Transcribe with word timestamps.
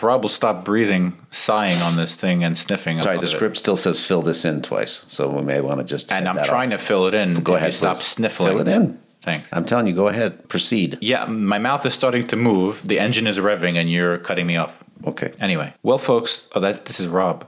if 0.00 0.04
Rob 0.04 0.22
will 0.22 0.30
stop 0.30 0.64
breathing, 0.64 1.12
sighing 1.30 1.76
on 1.82 1.98
this 1.98 2.16
thing 2.16 2.42
and 2.42 2.56
sniffing. 2.56 3.02
Sorry, 3.02 3.16
love 3.16 3.22
the 3.22 3.30
it. 3.30 3.36
script 3.36 3.58
still 3.58 3.76
says 3.76 4.02
fill 4.02 4.22
this 4.22 4.46
in 4.46 4.62
twice, 4.62 5.04
so 5.08 5.28
we 5.28 5.42
may 5.42 5.60
want 5.60 5.76
to 5.78 5.84
just. 5.84 6.10
And 6.10 6.26
I'm 6.26 6.36
that 6.36 6.46
trying 6.46 6.72
off. 6.72 6.80
to 6.80 6.86
fill 6.86 7.06
it 7.06 7.12
in. 7.12 7.34
Go 7.34 7.54
ahead. 7.54 7.68
you 7.68 7.72
Stop 7.72 7.96
please. 7.96 8.06
sniffling. 8.06 8.52
Fill 8.52 8.60
it 8.62 8.68
in. 8.68 8.98
Thanks. 9.20 9.50
I'm 9.52 9.66
telling 9.66 9.86
you, 9.86 9.92
go 9.92 10.08
ahead. 10.08 10.48
Proceed. 10.48 10.96
Yeah, 11.02 11.26
my 11.26 11.58
mouth 11.58 11.84
is 11.84 11.92
starting 11.92 12.26
to 12.28 12.36
move. 12.36 12.80
The 12.82 12.98
engine 12.98 13.26
is 13.26 13.36
revving, 13.36 13.74
and 13.76 13.92
you're 13.92 14.16
cutting 14.16 14.46
me 14.46 14.56
off. 14.56 14.82
Okay. 15.06 15.34
Anyway, 15.38 15.74
well, 15.82 15.98
folks, 15.98 16.46
oh, 16.54 16.60
that 16.60 16.86
this 16.86 16.98
is 16.98 17.06
Rob. 17.06 17.46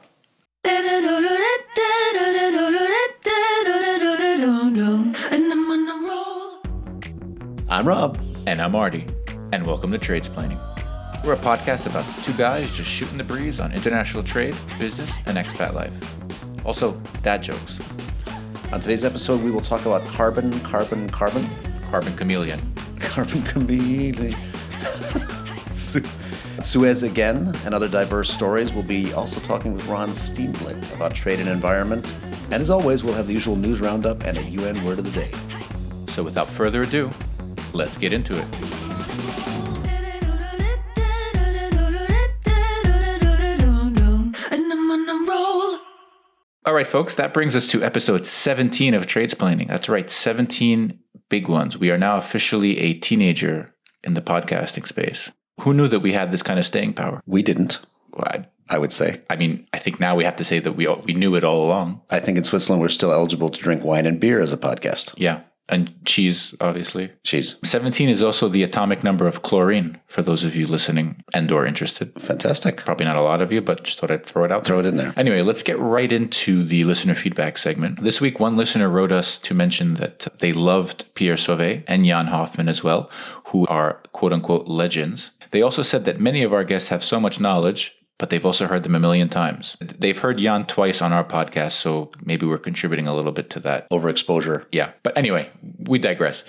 And 0.65 0.87
I'm 5.53 5.71
on 5.71 5.89
a 5.89 5.95
roll. 6.07 6.61
I'm 7.71 7.89
Rob. 7.89 8.19
And 8.45 8.61
I'm 8.61 8.75
Artie, 8.75 9.07
and 9.53 9.67
welcome 9.67 9.91
to 9.93 9.99
Tradesplaining. 9.99 10.59
We're 11.25 11.35
a 11.35 11.37
podcast 11.37 11.87
about 11.87 12.05
two 12.25 12.33
guys 12.33 12.75
just 12.75 12.91
shooting 12.91 13.17
the 13.17 13.23
breeze 13.25 13.61
on 13.61 13.73
international 13.73 14.25
trade, 14.25 14.57
business, 14.79 15.13
and 15.27 15.39
expat 15.39 15.73
life. 15.73 15.93
Also, 16.67 16.93
dad 17.23 17.43
jokes, 17.43 17.79
On 18.73 18.81
today's 18.81 19.05
episode, 19.05 19.41
we 19.43 19.51
will 19.51 19.61
talk 19.61 19.83
about 19.87 20.05
carbon, 20.07 20.59
carbon, 20.61 21.09
carbon, 21.11 21.49
carbon 21.91 22.17
chameleon. 22.17 22.61
carbon 22.99 23.43
chameleon. 23.43 24.35
Su- 25.75 26.03
Suez 26.61 27.03
again 27.05 27.55
and 27.65 27.75
other 27.75 27.89
diverse 27.89 28.29
stories. 28.31 28.73
We'll 28.73 28.83
be 28.83 29.13
also 29.13 29.39
talking 29.41 29.73
with 29.73 29.87
Ron 29.87 30.11
Steenblik 30.11 30.95
about 30.97 31.15
trade 31.15 31.39
and 31.39 31.49
environment. 31.49 32.13
And 32.51 32.55
as 32.55 32.71
always, 32.71 33.05
we'll 33.05 33.15
have 33.15 33.27
the 33.29 33.33
usual 33.33 33.57
news 33.57 33.81
roundup 33.81 34.25
and 34.25 34.39
a 34.39 34.43
UN 34.43 34.85
word 34.85 34.99
of 34.99 35.05
the 35.05 35.11
day. 35.13 35.31
So, 36.13 36.23
without 36.23 36.49
further 36.49 36.83
ado, 36.83 37.11
let's 37.73 37.97
get 37.97 38.13
into 38.13 38.37
it. 38.39 38.47
All 46.65 46.75
right, 46.75 46.87
folks, 46.87 47.17
that 47.17 47.35
brings 47.35 47.57
us 47.57 47.67
to 47.69 47.83
episode 47.83 48.25
17 48.25 48.95
of 48.95 49.07
Tradesplaining. 49.07 49.67
That's 49.67 49.89
right, 49.89 50.09
17 50.09 50.97
big 51.29 51.49
ones. 51.49 51.77
We 51.77 51.91
are 51.91 51.99
now 51.99 52.19
officially 52.19 52.79
a 52.79 52.95
teenager 52.95 53.75
in 54.05 54.15
the 54.15 54.21
podcasting 54.21 54.87
space. 54.87 55.33
Who 55.63 55.75
knew 55.75 55.89
that 55.89 56.01
we 56.01 56.13
had 56.13 56.31
this 56.31 56.43
kind 56.45 56.61
of 56.61 56.65
staying 56.65 56.95
power? 56.95 57.21
We 57.27 57.43
didn't, 57.43 57.81
Well, 58.13 58.29
I, 58.29 58.45
I 58.69 58.79
would 58.79 58.93
say. 58.93 59.23
I 59.29 59.35
mean, 59.35 59.67
I 59.73 59.81
think 59.81 59.99
now 59.99 60.15
we 60.15 60.23
have 60.23 60.37
to 60.37 60.45
say 60.45 60.61
that 60.61 60.75
we 60.75 60.87
all, 60.87 61.03
we 61.05 61.15
knew 61.15 61.35
it 61.35 61.43
all 61.43 61.67
along. 61.67 62.03
I 62.11 62.21
think 62.21 62.39
in 62.39 62.45
Switzerland, 62.45 62.81
we're 62.81 62.89
still 62.91 63.13
eligible 63.13 63.51
to 63.51 63.61
drink 63.61 63.83
wine 63.83 64.07
and 64.07 64.21
beer 64.21 64.41
as 64.41 64.53
a 64.53 64.57
podcast. 64.57 65.15
Yeah, 65.17 65.41
and 65.69 65.95
cheese, 66.05 66.55
obviously. 66.61 67.13
Jeez, 67.25 67.65
17 67.65 68.09
is 68.09 68.23
also 68.23 68.49
the 68.49 68.63
atomic 68.63 69.05
number 69.05 69.27
of 69.27 69.43
chlorine 69.43 70.01
for 70.07 70.23
those 70.23 70.45
of 70.45 70.55
you 70.57 70.67
listening 70.67 71.23
and 71.33 71.51
or 71.51 71.67
interested. 71.67 72.21
fantastic. 72.21 72.79
Probably 72.79 73.07
not 73.07 73.17
a 73.17 73.23
lot 73.23 73.41
of 73.41 73.53
you, 73.53 73.61
but 73.61 73.85
just 73.85 74.01
thought 74.01 74.11
I'd 74.11 74.27
throw 74.27 74.45
it 74.45 74.53
out 74.53 74.65
there. 74.65 74.75
Throw 74.75 74.81
it 74.81 74.87
in 74.87 74.97
there. 74.97 75.15
Anyway, 75.17 75.43
let's 75.43 75.63
get 75.63 75.79
right 75.79 76.11
into 76.11 76.65
the 76.65 76.85
listener 76.85 77.15
feedback 77.15 77.59
segment. 77.59 78.03
This 78.03 78.21
week, 78.21 78.41
one 78.41 78.57
listener 78.57 78.89
wrote 78.89 79.13
us 79.13 79.39
to 79.39 79.55
mention 79.55 79.95
that 79.95 80.27
they 80.39 80.53
loved 80.53 81.05
Pierre 81.15 81.37
Sauvé 81.37 81.85
and 81.87 82.05
Jan 82.05 82.27
Hoffmann 82.27 82.69
as 82.69 82.83
well, 82.83 83.11
who 83.47 83.67
are 83.67 84.03
quote 84.13 84.33
unquote 84.33 84.67
legends. 84.67 85.31
They 85.51 85.63
also 85.63 85.83
said 85.83 86.05
that 86.07 86.21
many 86.21 86.43
of 86.43 86.53
our 86.53 86.65
guests 86.65 86.89
have 86.89 87.05
so 87.05 87.21
much 87.21 87.39
knowledge, 87.39 87.95
but 88.23 88.31
they've 88.31 88.47
also 88.47 88.69
heard 88.69 88.85
them 88.85 88.95
a 88.95 89.01
million 89.01 89.29
times. 89.29 89.77
They've 89.81 90.17
heard 90.17 90.39
Jan 90.39 90.65
twice 90.67 91.03
on 91.03 91.13
our 91.13 91.25
podcast, 91.25 91.73
so 91.73 92.13
maybe 92.25 92.47
we're 92.47 92.57
contributing 92.57 93.09
a 93.09 93.17
little 93.17 93.33
bit 93.33 93.51
to 93.51 93.59
that. 93.59 93.91
Overexposure. 93.91 94.65
Yeah. 94.71 94.93
But 95.03 95.19
anyway, 95.19 95.51
we 95.81 95.99
digress. 95.99 96.45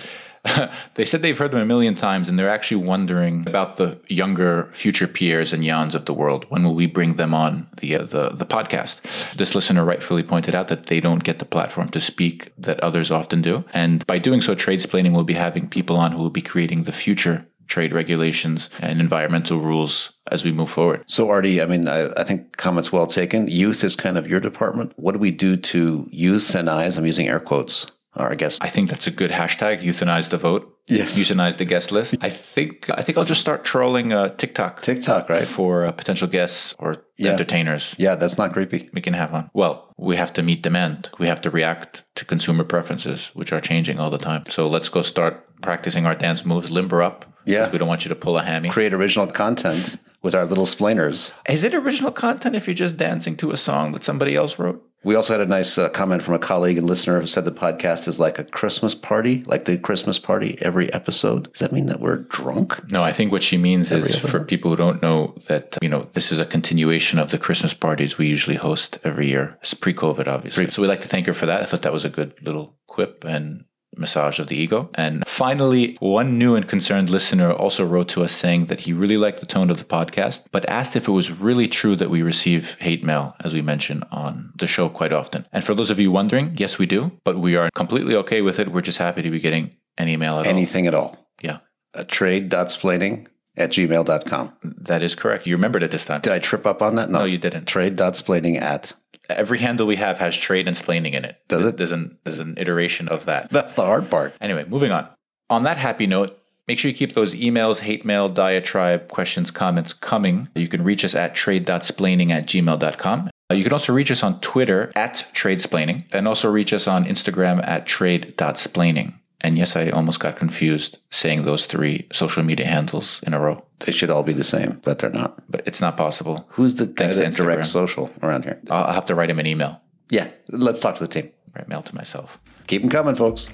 they 0.93 1.03
said 1.03 1.23
they've 1.23 1.38
heard 1.38 1.49
them 1.49 1.61
a 1.61 1.65
million 1.65 1.95
times 1.95 2.30
and 2.30 2.38
they're 2.38 2.47
actually 2.47 2.85
wondering 2.85 3.47
about 3.47 3.77
the 3.77 3.97
younger 4.07 4.69
future 4.73 5.07
Piers 5.07 5.52
and 5.52 5.63
Jans 5.63 5.95
of 5.95 6.05
the 6.05 6.13
world. 6.13 6.45
When 6.49 6.63
will 6.63 6.75
we 6.75 6.85
bring 6.85 7.15
them 7.15 7.33
on 7.33 7.67
the, 7.77 7.95
uh, 7.95 8.03
the 8.03 8.30
the 8.30 8.45
podcast? 8.45 9.02
This 9.35 9.55
listener 9.55 9.83
rightfully 9.83 10.21
pointed 10.21 10.53
out 10.53 10.67
that 10.67 10.87
they 10.87 10.99
don't 10.99 11.23
get 11.23 11.39
the 11.39 11.45
platform 11.45 11.89
to 11.89 11.99
speak 11.99 12.52
that 12.55 12.80
others 12.81 13.09
often 13.09 13.41
do. 13.41 13.63
And 13.73 14.05
by 14.05 14.19
doing 14.19 14.42
so, 14.42 14.53
Tradesplaining 14.53 15.14
will 15.14 15.23
be 15.23 15.33
having 15.33 15.67
people 15.67 15.98
on 15.98 16.11
who 16.11 16.21
will 16.21 16.30
be 16.30 16.43
creating 16.43 16.83
the 16.83 16.92
future 16.92 17.48
trade 17.67 17.93
regulations 17.93 18.69
and 18.79 18.99
environmental 18.99 19.59
rules 19.59 20.13
as 20.31 20.43
we 20.43 20.51
move 20.51 20.69
forward. 20.69 21.03
So, 21.07 21.29
Artie, 21.29 21.61
I 21.61 21.65
mean, 21.65 21.87
I, 21.87 22.09
I 22.17 22.23
think 22.23 22.57
comments 22.57 22.91
well 22.91 23.07
taken. 23.07 23.47
Youth 23.47 23.83
is 23.83 23.95
kind 23.95 24.17
of 24.17 24.27
your 24.27 24.39
department. 24.39 24.93
What 24.95 25.13
do 25.13 25.19
we 25.19 25.31
do 25.31 25.57
to 25.57 26.07
euthanize? 26.13 26.97
I'm 26.97 27.05
using 27.05 27.27
air 27.27 27.39
quotes. 27.39 27.87
Or 28.15 28.31
I 28.31 28.35
guess 28.35 28.59
I 28.61 28.69
think 28.69 28.89
that's 28.91 29.07
a 29.07 29.11
good 29.11 29.31
hashtag, 29.31 29.81
euthanize 29.81 30.29
the 30.29 30.37
vote. 30.37 30.69
Yes. 30.87 31.17
Euthanize 31.19 31.57
the 31.57 31.65
guest 31.65 31.91
list. 31.91 32.13
I 32.21 32.29
think 32.29 32.87
I 32.91 33.01
think 33.01 33.17
I'll 33.17 33.23
just 33.25 33.41
start 33.41 33.63
trolling 33.63 34.13
uh, 34.13 34.30
TikTok. 34.35 34.81
TikTok, 34.83 35.30
right? 35.30 35.47
For 35.47 35.85
uh, 35.85 35.91
potential 35.93 36.27
guests 36.27 36.75
or 36.77 37.05
Yeah. 37.17 37.31
entertainers. 37.31 37.95
Yeah, 37.97 38.13
that's 38.13 38.37
not 38.37 38.53
creepy. 38.53 38.87
We 38.93 39.01
can 39.01 39.15
have 39.15 39.31
one. 39.31 39.49
Well, 39.55 39.91
we 39.97 40.15
have 40.17 40.31
to 40.33 40.43
meet 40.43 40.61
demand. 40.61 41.09
We 41.17 41.25
have 41.27 41.41
to 41.41 41.49
react 41.49 42.03
to 42.15 42.25
consumer 42.25 42.63
preferences, 42.63 43.31
which 43.33 43.51
are 43.51 43.61
changing 43.61 43.99
all 43.99 44.11
the 44.11 44.19
time. 44.19 44.43
So 44.47 44.67
let's 44.69 44.89
go 44.89 45.01
start 45.01 45.61
practicing 45.63 46.05
our 46.05 46.13
dance 46.15 46.45
moves. 46.45 46.69
Limber 46.69 47.01
up. 47.01 47.25
Yeah. 47.45 47.70
We 47.70 47.77
don't 47.77 47.87
want 47.87 48.05
you 48.05 48.09
to 48.09 48.15
pull 48.15 48.37
a 48.37 48.43
hammy. 48.43 48.70
Create 48.70 48.93
original 48.93 49.27
content 49.27 49.98
with 50.21 50.33
our 50.33 50.45
little 50.45 50.65
splainers. 50.65 51.33
Is 51.48 51.64
it 51.64 51.76
original 51.76 52.11
content 52.11 52.55
if 52.55 52.67
you're 52.67 52.73
just 52.73 52.98
dancing 52.98 53.36
to 53.37 53.52
a 53.52 53.58
song 53.58 53.92
that 53.92 54.04
somebody 54.04 54.36
else 54.36 54.58
wrote? 54.58 54.83
We 55.05 55.15
also 55.15 55.33
had 55.33 55.42
a 55.42 55.45
nice 55.45 55.77
uh, 55.77 55.89
comment 55.89 56.23
from 56.23 56.33
a 56.33 56.39
colleague 56.39 56.77
and 56.77 56.87
listener 56.87 57.20
who 57.20 57.27
said 57.27 57.43
the 57.43 57.52
podcast 57.52 58.08
is 58.08 58.21
like 58.21 58.39
a 58.39 58.45
Christmas 58.45 58.95
party, 58.95 59.43
like 59.45 59.65
the 59.65 59.77
Christmas 59.77 60.17
party 60.17 60.58
every 60.61 60.92
episode. 60.93 61.52
Does 61.52 61.59
that 61.59 61.73
mean 61.73 61.87
that 61.87 61.99
we're 61.99 62.20
drunk? 62.20 62.89
No, 62.89 63.04
I 63.04 63.11
think 63.11 63.30
what 63.30 63.43
she 63.43 63.58
means 63.58 63.92
is 63.92 64.15
episode. 64.15 64.30
for 64.30 64.45
people 64.45 64.71
who 64.71 64.77
don't 64.77 65.02
know 65.02 65.36
that, 65.48 65.77
you 65.81 65.89
know, 65.89 66.04
this 66.14 66.31
is 66.31 66.39
a 66.39 66.45
continuation 66.45 67.20
of 67.20 67.31
the 67.31 67.37
Christmas 67.37 67.73
parties 67.73 68.17
we 68.17 68.27
usually 68.27 68.55
host 68.55 68.98
every 69.04 69.27
year. 69.27 69.58
It's 69.61 69.73
pre 69.73 69.93
COVID, 69.93 70.30
obviously. 70.30 70.71
So 70.71 70.81
we'd 70.81 70.87
like 70.87 71.02
to 71.02 71.10
thank 71.10 71.27
her 71.27 71.33
for 71.33 71.48
that. 71.48 71.61
I 71.61 71.65
thought 71.65 71.81
that 71.81 71.92
was 71.92 72.05
a 72.05 72.10
good 72.10 72.36
little 72.42 72.77
quip 72.87 73.25
and 73.25 73.65
massage 73.98 74.39
of 74.39 74.48
the 74.48 74.55
ego. 74.58 74.89
And 74.95 75.23
finally, 75.27 75.95
one 75.99 76.37
new 76.37 76.55
and 76.55 76.67
concerned 76.67 77.09
listener 77.09 77.52
also 77.52 77.86
wrote 77.86 78.09
to 78.09 78.23
us 78.23 78.31
saying 78.31 78.65
that 78.65 78.81
he 78.81 78.93
really 78.93 79.17
liked 79.17 79.39
the 79.39 79.45
tone 79.45 79.70
of 79.70 79.77
the 79.77 79.86
podcast, 79.86 80.43
but 80.52 80.67
asked 80.70 80.95
if 80.95 81.08
it 81.08 81.11
was 81.11 81.31
really 81.31 81.67
true 81.67 81.95
that 81.95 82.09
we 82.09 82.21
receive 82.21 82.76
hate 82.80 83.04
mail, 83.04 83.36
as 83.43 83.54
we 83.54 83.61
mention 83.61 84.04
on 84.11 84.52
the 84.58 84.67
show 84.67 84.89
quite 84.89 85.14
often. 85.14 85.45
And 85.52 85.64
for 85.64 85.73
those 85.73 85.89
of 85.89 85.99
you 85.99 86.11
wondering, 86.11 86.55
yes, 86.58 86.77
we 86.77 86.86
do, 86.86 87.11
but 87.23 87.37
we 87.37 87.55
are 87.55 87.70
completely 87.71 88.15
okay 88.15 88.42
with 88.42 88.59
it. 88.59 88.71
We're 88.71 88.81
just 88.81 88.98
happy 88.98 89.21
to 89.21 89.30
be 89.31 89.39
getting 89.39 89.71
any 89.98 90.17
mail 90.17 90.33
at 90.39 90.45
all. 90.45 90.52
Anything 90.52 90.87
at 90.87 90.93
all. 90.93 91.27
Yeah, 91.42 91.58
Uh, 91.93 92.04
trade.splaining 92.08 93.27
at 93.55 93.70
gmail.com. 93.70 94.54
that 94.64 95.04
is 95.04 95.14
correct. 95.15 95.45
You 95.45 95.55
remembered 95.55 95.83
it 95.83 95.92
this 95.92 96.05
time. 96.05 96.21
Did 96.21 96.33
I 96.33 96.39
trip 96.39 96.65
up 96.65 96.81
on 96.81 96.95
that? 96.95 97.10
No, 97.10 97.20
No, 97.20 97.25
you 97.25 97.37
didn't. 97.37 97.65
Trade.splaining 97.67 98.60
at. 98.61 98.93
Every 99.30 99.60
handle 99.60 99.88
we 99.88 99.95
have 99.98 100.20
has 100.20 100.36
trade 100.36 100.67
and 100.67 100.76
splaining 100.76 101.14
in 101.14 101.23
it. 101.26 101.38
Does 101.48 101.66
it? 101.66 101.78
There's 101.78 101.92
an 101.92 102.17
there's 102.23 102.39
an 102.39 102.56
iteration 102.58 103.08
of 103.08 103.26
that. 103.26 103.50
That's 103.52 103.73
the 103.73 103.84
hard 103.84 104.10
part. 104.10 104.34
Anyway, 104.42 104.66
moving 104.67 104.92
on. 104.92 105.08
On 105.50 105.64
that 105.64 105.78
happy 105.78 106.08
note, 106.08 106.38
make 106.67 106.78
sure 106.80 106.89
you 106.92 106.98
keep 106.98 107.14
those 107.14 107.34
emails, 107.36 107.80
hate 107.80 108.04
mail, 108.06 108.28
diatribe, 108.30 109.08
questions, 109.10 109.52
comments 109.52 109.94
coming. 109.94 110.50
You 110.56 110.67
can 110.67 110.84
reach 110.84 111.06
us 111.06 111.16
at 111.16 111.36
trade.splaining 111.36 112.32
at 112.32 112.45
gmail.com. 112.48 113.30
Uh, 113.52 113.56
You 113.56 113.64
can 113.64 113.73
also 113.73 113.94
reach 113.94 114.11
us 114.11 114.23
on 114.23 114.39
Twitter 114.42 114.92
at 114.95 115.26
tradesplaining 115.34 116.05
and 116.11 116.28
also 116.28 116.50
reach 116.50 116.73
us 116.73 116.88
on 116.88 117.05
Instagram 117.05 117.66
at 117.67 117.86
trade.splaining. 117.86 119.14
And 119.45 119.58
yes, 119.58 119.76
I 119.76 119.89
almost 119.89 120.20
got 120.21 120.37
confused 120.37 120.99
saying 121.11 121.43
those 121.43 121.65
three 121.65 122.08
social 122.14 122.43
media 122.43 122.65
handles 122.67 123.20
in 123.27 123.33
a 123.33 123.39
row, 123.39 123.65
They 123.80 123.92
should 123.92 124.09
all 124.09 124.23
be 124.23 124.31
the 124.33 124.43
same, 124.43 124.80
but 124.86 124.99
they're 124.99 125.09
not. 125.09 125.31
but 125.52 125.61
it's 125.65 125.81
not 125.81 125.98
possible. 125.98 126.45
Who's 126.52 126.76
the 126.76 126.86
guy 126.86 127.11
Thanks 127.11 127.17
that 127.37 127.43
directs 127.43 127.70
social 127.70 128.09
around 128.21 128.45
here? 128.45 128.62
I'll 128.69 128.86
I'll 128.86 128.94
have 128.94 129.06
to 129.07 129.15
write 129.15 129.30
him 129.30 129.39
an 129.39 129.48
email, 129.48 129.81
Yeah, 130.09 130.27
let's 130.50 130.80
talk 130.80 130.95
to 130.95 131.04
the 131.04 131.09
team. 131.09 131.31
write 131.56 131.68
mail 131.68 131.81
to 131.81 131.94
myself. 131.95 132.39
Keep 132.68 132.81
them 132.83 132.89
coming, 132.92 133.15
folks. 133.15 133.50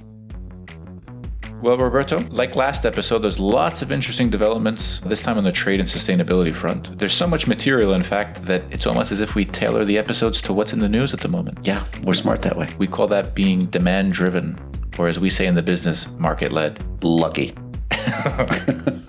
Well, 1.62 1.78
Roberto, 1.78 2.20
like 2.30 2.56
last 2.56 2.86
episode, 2.86 3.20
there's 3.20 3.38
lots 3.40 3.82
of 3.82 3.92
interesting 3.92 4.30
developments, 4.30 5.02
this 5.02 5.22
time 5.22 5.38
on 5.38 5.44
the 5.44 5.52
trade 5.52 5.82
and 5.82 5.90
sustainability 5.90 6.54
front. 6.56 6.98
There's 7.00 7.14
so 7.14 7.28
much 7.28 7.48
material, 7.48 7.94
in 7.94 8.04
fact, 8.04 8.46
that 8.46 8.64
it's 8.72 8.88
almost 8.88 9.12
as 9.12 9.20
if 9.20 9.36
we 9.36 9.44
tailor 9.44 9.84
the 9.84 9.98
episodes 9.98 10.40
to 10.44 10.54
what's 10.54 10.72
in 10.72 10.80
the 10.80 10.88
news 10.88 11.14
at 11.14 11.20
the 11.20 11.28
moment. 11.28 11.58
Yeah, 11.64 11.84
we're 12.04 12.14
smart 12.14 12.44
that 12.44 12.56
way. 12.56 12.70
We 12.78 12.88
call 12.88 13.08
that 13.08 13.36
being 13.36 13.66
demand 13.66 14.14
driven, 14.14 14.58
or 15.00 15.08
as 15.08 15.20
we 15.20 15.30
say 15.30 15.46
in 15.46 15.56
the 15.56 15.64
business, 15.64 16.10
market 16.18 16.52
led. 16.52 16.84
Lucky. 17.04 17.54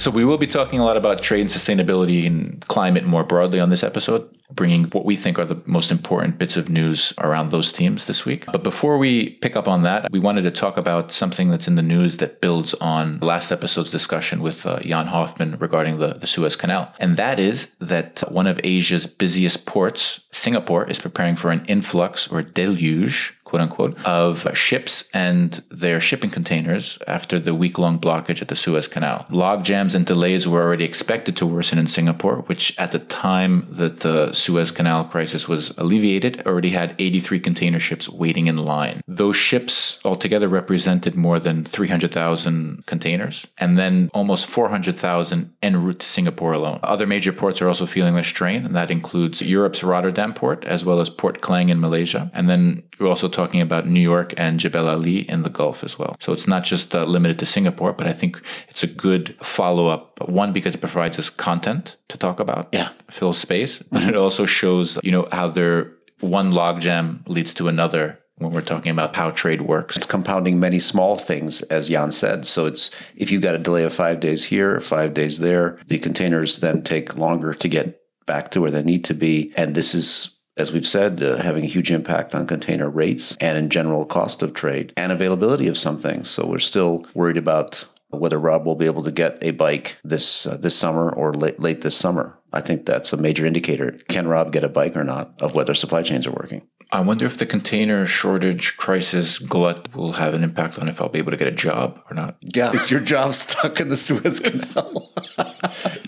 So, 0.00 0.10
we 0.10 0.24
will 0.24 0.38
be 0.38 0.46
talking 0.46 0.78
a 0.78 0.84
lot 0.84 0.96
about 0.96 1.20
trade 1.20 1.42
and 1.42 1.50
sustainability 1.50 2.26
and 2.26 2.66
climate 2.68 3.04
more 3.04 3.22
broadly 3.22 3.60
on 3.60 3.68
this 3.68 3.82
episode, 3.82 4.34
bringing 4.50 4.84
what 4.84 5.04
we 5.04 5.14
think 5.14 5.38
are 5.38 5.44
the 5.44 5.60
most 5.66 5.90
important 5.90 6.38
bits 6.38 6.56
of 6.56 6.70
news 6.70 7.12
around 7.18 7.50
those 7.50 7.70
themes 7.70 8.06
this 8.06 8.24
week. 8.24 8.46
But 8.46 8.64
before 8.64 8.96
we 8.96 9.34
pick 9.42 9.56
up 9.56 9.68
on 9.68 9.82
that, 9.82 10.10
we 10.10 10.18
wanted 10.18 10.42
to 10.42 10.50
talk 10.50 10.78
about 10.78 11.12
something 11.12 11.50
that's 11.50 11.68
in 11.68 11.74
the 11.74 11.82
news 11.82 12.16
that 12.16 12.40
builds 12.40 12.72
on 12.80 13.18
last 13.18 13.52
episode's 13.52 13.90
discussion 13.90 14.40
with 14.40 14.64
uh, 14.64 14.80
Jan 14.80 15.08
Hoffmann 15.08 15.58
regarding 15.58 15.98
the, 15.98 16.14
the 16.14 16.26
Suez 16.26 16.56
Canal. 16.56 16.94
And 16.98 17.18
that 17.18 17.38
is 17.38 17.74
that 17.78 18.20
one 18.32 18.46
of 18.46 18.58
Asia's 18.64 19.06
busiest 19.06 19.66
ports, 19.66 20.20
Singapore, 20.30 20.88
is 20.88 20.98
preparing 20.98 21.36
for 21.36 21.50
an 21.50 21.62
influx 21.66 22.26
or 22.26 22.40
deluge 22.40 23.36
quote 23.50 23.62
unquote, 23.62 24.06
of 24.06 24.46
ships 24.56 25.08
and 25.12 25.60
their 25.72 26.00
shipping 26.00 26.30
containers 26.30 27.00
after 27.08 27.36
the 27.36 27.52
week 27.52 27.78
long 27.78 27.98
blockage 27.98 28.40
at 28.40 28.46
the 28.46 28.54
Suez 28.54 28.86
Canal. 28.86 29.26
Log 29.28 29.64
jams 29.64 29.92
and 29.92 30.06
delays 30.06 30.46
were 30.46 30.62
already 30.62 30.84
expected 30.84 31.36
to 31.36 31.46
worsen 31.46 31.76
in 31.76 31.88
Singapore, 31.88 32.42
which 32.46 32.78
at 32.78 32.92
the 32.92 33.00
time 33.00 33.66
that 33.68 34.00
the 34.00 34.32
Suez 34.32 34.70
Canal 34.70 35.02
crisis 35.02 35.48
was 35.48 35.76
alleviated 35.78 36.46
already 36.46 36.70
had 36.70 36.94
83 36.96 37.40
container 37.40 37.80
ships 37.80 38.08
waiting 38.08 38.46
in 38.46 38.56
line. 38.56 39.00
Those 39.12 39.36
ships 39.36 39.98
altogether 40.04 40.48
represented 40.48 41.14
more 41.16 41.40
than 41.40 41.64
300,000 41.64 42.86
containers 42.86 43.46
and 43.58 43.76
then 43.76 44.08
almost 44.14 44.46
400,000 44.46 45.52
en 45.62 45.82
route 45.84 45.98
to 45.98 46.06
Singapore 46.06 46.52
alone. 46.52 46.78
Other 46.84 47.06
major 47.06 47.32
ports 47.32 47.60
are 47.60 47.68
also 47.68 47.86
feeling 47.86 48.14
the 48.14 48.22
strain, 48.22 48.64
and 48.64 48.74
that 48.76 48.90
includes 48.90 49.42
Europe's 49.42 49.82
Rotterdam 49.82 50.32
port 50.32 50.64
as 50.64 50.84
well 50.84 51.00
as 51.00 51.10
Port 51.10 51.40
Klang 51.40 51.70
in 51.70 51.80
Malaysia. 51.80 52.30
And 52.34 52.48
then 52.48 52.82
we're 53.00 53.08
also 53.08 53.28
talking 53.28 53.60
about 53.60 53.86
New 53.86 54.00
York 54.12 54.32
and 54.36 54.60
Jebel 54.60 54.88
Ali 54.88 55.28
in 55.28 55.42
the 55.42 55.50
Gulf 55.50 55.82
as 55.82 55.98
well. 55.98 56.14
So 56.20 56.32
it's 56.32 56.46
not 56.46 56.62
just 56.64 56.94
uh, 56.94 57.04
limited 57.04 57.38
to 57.40 57.46
Singapore, 57.46 57.92
but 57.92 58.06
I 58.06 58.12
think 58.12 58.40
it's 58.68 58.84
a 58.84 58.86
good 58.86 59.34
follow 59.42 59.88
up. 59.88 60.20
One, 60.28 60.52
because 60.52 60.74
it 60.74 60.80
provides 60.80 61.18
us 61.18 61.30
content 61.30 61.96
to 62.08 62.16
talk 62.16 62.38
about, 62.38 62.68
Yeah. 62.72 62.90
fills 63.08 63.38
space, 63.38 63.82
but 63.90 64.02
it 64.04 64.14
also 64.14 64.46
shows, 64.46 64.98
you 65.02 65.10
know, 65.10 65.26
how 65.32 65.48
there 65.48 65.92
one 66.20 66.52
logjam 66.52 67.26
leads 67.26 67.54
to 67.54 67.66
another 67.66 68.19
when 68.40 68.52
we're 68.52 68.62
talking 68.62 68.90
about 68.90 69.14
how 69.14 69.30
trade 69.30 69.62
works. 69.62 69.96
It's 69.96 70.06
compounding 70.06 70.58
many 70.58 70.78
small 70.78 71.16
things, 71.16 71.60
as 71.62 71.90
Jan 71.90 72.10
said. 72.10 72.46
So 72.46 72.66
it's 72.66 72.90
if 73.14 73.30
you 73.30 73.38
got 73.38 73.54
a 73.54 73.58
delay 73.58 73.84
of 73.84 73.94
five 73.94 74.18
days 74.18 74.46
here, 74.46 74.80
five 74.80 75.14
days 75.14 75.38
there, 75.38 75.78
the 75.86 75.98
containers 75.98 76.60
then 76.60 76.82
take 76.82 77.16
longer 77.16 77.52
to 77.54 77.68
get 77.68 78.00
back 78.26 78.50
to 78.52 78.60
where 78.60 78.70
they 78.70 78.82
need 78.82 79.04
to 79.04 79.14
be. 79.14 79.52
And 79.56 79.74
this 79.74 79.94
is, 79.94 80.38
as 80.56 80.72
we've 80.72 80.86
said, 80.86 81.22
uh, 81.22 81.36
having 81.36 81.64
a 81.64 81.68
huge 81.68 81.90
impact 81.90 82.34
on 82.34 82.46
container 82.46 82.88
rates 82.88 83.36
and 83.40 83.58
in 83.58 83.68
general 83.68 84.06
cost 84.06 84.42
of 84.42 84.54
trade 84.54 84.94
and 84.96 85.12
availability 85.12 85.68
of 85.68 85.76
some 85.76 85.98
things. 85.98 86.30
So 86.30 86.46
we're 86.46 86.60
still 86.60 87.06
worried 87.14 87.36
about 87.36 87.86
whether 88.08 88.40
Rob 88.40 88.64
will 88.64 88.74
be 88.74 88.86
able 88.86 89.02
to 89.04 89.12
get 89.12 89.38
a 89.42 89.50
bike 89.50 89.98
this 90.02 90.46
uh, 90.46 90.56
this 90.56 90.74
summer 90.74 91.12
or 91.12 91.34
late 91.34 91.60
late 91.60 91.82
this 91.82 91.96
summer. 91.96 92.38
I 92.52 92.60
think 92.60 92.86
that's 92.86 93.12
a 93.12 93.16
major 93.16 93.44
indicator. 93.46 93.92
Can 94.08 94.26
Rob 94.26 94.50
get 94.50 94.64
a 94.64 94.68
bike 94.68 94.96
or 94.96 95.04
not 95.04 95.40
of 95.42 95.54
whether 95.54 95.74
supply 95.74 96.02
chains 96.02 96.26
are 96.26 96.32
working? 96.32 96.66
I 96.92 97.00
wonder 97.00 97.24
if 97.24 97.36
the 97.38 97.46
container 97.46 98.04
shortage 98.04 98.76
crisis 98.76 99.38
glut 99.38 99.94
will 99.94 100.12
have 100.14 100.34
an 100.34 100.42
impact 100.42 100.76
on 100.78 100.88
if 100.88 101.00
I'll 101.00 101.08
be 101.08 101.20
able 101.20 101.30
to 101.30 101.36
get 101.36 101.46
a 101.46 101.52
job 101.52 102.00
or 102.10 102.14
not. 102.14 102.36
Yeah. 102.40 102.72
Is 102.72 102.90
your 102.90 102.98
job 103.00 103.34
stuck 103.34 103.80
in 103.80 103.90
the 103.90 103.96
Suez 103.96 104.40
Canal? 104.40 105.08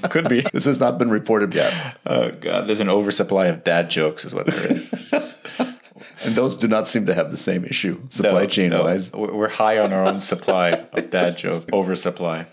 Could 0.11 0.29
be. 0.29 0.45
this 0.53 0.65
has 0.65 0.81
not 0.81 0.99
been 0.99 1.11
reported 1.11 1.55
yet. 1.55 1.99
Oh 2.05 2.31
god, 2.33 2.67
there's 2.67 2.81
an 2.81 2.89
oversupply 2.89 3.47
of 3.47 3.63
dad 3.63 3.91
jokes, 3.91 4.25
is 4.25 4.35
what 4.35 4.47
there 4.47 4.73
is. 4.73 5.13
And 6.25 6.35
those 6.35 6.57
do 6.57 6.67
not 6.67 6.89
seem 6.89 7.07
to 7.07 7.15
have 7.15 7.31
the 7.31 7.37
same 7.37 7.65
issue, 7.65 8.01
supply 8.09 8.43
No, 8.43 8.47
chain 8.49 8.71
no. 8.71 8.83
wise. 8.85 9.13
We're 9.13 9.33
we're 9.35 9.49
high 9.49 9.79
on 9.79 9.93
our 9.93 10.05
own 10.05 10.21
supply 10.21 10.71
of 10.93 11.11
dad 11.11 11.37
joke 11.37 11.73
oversupply. 11.73 12.47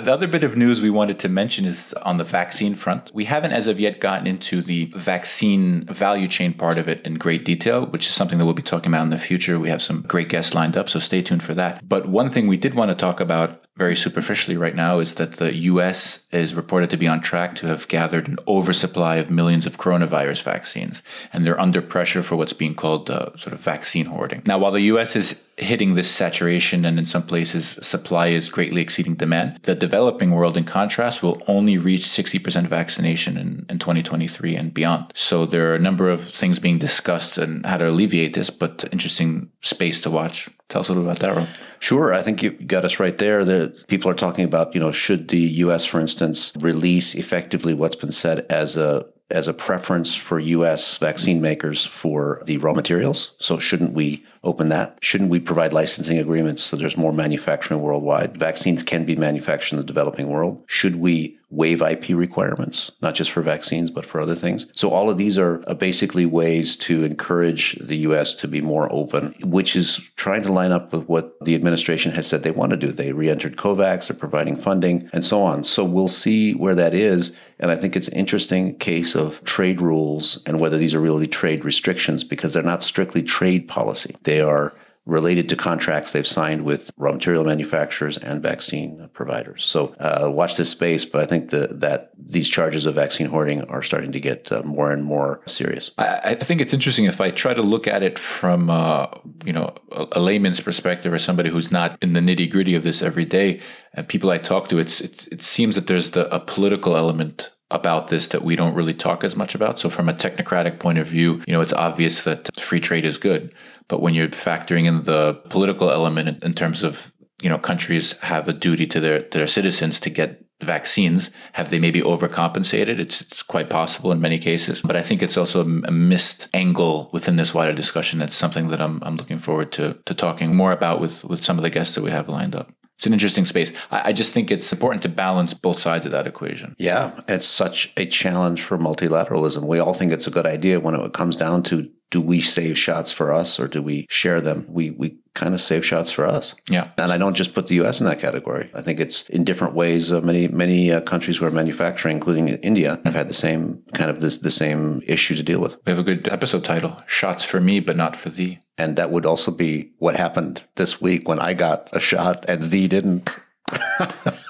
The 0.00 0.12
other 0.12 0.26
bit 0.26 0.44
of 0.44 0.56
news 0.56 0.80
we 0.80 0.90
wanted 0.90 1.18
to 1.20 1.28
mention 1.28 1.64
is 1.64 1.92
on 2.02 2.18
the 2.18 2.24
vaccine 2.24 2.74
front. 2.74 3.10
We 3.12 3.24
haven't 3.24 3.52
as 3.52 3.66
of 3.66 3.80
yet 3.80 4.00
gotten 4.00 4.26
into 4.26 4.62
the 4.62 4.86
vaccine 4.96 5.84
value 5.84 6.28
chain 6.28 6.52
part 6.52 6.78
of 6.78 6.88
it 6.88 7.04
in 7.04 7.14
great 7.14 7.44
detail, 7.44 7.86
which 7.86 8.06
is 8.06 8.14
something 8.14 8.38
that 8.38 8.44
we'll 8.44 8.54
be 8.54 8.62
talking 8.62 8.92
about 8.92 9.02
in 9.02 9.10
the 9.10 9.18
future. 9.18 9.58
We 9.58 9.70
have 9.70 9.82
some 9.82 10.02
great 10.02 10.28
guests 10.28 10.54
lined 10.54 10.76
up, 10.76 10.88
so 10.88 11.00
stay 11.00 11.22
tuned 11.22 11.42
for 11.42 11.54
that. 11.54 11.88
But 11.88 12.08
one 12.08 12.30
thing 12.30 12.46
we 12.46 12.56
did 12.56 12.74
want 12.74 12.90
to 12.90 12.94
talk 12.94 13.20
about 13.20 13.64
very 13.76 13.94
superficially 13.94 14.56
right 14.56 14.74
now 14.74 14.98
is 14.98 15.14
that 15.14 15.32
the 15.32 15.54
US 15.54 16.26
is 16.32 16.54
reported 16.54 16.90
to 16.90 16.96
be 16.96 17.06
on 17.06 17.20
track 17.20 17.54
to 17.56 17.66
have 17.66 17.86
gathered 17.88 18.28
an 18.28 18.38
oversupply 18.46 19.16
of 19.16 19.30
millions 19.30 19.66
of 19.66 19.78
coronavirus 19.78 20.42
vaccines, 20.42 21.02
and 21.32 21.46
they're 21.46 21.60
under 21.60 21.80
pressure 21.80 22.22
for 22.22 22.36
what's 22.36 22.52
being 22.52 22.74
called 22.74 23.08
uh, 23.08 23.36
sort 23.36 23.52
of 23.52 23.60
vaccine 23.60 24.06
hoarding. 24.06 24.42
Now, 24.46 24.58
while 24.58 24.72
the 24.72 24.80
US 24.82 25.14
is 25.14 25.40
hitting 25.58 25.94
this 25.94 26.10
saturation 26.10 26.84
and 26.84 26.98
in 26.98 27.06
some 27.06 27.24
places 27.24 27.78
supply 27.82 28.28
is 28.28 28.48
greatly 28.48 28.80
exceeding 28.80 29.14
demand, 29.14 29.58
the 29.62 29.74
developing 29.74 30.30
world, 30.30 30.56
in 30.56 30.64
contrast, 30.64 31.22
will 31.22 31.42
only 31.46 31.76
reach 31.76 32.02
60% 32.02 32.66
vaccination 32.66 33.36
in, 33.36 33.66
in 33.68 33.78
2023 33.78 34.54
and 34.56 34.72
beyond. 34.72 35.12
So 35.14 35.46
there 35.46 35.70
are 35.70 35.74
a 35.74 35.80
number 35.80 36.08
of 36.08 36.28
things 36.30 36.58
being 36.58 36.78
discussed 36.78 37.38
and 37.38 37.66
how 37.66 37.78
to 37.78 37.88
alleviate 37.88 38.34
this, 38.34 38.50
but 38.50 38.84
interesting 38.92 39.50
space 39.60 40.00
to 40.02 40.10
watch. 40.10 40.48
Tell 40.68 40.80
us 40.80 40.88
a 40.88 40.92
little 40.92 41.04
about 41.04 41.20
that, 41.20 41.34
Ron. 41.34 41.48
Sure, 41.80 42.12
I 42.12 42.22
think 42.22 42.42
you 42.42 42.50
got 42.50 42.84
us 42.84 43.00
right 43.00 43.16
there. 43.16 43.44
That 43.44 43.86
people 43.88 44.10
are 44.10 44.14
talking 44.14 44.44
about, 44.44 44.74
you 44.74 44.80
know, 44.80 44.92
should 44.92 45.28
the 45.28 45.38
U.S., 45.38 45.84
for 45.84 46.00
instance, 46.00 46.52
release 46.58 47.14
effectively 47.14 47.74
what's 47.74 47.96
been 47.96 48.12
said 48.12 48.46
as 48.50 48.76
a 48.76 49.06
as 49.30 49.46
a 49.46 49.54
preference 49.54 50.14
for 50.14 50.40
U.S. 50.40 50.96
vaccine 50.96 51.40
makers 51.40 51.84
for 51.84 52.42
the 52.46 52.58
raw 52.58 52.72
materials. 52.72 53.32
So 53.38 53.58
shouldn't 53.58 53.92
we 53.92 54.24
open 54.42 54.70
that? 54.70 54.98
Shouldn't 55.02 55.30
we 55.30 55.40
provide 55.40 55.72
licensing 55.72 56.18
agreements 56.18 56.62
so 56.62 56.76
there's 56.76 56.96
more 56.96 57.12
manufacturing 57.12 57.80
worldwide? 57.80 58.36
Vaccines 58.36 58.82
can 58.82 59.04
be 59.04 59.16
manufactured 59.16 59.76
in 59.76 59.80
the 59.80 59.86
developing 59.86 60.28
world. 60.28 60.62
Should 60.66 60.96
we 60.96 61.37
waive 61.50 61.80
IP 61.80 62.10
requirements, 62.10 62.90
not 63.00 63.14
just 63.14 63.30
for 63.30 63.40
vaccines, 63.40 63.90
but 63.90 64.04
for 64.04 64.20
other 64.20 64.34
things? 64.34 64.66
So 64.72 64.90
all 64.90 65.08
of 65.08 65.16
these 65.16 65.38
are 65.38 65.58
basically 65.74 66.26
ways 66.26 66.76
to 66.76 67.04
encourage 67.04 67.78
the 67.78 67.96
U.S. 67.98 68.34
to 68.36 68.48
be 68.48 68.60
more 68.60 68.92
open, 68.92 69.34
which 69.42 69.74
is 69.74 69.96
trying 70.16 70.42
to 70.42 70.52
line 70.52 70.72
up 70.72 70.92
with 70.92 71.08
what 71.08 71.38
the 71.40 71.54
administration 71.54 72.12
has 72.12 72.26
said 72.26 72.42
they 72.42 72.50
want 72.50 72.70
to 72.70 72.76
do. 72.76 72.92
They 72.92 73.12
re-entered 73.12 73.56
COVAX, 73.56 74.08
they're 74.08 74.16
providing 74.16 74.56
funding, 74.56 75.08
and 75.12 75.24
so 75.24 75.42
on. 75.42 75.64
So 75.64 75.84
we'll 75.84 76.08
see 76.08 76.54
where 76.54 76.74
that 76.74 76.92
is. 76.94 77.32
And 77.58 77.70
I 77.70 77.76
think 77.76 77.96
it's 77.96 78.08
an 78.08 78.18
interesting 78.18 78.76
case 78.76 79.16
of 79.16 79.42
trade 79.44 79.80
rules 79.80 80.42
and 80.44 80.60
whether 80.60 80.78
these 80.78 80.94
are 80.94 81.00
really 81.00 81.26
trade 81.26 81.64
restrictions 81.64 82.24
because 82.24 82.52
they're 82.52 82.62
not 82.62 82.82
strictly 82.82 83.22
trade 83.22 83.68
policy. 83.68 84.16
They 84.22 84.40
are 84.40 84.74
related 85.08 85.48
to 85.48 85.56
contracts 85.56 86.12
they've 86.12 86.26
signed 86.26 86.64
with 86.64 86.92
raw 86.98 87.10
material 87.10 87.42
manufacturers 87.42 88.18
and 88.18 88.42
vaccine 88.42 89.08
providers. 89.14 89.64
So 89.64 89.94
uh, 89.98 90.30
watch 90.30 90.56
this 90.56 90.68
space, 90.68 91.06
but 91.06 91.22
I 91.22 91.26
think 91.26 91.48
the, 91.48 91.68
that 91.70 92.10
these 92.18 92.46
charges 92.46 92.84
of 92.84 92.94
vaccine 92.94 93.26
hoarding 93.26 93.62
are 93.64 93.82
starting 93.82 94.12
to 94.12 94.20
get 94.20 94.52
uh, 94.52 94.62
more 94.64 94.92
and 94.92 95.02
more 95.02 95.40
serious. 95.46 95.90
I, 95.96 96.36
I 96.40 96.44
think 96.44 96.60
it's 96.60 96.74
interesting 96.74 97.06
if 97.06 97.22
I 97.22 97.30
try 97.30 97.54
to 97.54 97.62
look 97.62 97.86
at 97.86 98.02
it 98.02 98.18
from 98.18 98.68
uh, 98.68 99.06
you 99.46 99.52
know 99.54 99.74
a, 99.92 100.06
a 100.12 100.20
layman's 100.20 100.60
perspective 100.60 101.10
or 101.10 101.18
somebody 101.18 101.48
who's 101.48 101.72
not 101.72 101.96
in 102.02 102.12
the 102.12 102.20
nitty 102.20 102.50
gritty 102.50 102.74
of 102.74 102.84
this 102.84 103.00
every 103.00 103.24
day. 103.24 103.60
And 103.94 104.06
people 104.06 104.28
I 104.28 104.36
talk 104.36 104.68
to, 104.68 104.78
it's, 104.78 105.00
it's 105.00 105.26
it 105.28 105.40
seems 105.40 105.74
that 105.74 105.86
there's 105.86 106.10
the 106.10 106.32
a 106.34 106.38
political 106.38 106.96
element 106.96 107.50
about 107.70 108.08
this 108.08 108.28
that 108.28 108.42
we 108.42 108.56
don't 108.56 108.74
really 108.74 108.94
talk 108.94 109.24
as 109.24 109.36
much 109.36 109.54
about. 109.54 109.78
So 109.78 109.90
from 109.90 110.08
a 110.08 110.14
technocratic 110.14 110.78
point 110.78 110.98
of 110.98 111.06
view, 111.06 111.42
you 111.46 111.52
know, 111.52 111.60
it's 111.60 111.72
obvious 111.72 112.24
that 112.24 112.48
free 112.58 112.80
trade 112.80 113.04
is 113.04 113.18
good, 113.18 113.54
but 113.88 114.00
when 114.00 114.14
you're 114.14 114.28
factoring 114.28 114.86
in 114.86 115.02
the 115.02 115.34
political 115.48 115.90
element 115.90 116.42
in, 116.42 116.54
terms 116.54 116.82
of 116.82 117.12
you 117.42 117.48
know 117.48 117.58
countries 117.58 118.12
have 118.20 118.48
a 118.48 118.52
duty 118.52 118.86
to 118.86 119.00
their 119.00 119.20
their 119.20 119.46
citizens 119.46 119.98
to 120.00 120.10
get 120.10 120.44
vaccines 120.60 121.30
have 121.52 121.70
they 121.70 121.78
maybe 121.78 122.00
overcompensated? 122.00 122.98
It's, 122.98 123.20
it's 123.20 123.42
quite 123.42 123.70
possible 123.70 124.10
in 124.12 124.20
many 124.20 124.38
cases. 124.38 124.82
But 124.82 124.96
i 124.96 125.02
think 125.02 125.22
it's 125.22 125.36
also 125.36 125.62
a 125.62 125.92
missed 125.92 126.48
angle 126.52 127.10
within 127.12 127.36
this 127.36 127.54
wider 127.54 127.72
discussion. 127.72 128.18
That's 128.18 128.34
something 128.34 128.68
that 128.68 128.80
i'm, 128.80 129.02
I'm 129.02 129.16
looking 129.16 129.38
forward 129.38 129.72
to, 129.72 129.98
to 130.04 130.14
talking 130.14 130.56
more 130.56 130.72
about 130.72 131.00
with, 131.00 131.24
with 131.24 131.44
some 131.44 131.58
of 131.58 131.62
the 131.62 131.70
guests 131.70 131.94
that 131.94 132.02
we 132.02 132.10
have 132.10 132.28
lined 132.28 132.54
up. 132.54 132.72
It's 132.96 133.06
an 133.06 133.12
interesting 133.12 133.44
space. 133.44 133.70
I 133.92 134.12
just 134.12 134.32
think 134.32 134.50
it's 134.50 134.72
important 134.72 135.02
to 135.02 135.08
balance 135.08 135.54
both 135.54 135.78
sides 135.78 136.04
of 136.04 136.10
that 136.10 136.26
equation. 136.26 136.74
Yeah, 136.78 137.12
it's 137.28 137.46
such 137.46 137.92
a 137.96 138.04
challenge 138.04 138.60
for 138.60 138.76
multilateralism. 138.76 139.68
We 139.68 139.78
all 139.78 139.94
think 139.94 140.10
it's 140.10 140.26
a 140.26 140.32
good 140.32 140.46
idea 140.46 140.80
when 140.80 140.96
it 140.96 141.12
comes 141.12 141.36
down 141.36 141.62
to 141.64 141.88
do 142.10 142.20
we 142.20 142.40
save 142.40 142.76
shots 142.78 143.12
for 143.12 143.32
us 143.32 143.60
or 143.60 143.68
do 143.68 143.82
we 143.82 144.06
share 144.08 144.40
them? 144.40 144.66
We 144.68 144.90
we 144.90 145.16
kind 145.34 145.54
of 145.54 145.60
save 145.60 145.84
shots 145.86 146.10
for 146.10 146.26
us. 146.26 146.54
yeah 146.68 146.88
And 146.98 147.12
I 147.12 147.18
don't 147.18 147.36
just 147.36 147.54
put 147.54 147.66
the 147.68 147.76
U.S. 147.76 148.00
in 148.00 148.06
that 148.08 148.18
category. 148.20 148.70
I 148.74 148.82
think 148.82 148.98
it's 148.98 149.22
in 149.30 149.44
different 149.44 149.74
ways. 149.74 150.10
Uh, 150.12 150.20
many 150.20 150.48
many 150.48 150.90
uh, 150.90 151.00
countries 151.02 151.36
who 151.38 151.46
are 151.46 151.50
manufacturing, 151.52 152.16
including 152.16 152.48
India, 152.48 152.98
have 153.04 153.14
had 153.14 153.28
the 153.28 153.34
same 153.46 153.82
kind 153.94 154.10
of 154.10 154.20
this 154.20 154.38
the 154.38 154.50
same 154.50 155.00
issue 155.06 155.34
to 155.36 155.42
deal 155.42 155.60
with. 155.60 155.76
we 155.86 155.90
have 155.92 155.98
a 156.00 156.02
good 156.02 156.26
episode 156.28 156.64
title 156.64 156.96
shots 157.06 157.44
for 157.44 157.60
me 157.60 157.78
but 157.80 157.96
not 157.96 158.16
for 158.16 158.30
thee 158.30 158.58
And 158.78 158.96
that 158.96 159.10
would 159.10 159.26
also 159.26 159.50
be 159.52 159.92
what 159.98 160.16
happened 160.16 160.64
this 160.76 161.00
week 161.00 161.28
when 161.28 161.38
I 161.50 161.54
got 161.54 161.90
a 161.96 162.00
shot 162.00 162.44
and 162.50 162.70
thee 162.70 162.88
didn't. 162.88 163.36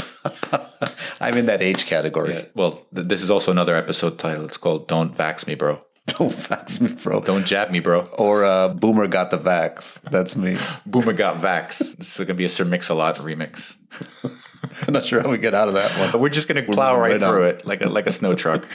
I'm 1.20 1.36
in 1.36 1.46
that 1.46 1.62
age 1.62 1.86
category. 1.86 2.46
well 2.54 2.72
th- 2.94 3.08
this 3.08 3.22
is 3.22 3.30
also 3.30 3.50
another 3.50 3.74
episode 3.76 4.18
title 4.18 4.44
it's 4.44 4.56
called 4.56 4.86
don't 4.88 5.14
vax 5.16 5.46
me 5.46 5.54
bro 5.56 5.82
Don't 6.18 6.32
vax 6.32 6.80
me, 6.80 6.94
bro. 7.02 7.20
don't 7.20 7.46
jab 7.46 7.70
me 7.70 7.80
bro 7.80 8.00
Or 8.18 8.44
uh, 8.44 8.68
Boomer 8.68 9.06
got 9.06 9.30
the 9.30 9.38
vax. 9.38 10.00
That's 10.02 10.34
me. 10.36 10.56
boomer 10.86 11.12
got 11.12 11.36
vax 11.36 11.96
this 11.96 12.12
is 12.12 12.16
going 12.16 12.28
to 12.28 12.34
be 12.34 12.44
a 12.44 12.48
sir 12.48 12.64
mix-a-lot 12.64 13.16
remix 13.16 13.76
I'm 14.86 14.92
not 14.92 15.04
sure 15.04 15.20
how 15.20 15.28
we 15.28 15.38
get 15.38 15.54
out 15.54 15.68
of 15.68 15.74
that 15.74 15.98
one. 15.98 16.10
But 16.10 16.20
we're 16.20 16.28
just 16.28 16.48
going 16.48 16.64
to 16.64 16.72
plow 16.72 16.98
right, 16.98 17.12
right 17.12 17.20
through 17.20 17.44
it 17.44 17.66
like 17.66 17.80
a, 17.80 17.88
like 17.88 18.06
a 18.06 18.10
snow 18.10 18.34
truck. 18.34 18.66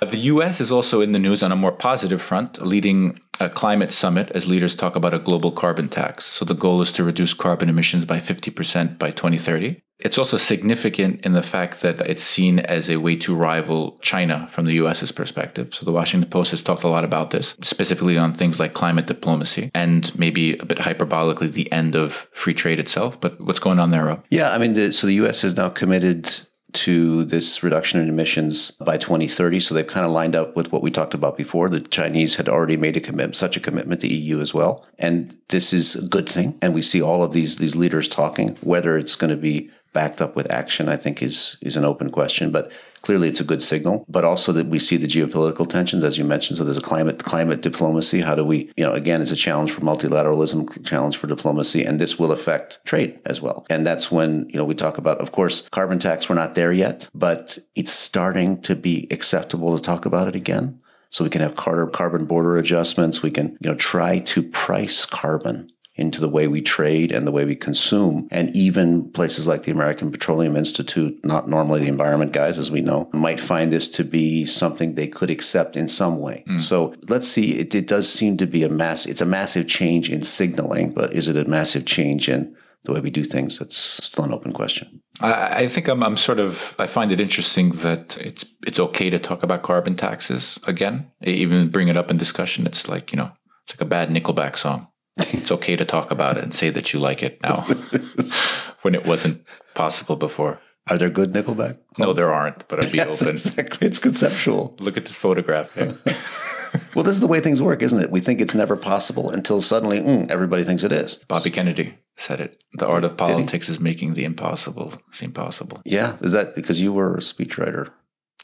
the 0.00 0.16
U.S. 0.16 0.60
is 0.60 0.70
also 0.72 1.00
in 1.00 1.12
the 1.12 1.18
news 1.18 1.42
on 1.42 1.52
a 1.52 1.56
more 1.56 1.72
positive 1.72 2.22
front, 2.22 2.64
leading 2.64 3.20
a 3.40 3.48
climate 3.48 3.92
summit 3.92 4.30
as 4.30 4.46
leaders 4.46 4.74
talk 4.74 4.96
about 4.96 5.14
a 5.14 5.18
global 5.18 5.52
carbon 5.52 5.88
tax. 5.88 6.24
So 6.26 6.44
the 6.44 6.54
goal 6.54 6.82
is 6.82 6.92
to 6.92 7.04
reduce 7.04 7.34
carbon 7.34 7.68
emissions 7.68 8.04
by 8.04 8.18
50% 8.18 8.98
by 8.98 9.10
2030. 9.10 9.80
It's 9.98 10.18
also 10.18 10.36
significant 10.36 11.24
in 11.24 11.32
the 11.32 11.42
fact 11.42 11.80
that 11.80 12.00
it's 12.00 12.22
seen 12.22 12.58
as 12.58 12.90
a 12.90 12.98
way 12.98 13.16
to 13.16 13.34
rival 13.34 13.98
China 14.02 14.46
from 14.50 14.66
the 14.66 14.74
US's 14.74 15.10
perspective. 15.10 15.74
So 15.74 15.86
the 15.86 15.92
Washington 15.92 16.28
Post 16.28 16.50
has 16.50 16.62
talked 16.62 16.84
a 16.84 16.88
lot 16.88 17.04
about 17.04 17.30
this, 17.30 17.56
specifically 17.62 18.18
on 18.18 18.32
things 18.32 18.60
like 18.60 18.74
climate 18.74 19.06
diplomacy 19.06 19.70
and 19.74 20.16
maybe 20.18 20.56
a 20.58 20.64
bit 20.64 20.78
hyperbolically 20.78 21.52
the 21.52 21.70
end 21.72 21.94
of 21.94 22.28
free 22.32 22.54
trade 22.54 22.78
itself. 22.78 23.20
But 23.20 23.40
what's 23.40 23.58
going 23.58 23.78
on 23.78 23.90
there? 23.90 24.22
Yeah, 24.30 24.50
I 24.50 24.58
mean, 24.58 24.74
the, 24.74 24.92
so 24.92 25.06
the 25.06 25.14
U.S. 25.14 25.42
has 25.42 25.56
now 25.56 25.68
committed 25.68 26.30
to 26.76 27.24
this 27.24 27.62
reduction 27.62 28.00
in 28.00 28.08
emissions 28.08 28.72
by 28.72 28.98
2030. 28.98 29.60
So 29.60 29.74
they've 29.74 29.86
kind 29.86 30.04
of 30.04 30.12
lined 30.12 30.36
up 30.36 30.54
with 30.56 30.70
what 30.70 30.82
we 30.82 30.90
talked 30.90 31.14
about 31.14 31.36
before. 31.36 31.70
The 31.70 31.80
Chinese 31.80 32.34
had 32.34 32.48
already 32.48 32.76
made 32.76 32.96
a 32.96 33.00
commitment, 33.00 33.36
such 33.36 33.56
a 33.56 33.60
commitment, 33.60 34.02
the 34.02 34.14
EU 34.14 34.40
as 34.40 34.52
well. 34.52 34.86
And 34.98 35.38
this 35.48 35.72
is 35.72 35.96
a 35.96 36.06
good 36.06 36.28
thing. 36.28 36.58
And 36.60 36.74
we 36.74 36.82
see 36.82 37.00
all 37.00 37.22
of 37.22 37.32
these 37.32 37.56
these 37.56 37.74
leaders 37.74 38.08
talking. 38.08 38.56
Whether 38.60 38.98
it's 38.98 39.16
going 39.16 39.30
to 39.30 39.36
be 39.36 39.70
backed 39.96 40.20
up 40.20 40.36
with 40.36 40.52
action, 40.52 40.90
I 40.90 40.98
think 41.02 41.22
is 41.22 41.56
is 41.62 41.74
an 41.76 41.86
open 41.86 42.10
question. 42.10 42.52
But 42.56 42.70
clearly, 43.00 43.28
it's 43.28 43.40
a 43.40 43.50
good 43.52 43.62
signal. 43.62 44.04
But 44.16 44.24
also 44.24 44.52
that 44.52 44.66
we 44.66 44.78
see 44.78 44.98
the 44.98 45.12
geopolitical 45.16 45.66
tensions, 45.66 46.04
as 46.04 46.18
you 46.18 46.24
mentioned. 46.24 46.58
So 46.58 46.64
there's 46.64 46.84
a 46.84 46.90
climate 46.92 47.24
climate 47.24 47.62
diplomacy. 47.62 48.20
How 48.20 48.34
do 48.34 48.44
we, 48.44 48.58
you 48.76 48.84
know, 48.84 48.92
again, 48.92 49.22
it's 49.22 49.36
a 49.38 49.44
challenge 49.46 49.70
for 49.72 49.80
multilateralism, 49.80 50.84
challenge 50.84 51.16
for 51.16 51.28
diplomacy, 51.28 51.82
and 51.86 51.98
this 51.98 52.18
will 52.18 52.32
affect 52.38 52.78
trade 52.84 53.18
as 53.24 53.40
well. 53.40 53.64
And 53.70 53.86
that's 53.86 54.06
when 54.16 54.30
you 54.50 54.58
know 54.58 54.66
we 54.66 54.74
talk 54.74 54.98
about, 54.98 55.18
of 55.24 55.32
course, 55.32 55.56
carbon 55.78 55.98
tax. 55.98 56.28
We're 56.28 56.42
not 56.44 56.54
there 56.54 56.72
yet, 56.72 57.08
but 57.14 57.58
it's 57.74 57.92
starting 57.92 58.60
to 58.68 58.76
be 58.76 59.08
acceptable 59.10 59.74
to 59.76 59.82
talk 59.82 60.04
about 60.04 60.28
it 60.28 60.36
again. 60.36 60.78
So 61.08 61.24
we 61.24 61.30
can 61.30 61.40
have 61.40 61.56
carbon 61.56 62.26
border 62.26 62.58
adjustments. 62.58 63.22
We 63.22 63.30
can, 63.30 63.46
you 63.60 63.70
know, 63.70 63.74
try 63.76 64.18
to 64.32 64.42
price 64.42 65.06
carbon 65.06 65.70
into 65.96 66.20
the 66.20 66.28
way 66.28 66.46
we 66.46 66.60
trade 66.60 67.10
and 67.10 67.26
the 67.26 67.32
way 67.32 67.44
we 67.44 67.56
consume. 67.56 68.28
And 68.30 68.54
even 68.54 69.10
places 69.12 69.48
like 69.48 69.62
the 69.62 69.72
American 69.72 70.12
Petroleum 70.12 70.54
Institute, 70.54 71.18
not 71.24 71.48
normally 71.48 71.80
the 71.80 71.88
environment 71.88 72.32
guys, 72.32 72.58
as 72.58 72.70
we 72.70 72.82
know, 72.82 73.08
might 73.12 73.40
find 73.40 73.72
this 73.72 73.88
to 73.90 74.04
be 74.04 74.44
something 74.44 74.94
they 74.94 75.08
could 75.08 75.30
accept 75.30 75.76
in 75.76 75.88
some 75.88 76.18
way. 76.18 76.44
Mm. 76.48 76.60
So 76.60 76.94
let's 77.08 77.26
see. 77.26 77.58
It, 77.58 77.74
it 77.74 77.88
does 77.88 78.12
seem 78.12 78.36
to 78.36 78.46
be 78.46 78.62
a 78.62 78.68
mass, 78.68 79.06
it's 79.06 79.22
a 79.22 79.26
massive 79.26 79.66
change 79.66 80.10
in 80.10 80.22
signaling, 80.22 80.92
but 80.92 81.12
is 81.12 81.28
it 81.28 81.36
a 81.36 81.48
massive 81.48 81.86
change 81.86 82.28
in 82.28 82.54
the 82.84 82.92
way 82.92 83.00
we 83.00 83.10
do 83.10 83.24
things? 83.24 83.58
That's 83.58 83.76
still 84.04 84.24
an 84.24 84.32
open 84.32 84.52
question. 84.52 85.00
I, 85.22 85.64
I 85.64 85.68
think 85.68 85.88
I'm, 85.88 86.02
I'm 86.02 86.18
sort 86.18 86.38
of 86.38 86.74
I 86.78 86.86
find 86.86 87.10
it 87.10 87.20
interesting 87.20 87.70
that 87.70 88.18
it's 88.18 88.44
it's 88.66 88.78
okay 88.78 89.08
to 89.08 89.18
talk 89.18 89.42
about 89.42 89.62
carbon 89.62 89.96
taxes 89.96 90.58
again, 90.66 91.10
even 91.22 91.70
bring 91.70 91.88
it 91.88 91.96
up 91.96 92.10
in 92.10 92.18
discussion. 92.18 92.66
It's 92.66 92.86
like 92.86 93.12
you 93.12 93.16
know 93.16 93.32
it's 93.64 93.74
like 93.74 93.80
a 93.80 93.86
bad 93.86 94.10
Nickelback 94.10 94.58
song 94.58 94.88
it's 95.18 95.50
okay 95.50 95.76
to 95.76 95.84
talk 95.84 96.10
about 96.10 96.36
it 96.36 96.44
and 96.44 96.54
say 96.54 96.70
that 96.70 96.92
you 96.92 96.98
like 96.98 97.22
it 97.22 97.40
now 97.42 97.56
when 98.82 98.94
it 98.94 99.06
wasn't 99.06 99.44
possible 99.74 100.16
before. 100.16 100.60
Are 100.88 100.98
there 100.98 101.10
good 101.10 101.32
Nickelback? 101.32 101.78
No, 101.98 102.12
there 102.12 102.32
aren't, 102.32 102.68
but 102.68 102.84
I'd 102.84 102.92
be 102.92 102.98
yes, 102.98 103.20
open. 103.20 103.34
Exactly. 103.34 103.88
It's 103.88 103.98
conceptual. 103.98 104.76
Look 104.78 104.96
at 104.96 105.04
this 105.04 105.16
photograph. 105.16 105.76
well, 106.94 107.02
this 107.02 107.14
is 107.14 107.20
the 107.20 107.26
way 107.26 107.40
things 107.40 107.60
work, 107.60 107.82
isn't 107.82 108.00
it? 108.00 108.10
We 108.10 108.20
think 108.20 108.40
it's 108.40 108.54
never 108.54 108.76
possible 108.76 109.30
until 109.30 109.60
suddenly 109.60 110.00
mm, 110.00 110.30
everybody 110.30 110.62
thinks 110.62 110.84
it 110.84 110.92
is. 110.92 111.16
Bobby 111.26 111.50
Kennedy 111.50 111.98
said 112.16 112.40
it. 112.40 112.62
The 112.74 112.86
art 112.86 113.02
of 113.02 113.16
politics 113.16 113.68
is 113.68 113.80
making 113.80 114.14
the 114.14 114.24
impossible 114.24 114.94
seem 115.10 115.32
possible. 115.32 115.80
Yeah. 115.84 116.18
Is 116.20 116.32
that 116.32 116.54
because 116.54 116.80
you 116.80 116.92
were 116.92 117.16
a 117.16 117.20
speechwriter? 117.20 117.90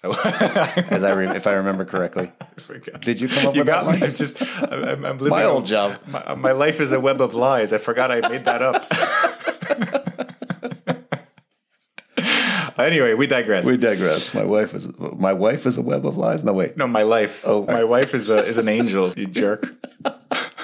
As 0.05 1.05
I, 1.05 1.13
re- 1.13 1.29
if 1.37 1.47
I 1.47 1.53
remember 1.53 1.85
correctly, 1.85 2.33
I 2.41 2.99
Did 2.99 3.21
you 3.21 3.29
come 3.29 3.47
up 3.47 3.55
you 3.55 3.61
with 3.61 3.69
that 3.69 3.87
line? 3.87 4.03
I'm 4.03 4.15
just, 4.15 4.43
I'm, 4.61 5.05
I'm 5.05 5.19
living 5.19 5.29
my 5.29 5.45
old 5.45 5.65
job. 5.65 5.97
My, 6.09 6.35
my, 6.35 6.53
life 6.53 6.81
is 6.81 6.91
a 6.91 6.99
web 6.99 7.21
of 7.21 7.35
lies. 7.35 7.73
I 7.73 7.79
forgot 7.79 8.11
I 8.11 8.29
made 8.29 8.45
that 8.45 8.63
up. 8.63 8.85
anyway, 12.79 13.15
we 13.15 13.29
digress. 13.29 13.65
We 13.65 13.77
digress. 13.77 14.35
My 14.35 14.45
wife 14.45 14.75
is 14.75 14.89
my 14.99 15.33
wife 15.33 15.67
is 15.67 15.79
a 15.79 15.83
web 15.83 16.05
of 16.05 16.17
lies. 16.17 16.45
No 16.45 16.53
wait. 16.53 16.77
No, 16.77 16.89
my 16.89 17.05
life. 17.05 17.45
Oh, 17.47 17.65
my 17.67 17.85
wife 17.85 18.13
is 18.13 18.29
a 18.29 18.45
is 18.45 18.57
an 18.57 18.69
angel. 18.69 19.13
You 19.13 19.27
jerk. 19.27 19.69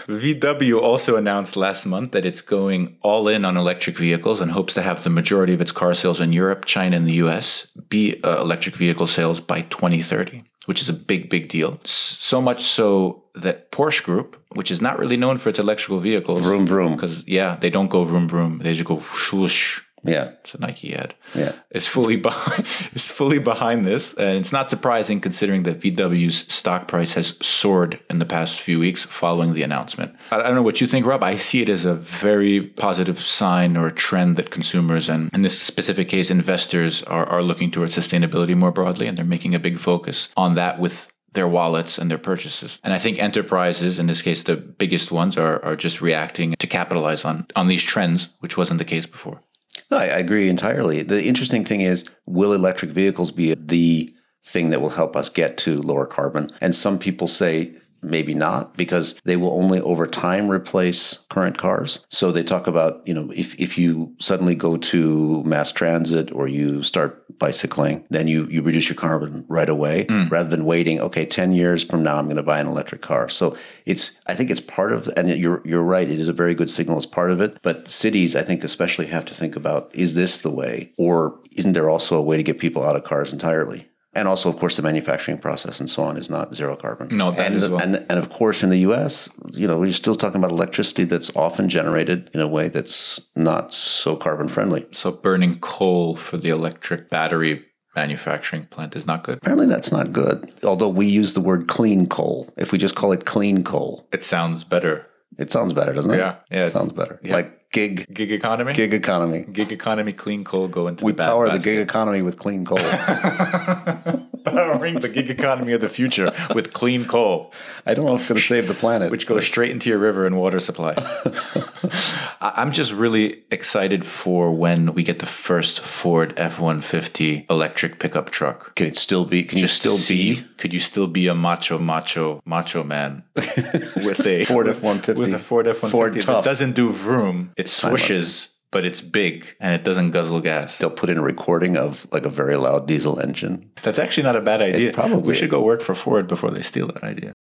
VW 0.09 0.81
also 0.81 1.17
announced 1.17 1.55
last 1.55 1.85
month 1.85 2.13
that 2.13 2.25
it's 2.25 2.41
going 2.41 2.97
all 3.03 3.29
in 3.29 3.45
on 3.45 3.59
electric 3.59 3.99
vehicles 3.99 4.41
and 4.41 4.53
hopes 4.53 4.73
to 4.75 4.83
have 4.83 5.05
the 5.05 5.11
majority 5.11 5.53
of 5.53 5.61
its 5.61 5.71
car 5.71 5.93
sales 5.93 6.19
in 6.19 6.33
Europe, 6.33 6.65
China, 6.65 6.97
and 6.97 7.07
the 7.07 7.21
US 7.25 7.67
be 7.91 8.19
uh, 8.25 8.41
electric 8.41 8.75
vehicle 8.75 9.07
sales 9.07 9.39
by 9.39 9.63
2030, 9.63 10.45
which 10.65 10.81
is 10.81 10.89
a 10.89 10.95
big, 10.95 11.29
big 11.29 11.49
deal. 11.49 11.79
So 11.85 12.41
much 12.41 12.63
so 12.63 13.25
that 13.35 13.71
Porsche 13.71 14.03
Group, 14.03 14.43
which 14.55 14.71
is 14.71 14.81
not 14.81 14.99
really 14.99 15.19
known 15.19 15.37
for 15.37 15.51
its 15.51 15.59
electrical 15.59 15.99
vehicles, 15.99 16.41
vroom 16.41 16.67
vroom, 16.67 16.95
because 16.95 17.27
yeah, 17.27 17.57
they 17.57 17.69
don't 17.69 17.89
go 17.89 18.05
vroom 18.05 18.29
vroom, 18.29 18.61
they 18.61 18.73
just 18.73 18.89
go 18.89 19.01
swoosh 19.01 19.83
yeah, 20.05 20.33
it's 20.41 20.55
a 20.55 20.59
Nike 20.59 20.95
ad. 20.95 21.15
Yeah, 21.35 21.53
it's 21.71 21.87
fully 21.87 22.17
behind. 22.17 22.67
It's 22.93 23.11
fully 23.11 23.39
behind 23.39 23.87
this, 23.87 24.15
and 24.15 24.39
it's 24.39 24.53
not 24.53 24.71
surprising 24.71 25.21
considering 25.21 25.63
that 25.65 25.81
VW's 25.81 26.53
stock 26.53 26.89
price 26.89 27.15
has 27.15 27.35
soared 27.41 28.01
in 28.11 28.19
the 28.19 28.25
past 28.25 28.61
few 28.61 28.79
weeks 28.79 29.05
following 29.05 29.53
the 29.53 29.63
announcement. 29.63 30.17
I 30.31 30.43
don't 30.43 30.55
know 30.55 30.63
what 30.63 30.81
you 30.81 30.87
think, 30.87 31.07
Rob. 31.07 31.23
I 31.23 31.37
see 31.37 31.63
it 31.63 31.69
as 31.69 31.85
a 31.85 31.95
very 31.95 32.61
positive 32.61 33.21
sign 33.21 33.77
or 33.77 33.91
trend 33.91 34.37
that 34.37 34.51
consumers 34.51 35.09
and, 35.09 35.31
in 35.33 35.43
this 35.43 35.61
specific 35.61 36.09
case, 36.09 36.31
investors 36.31 37.03
are 37.05 37.27
are 37.27 37.43
looking 37.43 37.71
towards 37.71 37.97
sustainability 37.97 38.57
more 38.57 38.73
broadly, 38.73 39.07
and 39.07 39.17
they're 39.17 39.25
making 39.25 39.55
a 39.55 39.61
big 39.61 39.79
focus 39.79 40.29
on 40.37 40.55
that 40.55 40.79
with 40.79 41.09
their 41.33 41.49
wallets 41.49 41.99
and 41.99 42.11
their 42.11 42.19
purchases. 42.19 42.79
And 42.83 42.93
I 42.93 42.99
think 42.99 43.19
enterprises, 43.19 43.99
in 43.99 44.07
this 44.07 44.23
case, 44.23 44.43
the 44.43 44.57
biggest 44.57 45.13
ones, 45.13 45.37
are, 45.37 45.63
are 45.65 45.77
just 45.77 46.01
reacting 46.01 46.55
to 46.59 46.67
capitalize 46.67 47.25
on, 47.25 47.47
on 47.55 47.69
these 47.69 47.83
trends, 47.83 48.29
which 48.41 48.57
wasn't 48.57 48.79
the 48.79 48.85
case 48.85 49.07
before. 49.07 49.43
No, 49.91 49.97
I, 49.97 50.05
I 50.05 50.19
agree 50.19 50.49
entirely. 50.49 51.03
The 51.03 51.25
interesting 51.25 51.65
thing 51.65 51.81
is, 51.81 52.05
will 52.27 52.53
electric 52.53 52.91
vehicles 52.91 53.31
be 53.31 53.55
the 53.55 54.15
thing 54.45 54.71
that 54.71 54.81
will 54.81 54.91
help 54.91 55.17
us 55.17 55.29
get 55.29 55.57
to 55.59 55.81
lower 55.83 56.07
carbon? 56.07 56.51
And 56.61 56.75
some 56.75 56.99
people 56.99 57.27
say 57.27 57.75
maybe 58.03 58.35
not 58.35 58.77
because 58.77 59.15
they 59.25 59.37
will 59.37 59.51
only 59.51 59.81
over 59.81 60.07
time 60.07 60.51
replace 60.51 61.27
current 61.31 61.59
cars 61.59 62.07
so 62.11 62.31
they 62.31 62.45
talk 62.45 62.67
about 62.67 63.07
you 63.07 63.13
know 63.13 63.31
if, 63.35 63.59
if 63.61 63.77
you 63.77 64.15
suddenly 64.21 64.55
go 64.55 64.77
to 64.77 65.43
mass 65.45 65.73
transit 65.73 66.31
or 66.33 66.47
you 66.47 66.83
start 66.83 67.25
bicycling 67.39 68.05
then 68.11 68.27
you 68.27 68.47
you 68.51 68.63
reduce 68.63 68.89
your 68.89 68.97
carbon 68.97 69.45
right 69.49 69.69
away 69.69 70.05
mm. 70.07 70.31
rather 70.31 70.49
than 70.49 70.65
waiting 70.65 71.01
okay 71.01 71.25
10 71.25 71.53
years 71.53 71.85
from 71.85 72.03
now 72.03 72.17
i'm 72.17 72.27
going 72.27 72.37
to 72.37 72.43
buy 72.43 72.61
an 72.61 72.67
electric 72.67 73.03
car 73.03 73.29
so 73.29 73.57
it's 73.87 74.13
i 74.27 74.35
think 74.35 74.51
it's 74.51 74.61
part 74.61 74.93
of 74.93 75.09
and 75.17 75.29
you're 75.31 75.63
you're 75.65 75.83
right 75.83 76.11
it 76.11 76.19
is 76.19 76.29
a 76.29 76.33
very 76.33 76.55
good 76.55 76.71
signal 76.71 76.97
as 76.97 77.07
part 77.07 77.31
of 77.31 77.41
it 77.41 77.59
but 77.63 77.89
cities 77.89 78.35
i 78.35 78.43
think 78.43 78.65
especially 78.65 79.07
have 79.07 79.25
to 79.25 79.35
think 79.35 79.57
about 79.57 79.91
is 79.95 80.15
this 80.15 80.39
the 80.39 80.51
way 80.51 80.93
or 80.99 81.39
isn't 81.57 81.73
there 81.73 81.91
also 81.91 82.17
a 82.17 82.23
way 82.23 82.37
to 82.37 82.43
get 82.43 82.59
people 82.59 82.85
out 82.85 82.97
of 82.97 83.05
cars 83.05 83.33
entirely 83.33 83.89
and 84.15 84.27
also, 84.27 84.49
of 84.49 84.59
course, 84.59 84.77
the 84.77 84.83
manufacturing 84.83 85.39
process 85.39 85.81
and 85.81 85.89
so 85.89 86.03
on 86.03 86.17
is 86.17 86.31
not 86.31 86.55
zero 86.55 86.77
carbon. 86.77 87.15
No, 87.17 87.31
that 87.31 87.53
and, 87.53 87.61
well. 87.61 87.81
and 87.81 87.97
and 87.97 88.19
of 88.19 88.31
course, 88.31 88.63
in 88.63 88.71
the 88.71 88.79
U.S., 88.79 89.29
you 89.53 89.69
know, 89.69 89.79
we're 89.79 89.93
still 89.93 90.15
talking 90.15 90.39
about 90.39 90.51
electricity 90.51 91.05
that's 91.05 91.35
often 91.37 91.69
generated 91.69 92.31
in 92.33 92.41
a 92.41 92.49
way 92.49 92.69
that's 92.69 93.21
not 93.37 93.73
so 93.73 94.17
carbon 94.17 94.49
friendly. 94.49 94.87
So, 94.93 95.13
burning 95.13 95.59
coal 95.61 96.17
for 96.17 96.37
the 96.39 96.49
electric 96.49 97.11
battery 97.11 97.65
manufacturing 97.95 98.67
plant 98.67 98.97
is 98.97 99.07
not 99.07 99.25
good. 99.25 99.39
Apparently, 99.39 99.67
that's 99.67 99.93
not 99.93 100.13
good. 100.13 100.51
Although 100.65 100.89
we 100.89 101.07
use 101.07 101.35
the 101.35 101.41
word 101.41 101.69
clean 101.69 102.07
coal, 102.07 102.49
if 102.57 102.73
we 102.73 102.79
just 102.79 102.95
call 102.95 103.13
it 103.13 103.27
clean 103.27 103.63
coal, 103.63 104.09
it 104.13 104.25
sounds 104.25 104.65
better. 104.65 105.07
It 105.39 105.53
sounds 105.53 105.73
better, 105.73 105.93
doesn't 105.93 106.13
it? 106.13 106.19
Yeah, 106.19 106.37
yeah, 106.51 106.65
it 106.65 106.71
sounds 106.71 106.93
better. 106.93 107.21
Yeah. 107.23 107.35
Like 107.35 107.58
gig. 107.73 108.07
Gig 108.13 108.33
economy? 108.33 108.73
Gig 108.73 108.95
economy. 108.95 109.45
Gig 109.53 109.73
economy 109.73 110.13
clean 110.13 110.45
coal 110.45 110.69
go 110.69 110.89
into 110.89 111.05
we 111.05 111.13
the 111.13 111.19
power 111.19 111.49
the 111.51 111.59
gig 111.59 111.79
economy 111.79 112.23
with 112.23 112.39
clean 112.39 112.65
coal 112.65 112.79
powering 114.51 115.01
the 115.01 115.09
gig 115.09 115.31
economy 115.31 115.73
of 115.73 115.81
the 115.81 115.89
future 115.89 116.33
with 116.55 116.73
clean 116.73 117.05
coal. 117.05 117.53
I 117.87 117.95
don't 117.95 118.05
know 118.05 118.15
if 118.15 118.21
it's 118.21 118.29
going 118.29 118.39
to 118.39 118.45
save 118.45 118.69
the 118.69 118.75
planet 118.75 119.11
which 119.11 119.27
goes 119.27 119.45
straight 119.45 119.71
into 119.71 119.89
your 119.89 119.99
river 119.99 120.27
and 120.27 120.39
water 120.39 120.61
supply. 120.61 120.95
I'm 122.41 122.73
just 122.73 122.93
really 122.93 123.45
excited 123.51 124.05
for 124.05 124.53
when 124.53 124.95
we 124.95 125.03
get 125.03 125.19
the 125.19 125.27
first 125.27 125.81
ford 125.81 126.35
f-150 126.37 127.51
electric 127.51 127.99
pickup 127.99 128.31
truck. 128.31 128.75
Can 128.77 128.87
it 128.87 128.97
still 128.97 129.25
be 129.25 129.43
can 129.43 129.59
just 129.59 129.85
you 129.85 129.91
still 129.91 129.97
see, 129.97 130.35
be 130.37 130.47
could 130.57 130.73
you 130.73 130.81
still 130.81 131.07
be 131.07 131.27
a 131.27 131.35
macho 131.35 131.79
macho 131.79 132.43
macho 132.45 132.85
man? 132.85 133.25
With 133.37 134.27
a 134.27 134.45
ford 134.45 134.69
f-150 134.69 135.17
with 135.17 135.35
a 135.35 135.39
ford 135.39 135.67
f-150 135.67 135.91
ford 135.91 136.15
that 136.15 136.23
tough. 136.23 136.45
doesn't 136.45 136.73
do 136.73 136.91
vroom 136.91 137.53
it 137.57 137.69
swishes 137.69 138.49
but 138.71 138.85
it's 138.85 139.01
big 139.01 139.57
and 139.61 139.75
it 139.75 139.85
doesn't 139.85 140.11
guzzle 140.11 140.41
gas. 140.41 140.79
They'll 140.79 140.91
put 140.91 141.11
in 141.11 141.19
a 141.19 141.23
recording 141.23 141.77
of 141.77 142.07
like 142.13 142.25
a 142.25 142.31
very 142.31 142.57
loud 142.57 142.87
diesel 142.87 143.19
engine. 143.19 143.71
That's 143.83 143.99
actually 143.99 144.25
not 144.25 144.37
a 144.37 144.41
bad 144.41 144.61
idea. 144.63 144.89
It's 144.89 144.97
probably 144.97 145.23
we 145.23 145.35
should 145.35 145.51
go 145.51 145.63
work 145.63 145.81
for 145.81 145.95
Ford 145.95 146.27
before 146.27 146.51
they 146.51 146.63
steal 146.63 146.87
that 146.89 147.03
idea. 147.03 147.33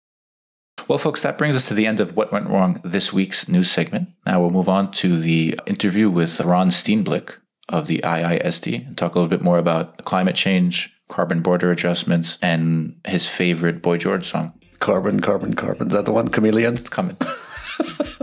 Well, 0.88 0.98
folks, 0.98 1.22
that 1.22 1.36
brings 1.36 1.56
us 1.56 1.66
to 1.68 1.74
the 1.74 1.86
end 1.86 2.00
of 2.00 2.14
what 2.14 2.30
went 2.30 2.48
wrong 2.48 2.80
this 2.84 3.12
week's 3.12 3.48
news 3.48 3.70
segment. 3.70 4.10
Now 4.24 4.40
we'll 4.40 4.50
move 4.50 4.68
on 4.68 4.92
to 4.92 5.18
the 5.18 5.58
interview 5.66 6.08
with 6.10 6.40
Ron 6.40 6.68
Steenblik 6.68 7.38
of 7.68 7.88
the 7.88 7.98
IISD 8.04 8.86
and 8.86 8.96
talk 8.96 9.14
a 9.14 9.18
little 9.18 9.30
bit 9.30 9.42
more 9.42 9.58
about 9.58 10.04
climate 10.04 10.36
change, 10.36 10.94
carbon 11.08 11.40
border 11.40 11.72
adjustments, 11.72 12.38
and 12.40 13.00
his 13.04 13.26
favorite 13.26 13.82
Boy 13.82 13.96
George 13.96 14.28
song. 14.28 14.52
Carbon, 14.78 15.20
carbon, 15.20 15.54
carbon. 15.54 15.88
Is 15.88 15.94
that 15.94 16.04
the 16.04 16.12
one? 16.12 16.28
Chameleon? 16.28 16.74
It's 16.74 16.88
coming. 16.88 17.16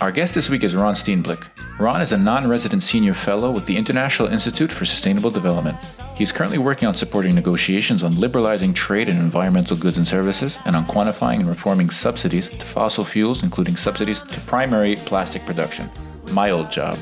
Our 0.00 0.12
guest 0.12 0.36
this 0.36 0.48
week 0.48 0.62
is 0.62 0.76
Ron 0.76 0.94
Steenblik. 0.94 1.48
Ron 1.80 2.00
is 2.00 2.12
a 2.12 2.16
non 2.16 2.46
resident 2.46 2.84
senior 2.84 3.14
fellow 3.14 3.50
with 3.50 3.66
the 3.66 3.76
International 3.76 4.28
Institute 4.28 4.70
for 4.70 4.84
Sustainable 4.84 5.32
Development. 5.32 5.76
He 6.14 6.22
is 6.22 6.30
currently 6.30 6.58
working 6.58 6.86
on 6.86 6.94
supporting 6.94 7.34
negotiations 7.34 8.04
on 8.04 8.14
liberalizing 8.14 8.74
trade 8.74 9.08
in 9.08 9.16
environmental 9.16 9.76
goods 9.76 9.96
and 9.96 10.06
services 10.06 10.56
and 10.66 10.76
on 10.76 10.86
quantifying 10.86 11.40
and 11.40 11.48
reforming 11.48 11.90
subsidies 11.90 12.48
to 12.48 12.64
fossil 12.64 13.04
fuels, 13.04 13.42
including 13.42 13.74
subsidies 13.74 14.22
to 14.22 14.40
primary 14.42 14.94
plastic 14.94 15.44
production. 15.44 15.90
My 16.30 16.50
old 16.50 16.70
job. 16.70 16.96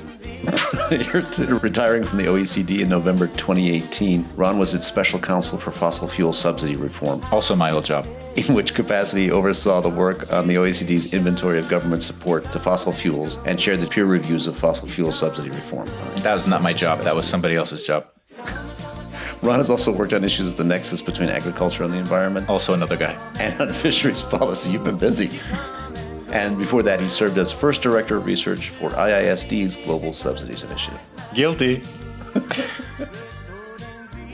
You're 0.91 1.59
retiring 1.59 2.03
from 2.03 2.17
the 2.17 2.25
OECD 2.25 2.81
in 2.81 2.89
November 2.89 3.27
2018. 3.27 4.27
Ron 4.37 4.59
was 4.59 4.73
its 4.73 4.87
special 4.87 5.19
counsel 5.19 5.59
for 5.59 5.71
fossil 5.71 6.09
fuel 6.09 6.33
subsidy 6.33 6.77
reform, 6.77 7.23
Also, 7.31 7.55
my 7.55 7.73
old 7.73 7.85
job. 7.85 8.07
in 8.49 8.55
which 8.55 8.75
capacity 8.75 9.25
he 9.25 9.31
oversaw 9.31 9.81
the 9.81 9.89
work 9.89 10.33
on 10.33 10.47
the 10.47 10.55
OECD's 10.57 11.15
inventory 11.15 11.59
of 11.59 11.69
government 11.69 12.03
support 12.03 12.45
to 12.53 12.59
fossil 12.59 12.93
fuels 12.93 13.39
and 13.47 13.59
chaired 13.59 13.81
the 13.81 13.87
peer 13.87 14.07
reviews 14.07 14.47
of 14.47 14.57
fossil 14.57 14.87
fuel 14.89 15.13
subsidy 15.13 15.49
reform. 15.51 15.89
That 16.17 16.35
was 16.35 16.47
not 16.47 16.63
my 16.63 16.73
job, 16.73 17.01
that 17.01 17.15
was 17.15 17.27
somebody 17.27 17.57
else's 17.57 17.83
job. 17.83 18.07
Ron 19.43 19.59
has 19.59 19.71
also 19.71 19.93
worked 19.93 20.13
on 20.13 20.25
issues 20.25 20.51
at 20.51 20.57
the 20.57 20.65
nexus 20.65 21.03
between 21.03 21.29
agriculture 21.29 21.85
and 21.85 21.93
the 21.93 21.99
environment 21.99 22.49
Also, 22.49 22.75
another 22.75 22.97
guy. 22.97 23.17
and 23.39 23.61
on 23.61 23.73
fisheries 23.73 24.23
policy. 24.23 24.71
You've 24.73 24.85
been 24.85 24.99
busy. 24.99 25.39
And 26.31 26.59
before 26.59 26.83
that, 26.83 27.01
he 27.01 27.09
served 27.09 27.39
as 27.39 27.53
first 27.53 27.83
director 27.83 28.17
of 28.17 28.27
research 28.27 28.71
for 28.71 28.91
IISD's 28.91 29.77
Global 29.77 30.13
Subsidies 30.13 30.65
Initiative. 30.65 31.01
Guilty. 31.35 31.83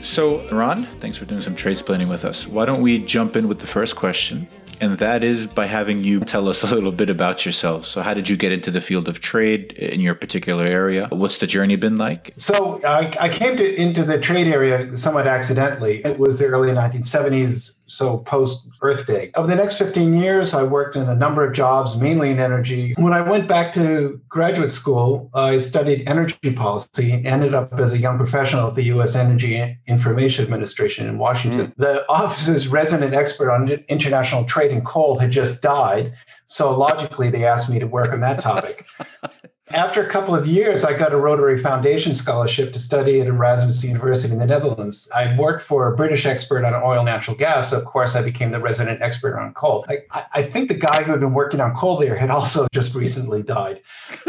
so, 0.03 0.47
Ron, 0.49 0.83
thanks 0.83 1.17
for 1.17 1.25
doing 1.25 1.41
some 1.41 1.55
trade 1.55 1.77
splitting 1.77 2.09
with 2.09 2.25
us. 2.25 2.45
Why 2.45 2.65
don't 2.65 2.81
we 2.81 2.99
jump 2.99 3.35
in 3.35 3.47
with 3.47 3.59
the 3.59 3.67
first 3.67 3.95
question? 3.95 4.47
And 4.81 4.97
that 4.97 5.23
is 5.23 5.47
by 5.47 5.65
having 5.65 5.99
you 5.99 6.19
tell 6.19 6.49
us 6.49 6.61
a 6.61 6.67
little 6.75 6.91
bit 6.91 7.09
about 7.09 7.45
yourself. 7.45 7.85
So, 7.85 8.01
how 8.01 8.13
did 8.13 8.27
you 8.27 8.35
get 8.35 8.51
into 8.51 8.69
the 8.69 8.81
field 8.81 9.07
of 9.07 9.21
trade 9.21 9.71
in 9.73 10.01
your 10.01 10.13
particular 10.13 10.65
area? 10.65 11.07
What's 11.09 11.37
the 11.37 11.47
journey 11.47 11.77
been 11.77 11.97
like? 11.97 12.33
So 12.37 12.81
I, 12.83 13.15
I 13.19 13.29
came 13.29 13.55
to 13.57 13.75
into 13.75 14.03
the 14.03 14.19
trade 14.19 14.47
area 14.47 14.95
somewhat 14.97 15.25
accidentally. 15.25 16.03
It 16.03 16.19
was 16.19 16.39
the 16.39 16.47
early 16.47 16.69
1970s, 16.69 17.75
so 17.93 18.17
post 18.19 18.67
Earth 18.81 19.05
Day. 19.05 19.31
Over 19.35 19.47
the 19.47 19.55
next 19.55 19.77
15 19.77 20.13
years, 20.15 20.53
I 20.53 20.63
worked 20.63 20.95
in 20.95 21.07
a 21.07 21.15
number 21.15 21.45
of 21.45 21.53
jobs, 21.53 21.97
mainly 21.97 22.31
in 22.31 22.39
energy. 22.39 22.93
When 22.97 23.13
I 23.13 23.21
went 23.21 23.47
back 23.47 23.73
to 23.73 24.19
graduate 24.29 24.71
school, 24.71 25.29
I 25.33 25.57
studied 25.57 26.07
energy 26.07 26.53
policy, 26.55 27.11
and 27.11 27.25
ended 27.25 27.53
up 27.53 27.79
as 27.79 27.93
a 27.93 27.97
young 27.97 28.17
professional 28.17 28.67
at 28.69 28.75
the 28.75 28.83
U.S. 28.83 29.15
Energy 29.15 29.77
Information 29.87 30.43
Administration 30.43 31.07
in 31.07 31.17
Washington. 31.17 31.67
Hmm. 31.67 31.81
The 31.81 32.09
office's 32.09 32.67
resident 32.67 33.13
expert 33.13 33.51
on 33.51 33.69
international 33.87 34.45
trade 34.45 34.71
in 34.71 34.81
coal 34.81 35.19
had 35.19 35.31
just 35.31 35.61
died. 35.61 36.13
So 36.45 36.75
logically, 36.77 37.29
they 37.29 37.45
asked 37.45 37.69
me 37.69 37.79
to 37.79 37.87
work 37.87 38.11
on 38.11 38.19
that 38.21 38.39
topic. 38.39 38.85
After 39.71 40.05
a 40.05 40.09
couple 40.09 40.35
of 40.35 40.45
years, 40.45 40.83
I 40.83 40.95
got 40.97 41.13
a 41.13 41.17
Rotary 41.17 41.57
Foundation 41.57 42.13
scholarship 42.13 42.73
to 42.73 42.79
study 42.79 43.21
at 43.21 43.27
Erasmus 43.27 43.81
University 43.81 44.33
in 44.33 44.39
the 44.39 44.45
Netherlands. 44.45 45.07
I 45.15 45.37
worked 45.37 45.61
for 45.61 45.87
a 45.87 45.95
British 45.95 46.25
expert 46.25 46.65
on 46.65 46.73
oil 46.73 46.97
and 46.99 47.05
natural 47.05 47.37
gas. 47.37 47.69
So 47.69 47.79
of 47.79 47.85
course, 47.85 48.13
I 48.17 48.21
became 48.21 48.51
the 48.51 48.59
resident 48.59 49.01
expert 49.01 49.39
on 49.39 49.53
coal. 49.53 49.85
I, 49.87 49.99
I- 50.11 50.25
I 50.35 50.43
think 50.43 50.67
the 50.67 50.73
guy 50.75 51.03
who 51.03 51.11
had 51.11 51.21
been 51.21 51.33
working 51.33 51.61
on 51.61 51.73
coal 51.75 51.95
there 51.97 52.15
had 52.15 52.29
also 52.29 52.67
just 52.73 52.93
recently 52.93 53.41
died. 53.41 53.79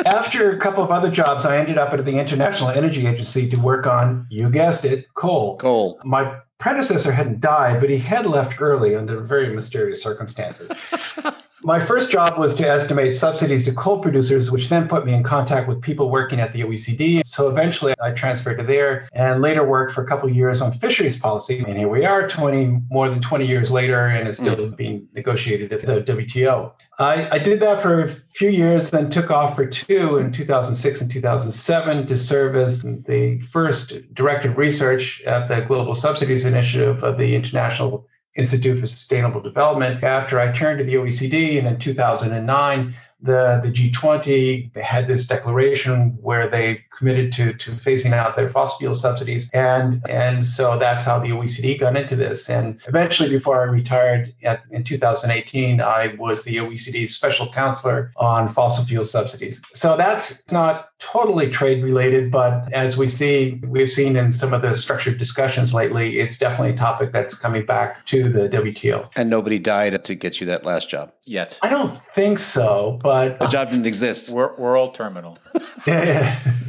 After 0.06 0.52
a 0.52 0.58
couple 0.60 0.84
of 0.84 0.92
other 0.92 1.10
jobs, 1.10 1.44
I 1.44 1.58
ended 1.58 1.78
up 1.78 1.92
at 1.92 2.04
the 2.04 2.16
International 2.18 2.70
Energy 2.70 3.04
Agency 3.06 3.48
to 3.50 3.56
work 3.56 3.88
on, 3.88 4.26
you 4.30 4.48
guessed 4.48 4.84
it, 4.84 5.12
coal. 5.14 5.56
Coal. 5.58 5.98
My 6.04 6.36
predecessor 6.58 7.10
hadn't 7.10 7.40
died, 7.40 7.80
but 7.80 7.90
he 7.90 7.98
had 7.98 8.24
left 8.26 8.60
early 8.60 8.94
under 8.94 9.18
very 9.20 9.52
mysterious 9.52 10.00
circumstances. 10.02 10.70
My 11.66 11.80
first 11.80 12.10
job 12.10 12.38
was 12.38 12.54
to 12.56 12.68
estimate 12.68 13.14
subsidies 13.14 13.64
to 13.64 13.72
coal 13.72 13.98
producers, 13.98 14.52
which 14.52 14.68
then 14.68 14.86
put 14.86 15.06
me 15.06 15.14
in 15.14 15.22
contact 15.22 15.66
with 15.66 15.80
people 15.80 16.10
working 16.10 16.38
at 16.38 16.52
the 16.52 16.60
OECD. 16.60 17.24
So 17.24 17.48
eventually 17.48 17.94
I 18.02 18.12
transferred 18.12 18.58
to 18.58 18.64
there 18.64 19.08
and 19.14 19.40
later 19.40 19.66
worked 19.66 19.92
for 19.92 20.04
a 20.04 20.06
couple 20.06 20.28
of 20.28 20.36
years 20.36 20.60
on 20.60 20.72
fisheries 20.72 21.18
policy. 21.18 21.64
And 21.66 21.78
here 21.78 21.88
we 21.88 22.04
are 22.04 22.28
20, 22.28 22.82
more 22.90 23.08
than 23.08 23.22
20 23.22 23.46
years 23.46 23.70
later, 23.70 24.06
and 24.06 24.28
it's 24.28 24.36
still 24.36 24.56
hmm. 24.56 24.74
being 24.74 25.08
negotiated 25.14 25.72
at 25.72 25.80
the 25.80 26.12
WTO. 26.12 26.70
I, 26.98 27.30
I 27.30 27.38
did 27.38 27.60
that 27.60 27.80
for 27.80 28.02
a 28.02 28.08
few 28.10 28.50
years, 28.50 28.90
then 28.90 29.08
took 29.08 29.30
off 29.30 29.56
for 29.56 29.64
two 29.64 30.18
in 30.18 30.32
2006 30.32 31.00
and 31.00 31.10
2007 31.10 32.06
to 32.06 32.16
serve 32.16 32.56
as 32.56 32.82
the 32.82 33.40
first 33.40 33.94
director 34.12 34.50
of 34.50 34.58
research 34.58 35.22
at 35.22 35.48
the 35.48 35.62
Global 35.62 35.94
Subsidies 35.94 36.44
Initiative 36.44 37.02
of 37.02 37.16
the 37.16 37.34
International 37.34 38.06
Institute 38.36 38.80
for 38.80 38.86
Sustainable 38.86 39.40
Development. 39.40 40.02
After 40.02 40.40
I 40.40 40.50
turned 40.52 40.78
to 40.78 40.84
the 40.84 40.94
OECD, 40.94 41.58
and 41.58 41.66
in 41.66 41.78
2009, 41.78 42.94
the, 43.20 43.60
the 43.62 43.70
G20 43.70 44.76
had 44.76 45.06
this 45.08 45.26
declaration 45.26 46.18
where 46.20 46.48
they 46.48 46.83
committed 46.96 47.32
to, 47.32 47.52
to 47.54 47.70
phasing 47.72 48.12
out 48.12 48.36
their 48.36 48.50
fossil 48.50 48.78
fuel 48.78 48.94
subsidies. 48.94 49.50
And, 49.52 50.02
and 50.08 50.44
so 50.44 50.78
that's 50.78 51.04
how 51.04 51.18
the 51.18 51.30
OECD 51.30 51.78
got 51.78 51.96
into 51.96 52.16
this. 52.16 52.48
And 52.48 52.80
eventually, 52.86 53.28
before 53.28 53.60
I 53.60 53.64
retired 53.64 54.34
at, 54.42 54.62
in 54.70 54.84
2018, 54.84 55.80
I 55.80 56.14
was 56.18 56.44
the 56.44 56.56
OECD's 56.56 57.14
special 57.14 57.50
counselor 57.50 58.12
on 58.16 58.48
fossil 58.48 58.84
fuel 58.84 59.04
subsidies. 59.04 59.60
So 59.74 59.96
that's 59.96 60.42
not 60.52 60.88
totally 60.98 61.50
trade 61.50 61.82
related, 61.82 62.30
but 62.30 62.72
as 62.72 62.96
we 62.96 63.08
see, 63.08 63.60
we've 63.68 63.90
seen 63.90 64.16
in 64.16 64.32
some 64.32 64.54
of 64.54 64.62
the 64.62 64.74
structured 64.74 65.18
discussions 65.18 65.74
lately, 65.74 66.18
it's 66.20 66.38
definitely 66.38 66.70
a 66.70 66.76
topic 66.76 67.12
that's 67.12 67.36
coming 67.36 67.66
back 67.66 68.04
to 68.06 68.28
the 68.28 68.48
WTO. 68.48 69.10
And 69.16 69.28
nobody 69.28 69.58
died 69.58 70.02
to 70.04 70.14
get 70.14 70.40
you 70.40 70.46
that 70.46 70.64
last 70.64 70.88
job. 70.88 71.12
Yet. 71.26 71.58
I 71.62 71.70
don't 71.70 71.90
think 72.14 72.38
so, 72.38 72.98
but 73.02 73.38
The 73.38 73.46
job 73.46 73.70
didn't 73.70 73.86
exist. 73.86 74.34
We're, 74.34 74.54
we're 74.56 74.76
all 74.76 74.90
terminal. 74.90 75.38
yeah. 75.86 76.38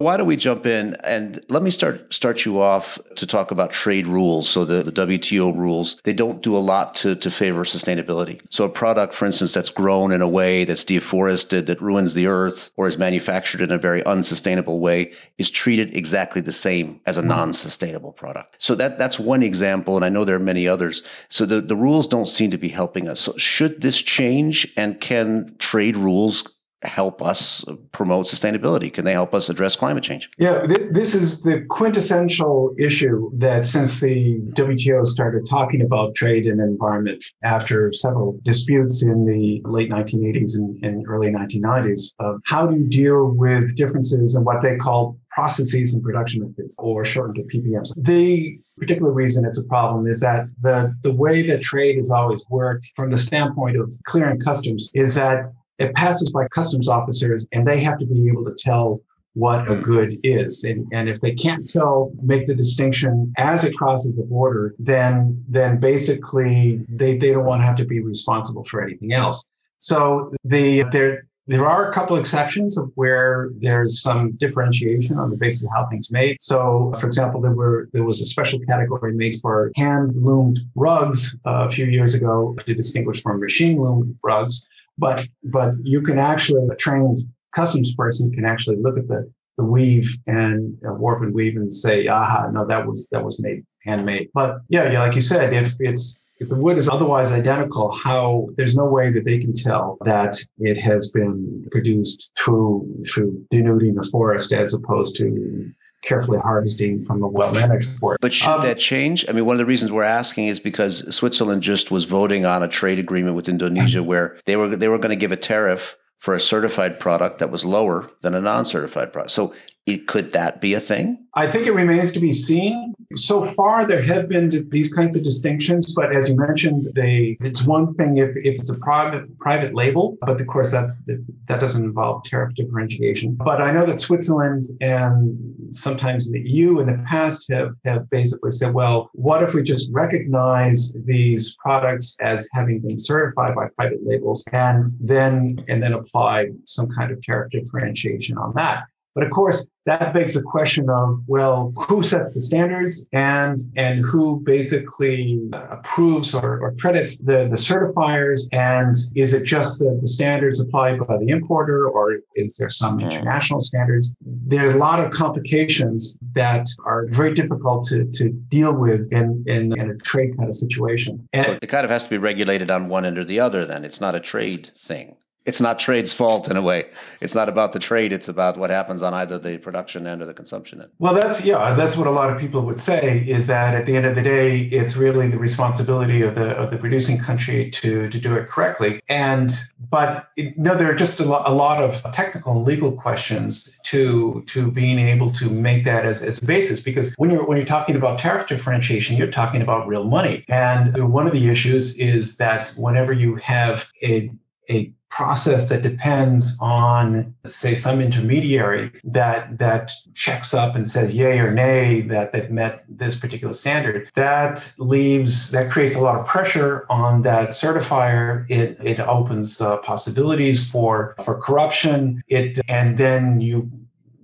Why 0.00 0.16
don't 0.16 0.26
we 0.26 0.36
jump 0.36 0.64
in 0.64 0.96
and 1.04 1.44
let 1.50 1.62
me 1.62 1.70
start 1.70 2.14
start 2.14 2.46
you 2.46 2.58
off 2.58 2.98
to 3.16 3.26
talk 3.26 3.50
about 3.50 3.70
trade 3.70 4.06
rules. 4.06 4.48
So 4.48 4.64
the, 4.64 4.82
the 4.82 4.92
WTO 4.92 5.54
rules, 5.54 6.00
they 6.04 6.14
don't 6.14 6.40
do 6.40 6.56
a 6.56 6.64
lot 6.72 6.94
to, 6.96 7.14
to 7.16 7.30
favor 7.30 7.64
sustainability. 7.64 8.40
So 8.48 8.64
a 8.64 8.70
product, 8.70 9.12
for 9.12 9.26
instance, 9.26 9.52
that's 9.52 9.68
grown 9.68 10.10
in 10.10 10.22
a 10.22 10.26
way 10.26 10.64
that's 10.64 10.84
deforested, 10.84 11.66
that 11.66 11.82
ruins 11.82 12.14
the 12.14 12.28
earth, 12.28 12.70
or 12.78 12.88
is 12.88 12.96
manufactured 12.96 13.60
in 13.60 13.70
a 13.70 13.76
very 13.76 14.02
unsustainable 14.06 14.80
way, 14.80 15.12
is 15.36 15.50
treated 15.50 15.94
exactly 15.94 16.40
the 16.40 16.50
same 16.50 17.02
as 17.04 17.18
a 17.18 17.20
mm-hmm. 17.20 17.28
non-sustainable 17.28 18.12
product. 18.12 18.56
So 18.58 18.74
that 18.76 18.98
that's 18.98 19.18
one 19.18 19.42
example, 19.42 19.96
and 19.96 20.04
I 20.04 20.08
know 20.08 20.24
there 20.24 20.36
are 20.36 20.38
many 20.38 20.66
others. 20.66 21.02
So 21.28 21.44
the, 21.44 21.60
the 21.60 21.76
rules 21.76 22.06
don't 22.06 22.26
seem 22.26 22.50
to 22.52 22.58
be 22.58 22.68
helping 22.68 23.06
us. 23.06 23.20
So 23.20 23.36
should 23.36 23.82
this 23.82 24.00
change 24.00 24.72
and 24.78 24.98
can 24.98 25.56
trade 25.58 25.98
rules 25.98 26.48
help 26.82 27.22
us 27.22 27.64
promote 27.92 28.26
sustainability? 28.26 28.92
Can 28.92 29.04
they 29.04 29.12
help 29.12 29.34
us 29.34 29.48
address 29.48 29.76
climate 29.76 30.02
change? 30.02 30.30
Yeah, 30.38 30.66
th- 30.66 30.90
this 30.92 31.14
is 31.14 31.42
the 31.42 31.64
quintessential 31.68 32.74
issue 32.78 33.30
that 33.34 33.66
since 33.66 34.00
the 34.00 34.40
WTO 34.54 35.06
started 35.06 35.46
talking 35.48 35.82
about 35.82 36.14
trade 36.14 36.46
and 36.46 36.60
environment 36.60 37.24
after 37.42 37.92
several 37.92 38.38
disputes 38.42 39.02
in 39.02 39.26
the 39.26 39.62
late 39.68 39.90
1980s 39.90 40.54
and, 40.54 40.82
and 40.84 41.06
early 41.08 41.28
1990s 41.28 42.14
of 42.18 42.40
how 42.46 42.66
do 42.66 42.76
you 42.76 42.86
deal 42.88 43.26
with 43.26 43.76
differences 43.76 44.34
in 44.34 44.44
what 44.44 44.62
they 44.62 44.76
call 44.76 45.18
processes 45.30 45.94
and 45.94 46.02
production 46.02 46.40
methods 46.40 46.74
or 46.78 47.04
shortened 47.04 47.36
to 47.36 47.56
PPMs. 47.56 47.92
The 47.96 48.58
particular 48.78 49.12
reason 49.12 49.44
it's 49.44 49.58
a 49.58 49.66
problem 49.68 50.06
is 50.06 50.18
that 50.20 50.46
the, 50.60 50.94
the 51.02 51.12
way 51.12 51.46
that 51.46 51.62
trade 51.62 51.96
has 51.98 52.10
always 52.10 52.44
worked 52.50 52.90
from 52.96 53.10
the 53.10 53.18
standpoint 53.18 53.76
of 53.76 53.94
clearing 54.04 54.40
customs 54.40 54.90
is 54.94 55.14
that 55.14 55.52
it 55.80 55.94
passes 55.94 56.30
by 56.30 56.46
customs 56.48 56.88
officers 56.88 57.46
and 57.52 57.66
they 57.66 57.80
have 57.80 57.98
to 57.98 58.06
be 58.06 58.28
able 58.28 58.44
to 58.44 58.54
tell 58.54 59.00
what 59.34 59.70
a 59.70 59.76
good 59.76 60.18
is. 60.24 60.64
And, 60.64 60.86
and 60.92 61.08
if 61.08 61.20
they 61.20 61.34
can't 61.34 61.68
tell, 61.68 62.12
make 62.22 62.46
the 62.46 62.54
distinction 62.54 63.32
as 63.38 63.64
it 63.64 63.74
crosses 63.76 64.16
the 64.16 64.24
border, 64.24 64.74
then 64.78 65.42
then 65.48 65.78
basically 65.78 66.84
they, 66.88 67.16
they 67.16 67.32
don't 67.32 67.44
want 67.44 67.60
to 67.60 67.64
have 67.64 67.76
to 67.76 67.84
be 67.84 68.00
responsible 68.00 68.64
for 68.64 68.82
anything 68.82 69.12
else. 69.12 69.48
So 69.78 70.34
the 70.44 70.84
there 70.92 71.26
there 71.46 71.66
are 71.66 71.90
a 71.90 71.92
couple 71.92 72.16
exceptions 72.16 72.78
of 72.78 72.92
where 72.94 73.50
there's 73.56 74.02
some 74.02 74.32
differentiation 74.32 75.18
on 75.18 75.30
the 75.30 75.36
basis 75.36 75.64
of 75.64 75.70
how 75.74 75.86
things 75.86 76.10
made. 76.10 76.36
So, 76.40 76.94
for 77.00 77.06
example, 77.06 77.40
there 77.40 77.52
were 77.52 77.88
there 77.92 78.04
was 78.04 78.20
a 78.20 78.26
special 78.26 78.58
category 78.68 79.14
made 79.14 79.36
for 79.40 79.72
hand 79.74 80.12
loomed 80.14 80.60
rugs 80.74 81.34
uh, 81.46 81.66
a 81.68 81.72
few 81.72 81.86
years 81.86 82.14
ago 82.14 82.56
to 82.66 82.74
distinguish 82.74 83.22
from 83.22 83.40
machine 83.40 83.80
loomed 83.80 84.16
rugs. 84.22 84.68
But 85.00 85.26
but 85.44 85.74
you 85.82 86.02
can 86.02 86.18
actually 86.18 86.68
a 86.70 86.76
trained 86.76 87.18
customs 87.54 87.92
person 87.94 88.30
can 88.32 88.44
actually 88.44 88.76
look 88.76 88.96
at 88.98 89.08
the 89.08 89.30
the 89.56 89.64
weave 89.64 90.16
and 90.26 90.76
uh, 90.88 90.94
warp 90.94 91.22
and 91.22 91.34
weave 91.34 91.56
and 91.56 91.72
say, 91.72 92.06
aha, 92.06 92.48
no, 92.50 92.66
that 92.66 92.86
was 92.86 93.08
that 93.12 93.24
was 93.24 93.38
made 93.40 93.64
handmade. 93.84 94.28
But 94.34 94.58
yeah, 94.68 94.90
yeah, 94.90 95.00
like 95.00 95.14
you 95.14 95.20
said, 95.20 95.52
if 95.52 95.74
it's 95.80 96.18
if 96.38 96.48
the 96.48 96.54
wood 96.54 96.78
is 96.78 96.88
otherwise 96.88 97.30
identical, 97.30 97.90
how 97.90 98.48
there's 98.56 98.74
no 98.74 98.86
way 98.86 99.10
that 99.12 99.24
they 99.24 99.38
can 99.38 99.52
tell 99.52 99.98
that 100.04 100.36
it 100.58 100.78
has 100.78 101.10
been 101.10 101.66
produced 101.70 102.30
through 102.38 103.02
through 103.06 103.44
denuding 103.52 103.94
the 103.94 104.08
forest 104.10 104.52
as 104.52 104.72
opposed 104.72 105.16
to 105.16 105.70
carefully 106.02 106.38
harvesting 106.38 107.02
from 107.02 107.22
a 107.22 107.28
well-managed 107.28 107.90
forest. 107.98 108.20
But 108.20 108.32
should 108.32 108.48
Um, 108.48 108.62
that 108.62 108.78
change? 108.78 109.24
I 109.28 109.32
mean, 109.32 109.44
one 109.44 109.54
of 109.54 109.58
the 109.58 109.66
reasons 109.66 109.92
we're 109.92 110.02
asking 110.02 110.48
is 110.48 110.60
because 110.60 111.14
Switzerland 111.14 111.62
just 111.62 111.90
was 111.90 112.04
voting 112.04 112.46
on 112.46 112.62
a 112.62 112.68
trade 112.68 112.98
agreement 112.98 113.36
with 113.36 113.48
Indonesia 113.48 114.02
where 114.02 114.36
they 114.46 114.56
were 114.56 114.74
they 114.76 114.88
were 114.88 114.98
going 114.98 115.10
to 115.10 115.16
give 115.16 115.32
a 115.32 115.36
tariff 115.36 115.96
for 116.16 116.34
a 116.34 116.40
certified 116.40 117.00
product 117.00 117.38
that 117.38 117.50
was 117.50 117.64
lower 117.64 118.10
than 118.22 118.34
a 118.34 118.40
non-certified 118.40 119.12
product. 119.12 119.32
So 119.32 119.54
could 119.98 120.32
that 120.32 120.60
be 120.60 120.74
a 120.74 120.80
thing? 120.80 121.18
I 121.34 121.50
think 121.50 121.66
it 121.66 121.72
remains 121.72 122.12
to 122.12 122.20
be 122.20 122.32
seen. 122.32 122.94
So 123.16 123.44
far, 123.44 123.86
there 123.86 124.02
have 124.02 124.28
been 124.28 124.68
these 124.70 124.92
kinds 124.92 125.16
of 125.16 125.22
distinctions, 125.22 125.92
but 125.94 126.14
as 126.14 126.28
you 126.28 126.36
mentioned, 126.36 126.88
they 126.94 127.36
it's 127.40 127.64
one 127.64 127.94
thing 127.94 128.18
if, 128.18 128.36
if 128.36 128.60
it's 128.60 128.70
a 128.70 128.78
private 128.78 129.36
private 129.38 129.74
label, 129.74 130.16
but 130.20 130.40
of 130.40 130.46
course 130.46 130.70
that's 130.70 131.00
that 131.48 131.60
doesn't 131.60 131.84
involve 131.84 132.24
tariff 132.24 132.54
differentiation. 132.54 133.34
But 133.34 133.60
I 133.60 133.72
know 133.72 133.84
that 133.86 134.00
Switzerland 134.00 134.68
and 134.80 135.36
sometimes 135.72 136.30
the 136.30 136.40
EU 136.40 136.80
in 136.80 136.86
the 136.86 137.02
past 137.08 137.46
have 137.50 137.74
have 137.84 138.08
basically 138.10 138.52
said, 138.52 138.74
well, 138.74 139.10
what 139.14 139.42
if 139.42 139.54
we 139.54 139.62
just 139.62 139.90
recognize 139.92 140.94
these 141.04 141.56
products 141.62 142.16
as 142.20 142.48
having 142.52 142.80
been 142.80 142.98
certified 142.98 143.54
by 143.54 143.68
private 143.76 144.00
labels 144.04 144.44
and 144.52 144.86
then 145.00 145.64
and 145.68 145.82
then 145.82 145.94
apply 145.94 146.48
some 146.64 146.88
kind 146.96 147.10
of 147.12 147.22
tariff 147.22 147.50
differentiation 147.50 148.36
on 148.36 148.52
that? 148.54 148.84
But 149.14 149.24
of 149.24 149.30
course, 149.30 149.66
that 149.86 150.12
begs 150.12 150.34
the 150.34 150.42
question 150.42 150.88
of, 150.88 151.22
well, 151.26 151.72
who 151.88 152.02
sets 152.02 152.32
the 152.32 152.40
standards 152.40 153.06
and 153.12 153.58
and 153.76 154.04
who 154.04 154.40
basically 154.44 155.40
approves 155.52 156.34
or, 156.34 156.60
or 156.60 156.74
credits 156.78 157.18
the, 157.18 157.48
the 157.50 157.56
certifiers? 157.56 158.42
And 158.52 158.94
is 159.16 159.32
it 159.34 159.44
just 159.44 159.78
the, 159.78 159.98
the 160.00 160.06
standards 160.06 160.60
applied 160.60 160.98
by 161.06 161.16
the 161.16 161.28
importer 161.28 161.88
or 161.88 162.18
is 162.36 162.56
there 162.56 162.70
some 162.70 162.98
mm. 162.98 163.10
international 163.10 163.60
standards? 163.60 164.14
There 164.20 164.68
are 164.68 164.74
a 164.74 164.78
lot 164.78 165.04
of 165.04 165.10
complications 165.12 166.18
that 166.34 166.68
are 166.84 167.06
very 167.08 167.34
difficult 167.34 167.84
to, 167.88 168.04
to 168.12 168.28
deal 168.28 168.76
with 168.76 169.10
in, 169.10 169.42
in, 169.46 169.78
in 169.78 169.90
a 169.90 169.96
trade 169.96 170.36
kind 170.36 170.48
of 170.48 170.54
situation. 170.54 171.26
And 171.32 171.46
so 171.46 171.58
it 171.60 171.66
kind 171.66 171.84
of 171.84 171.90
has 171.90 172.04
to 172.04 172.10
be 172.10 172.18
regulated 172.18 172.70
on 172.70 172.88
one 172.88 173.04
end 173.04 173.18
or 173.18 173.24
the 173.24 173.40
other 173.40 173.64
then. 173.64 173.84
It's 173.84 174.00
not 174.00 174.14
a 174.14 174.20
trade 174.20 174.70
thing 174.78 175.16
it's 175.46 175.60
not 175.60 175.78
trade's 175.78 176.12
fault 176.12 176.50
in 176.50 176.56
a 176.56 176.62
way. 176.62 176.84
It's 177.20 177.34
not 177.34 177.48
about 177.48 177.72
the 177.72 177.78
trade. 177.78 178.12
It's 178.12 178.28
about 178.28 178.58
what 178.58 178.68
happens 178.68 179.02
on 179.02 179.14
either 179.14 179.38
the 179.38 179.56
production 179.58 180.06
end 180.06 180.20
or 180.20 180.26
the 180.26 180.34
consumption 180.34 180.82
end. 180.82 180.90
Well, 180.98 181.14
that's 181.14 181.44
yeah, 181.44 181.72
that's 181.74 181.96
what 181.96 182.06
a 182.06 182.10
lot 182.10 182.30
of 182.30 182.38
people 182.38 182.62
would 182.66 182.80
say 182.80 183.24
is 183.26 183.46
that 183.46 183.74
at 183.74 183.86
the 183.86 183.96
end 183.96 184.04
of 184.04 184.14
the 184.14 184.22
day, 184.22 184.60
it's 184.60 184.96
really 184.96 185.28
the 185.28 185.38
responsibility 185.38 186.22
of 186.22 186.34
the 186.34 186.50
of 186.56 186.70
the 186.70 186.76
producing 186.76 187.18
country 187.18 187.70
to 187.70 188.10
to 188.10 188.18
do 188.20 188.34
it 188.36 188.48
correctly. 188.48 189.00
And 189.08 189.50
but 189.90 190.28
it, 190.36 190.58
no, 190.58 190.76
there 190.76 190.90
are 190.90 190.94
just 190.94 191.20
a, 191.20 191.24
lo- 191.24 191.42
a 191.46 191.54
lot 191.54 191.82
of 191.82 192.02
technical 192.12 192.52
and 192.52 192.64
legal 192.64 192.92
questions 192.92 193.78
to 193.84 194.44
to 194.46 194.70
being 194.70 194.98
able 194.98 195.30
to 195.30 195.48
make 195.48 195.84
that 195.84 196.04
as, 196.04 196.22
as 196.22 196.42
a 196.42 196.44
basis 196.44 196.80
because 196.80 197.14
when 197.16 197.30
you're 197.30 197.46
when 197.46 197.56
you're 197.56 197.66
talking 197.66 197.96
about 197.96 198.18
tariff 198.18 198.46
differentiation, 198.46 199.16
you're 199.16 199.30
talking 199.30 199.62
about 199.62 199.86
real 199.86 200.04
money. 200.04 200.44
And 200.48 201.10
one 201.10 201.26
of 201.26 201.32
the 201.32 201.48
issues 201.48 201.96
is 201.96 202.36
that 202.36 202.70
whenever 202.76 203.14
you 203.14 203.36
have 203.36 203.90
a 204.02 204.30
a 204.68 204.92
process 205.10 205.68
that 205.68 205.82
depends 205.82 206.56
on 206.60 207.34
say 207.44 207.74
some 207.74 208.00
intermediary 208.00 208.92
that 209.02 209.58
that 209.58 209.90
checks 210.14 210.54
up 210.54 210.76
and 210.76 210.88
says 210.88 211.12
yay 211.12 211.38
or 211.40 211.50
nay 211.50 212.00
that 212.00 212.32
they've 212.32 212.50
met 212.50 212.84
this 212.88 213.16
particular 213.16 213.52
standard 213.52 214.08
that 214.14 214.72
leaves 214.78 215.50
that 215.50 215.70
creates 215.70 215.96
a 215.96 216.00
lot 216.00 216.18
of 216.18 216.26
pressure 216.26 216.86
on 216.88 217.22
that 217.22 217.50
certifier. 217.50 218.48
It 218.48 218.78
it 218.82 219.00
opens 219.00 219.60
uh, 219.60 219.78
possibilities 219.78 220.66
for 220.66 221.14
for 221.24 221.40
corruption. 221.40 222.22
It 222.28 222.60
and 222.68 222.96
then 222.96 223.40
you 223.40 223.70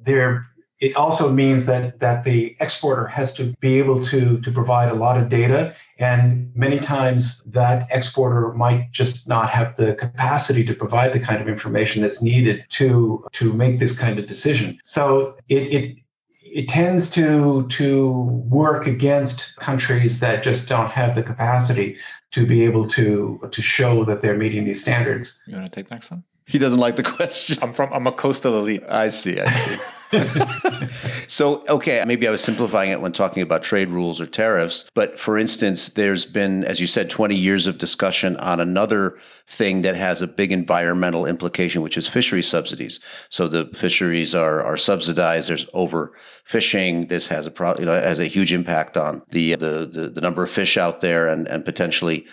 there 0.05 0.47
it 0.81 0.95
also 0.95 1.31
means 1.31 1.65
that 1.67 2.01
that 2.01 2.25
the 2.25 2.57
exporter 2.61 3.07
has 3.07 3.33
to 3.33 3.55
be 3.61 3.79
able 3.79 4.01
to 4.03 4.41
to 4.41 4.51
provide 4.53 4.91
a 4.91 4.95
lot 4.95 5.17
of 5.17 5.29
data 5.29 5.75
and 5.99 6.55
many 6.55 6.79
times 6.79 7.43
that 7.45 7.89
exporter 7.91 8.53
might 8.53 8.91
just 8.93 9.27
not 9.27 9.49
have 9.49 9.75
the 9.77 9.95
capacity 9.95 10.65
to 10.65 10.75
provide 10.75 11.13
the 11.13 11.21
kind 11.21 11.41
of 11.41 11.49
information 11.49 12.03
that's 12.03 12.21
needed 12.21 12.65
to 12.69 13.25
to 13.33 13.53
make 13.53 13.79
this 13.79 13.99
kind 13.99 14.19
of 14.19 14.27
decision 14.27 14.79
so 14.85 15.35
it, 15.49 15.73
it 15.73 15.97
it 16.43 16.69
tends 16.69 17.11
to 17.11 17.67
to 17.69 18.13
work 18.49 18.87
against 18.87 19.57
countries 19.57 20.21
that 20.21 20.43
just 20.43 20.69
don't 20.69 20.91
have 20.91 21.15
the 21.15 21.23
capacity 21.23 21.97
to 22.31 22.47
be 22.47 22.65
able 22.65 22.87
to 22.87 23.41
to 23.51 23.63
show 23.63 24.05
that 24.05 24.23
they're 24.23 24.37
meeting 24.37 24.65
these 24.65 24.81
standards. 24.81 25.43
You 25.47 25.57
want 25.57 25.73
to 25.73 25.81
take 25.83 25.91
next 25.91 26.11
one? 26.11 26.23
He 26.47 26.59
doesn't 26.59 26.79
like 26.79 26.97
the 26.97 27.03
question. 27.03 27.59
I'm 27.63 27.73
from 27.73 27.93
I'm 27.93 28.07
a 28.07 28.13
coastal 28.13 28.59
elite. 28.59 28.85
I 28.89 29.09
see, 29.09 29.41
I 29.41 29.51
see. 29.51 29.77
so, 31.29 31.65
okay, 31.69 32.03
maybe 32.07 32.27
I 32.29 32.31
was 32.31 32.41
simplifying 32.41 32.91
it 32.91 33.01
when 33.01 33.13
talking 33.13 33.43
about 33.43 33.63
trade 33.63 33.91
rules 33.91 34.21
or 34.21 34.27
tariffs. 34.27 34.89
But 34.95 35.19
for 35.19 35.39
instance, 35.39 35.89
there's 35.91 36.25
been, 36.25 36.65
as 36.65 36.81
you 36.81 36.87
said, 36.87 37.11
20 37.11 37.35
years 37.35 37.67
of 37.67 37.79
discussion 37.79 38.37
on 38.37 38.61
another 38.61 39.19
thing 39.47 39.83
that 39.83 39.95
has 39.95 40.23
a 40.23 40.27
big 40.27 40.53
environmental 40.53 41.27
implication, 41.27 41.83
which 41.83 41.97
is 41.97 42.07
fishery 42.07 42.43
subsidies. 42.43 43.01
So 43.29 43.47
the 43.49 43.67
fisheries 43.67 44.35
are, 44.35 44.63
are 44.63 44.77
subsidized. 44.77 45.49
There's 45.49 45.67
overfishing. 45.67 47.09
This 47.09 47.29
has 47.29 47.47
a 47.47 47.51
pro, 47.51 47.77
you 47.77 47.85
know, 47.85 47.93
has 47.93 48.19
a 48.19 48.27
huge 48.27 48.53
impact 48.53 48.97
on 48.97 49.23
the, 49.31 49.55
the, 49.55 49.87
the, 49.87 50.09
the 50.09 50.21
number 50.21 50.43
of 50.43 50.51
fish 50.51 50.77
out 50.77 51.01
there 51.01 51.29
and, 51.29 51.47
and 51.47 51.65
potentially 51.65 52.27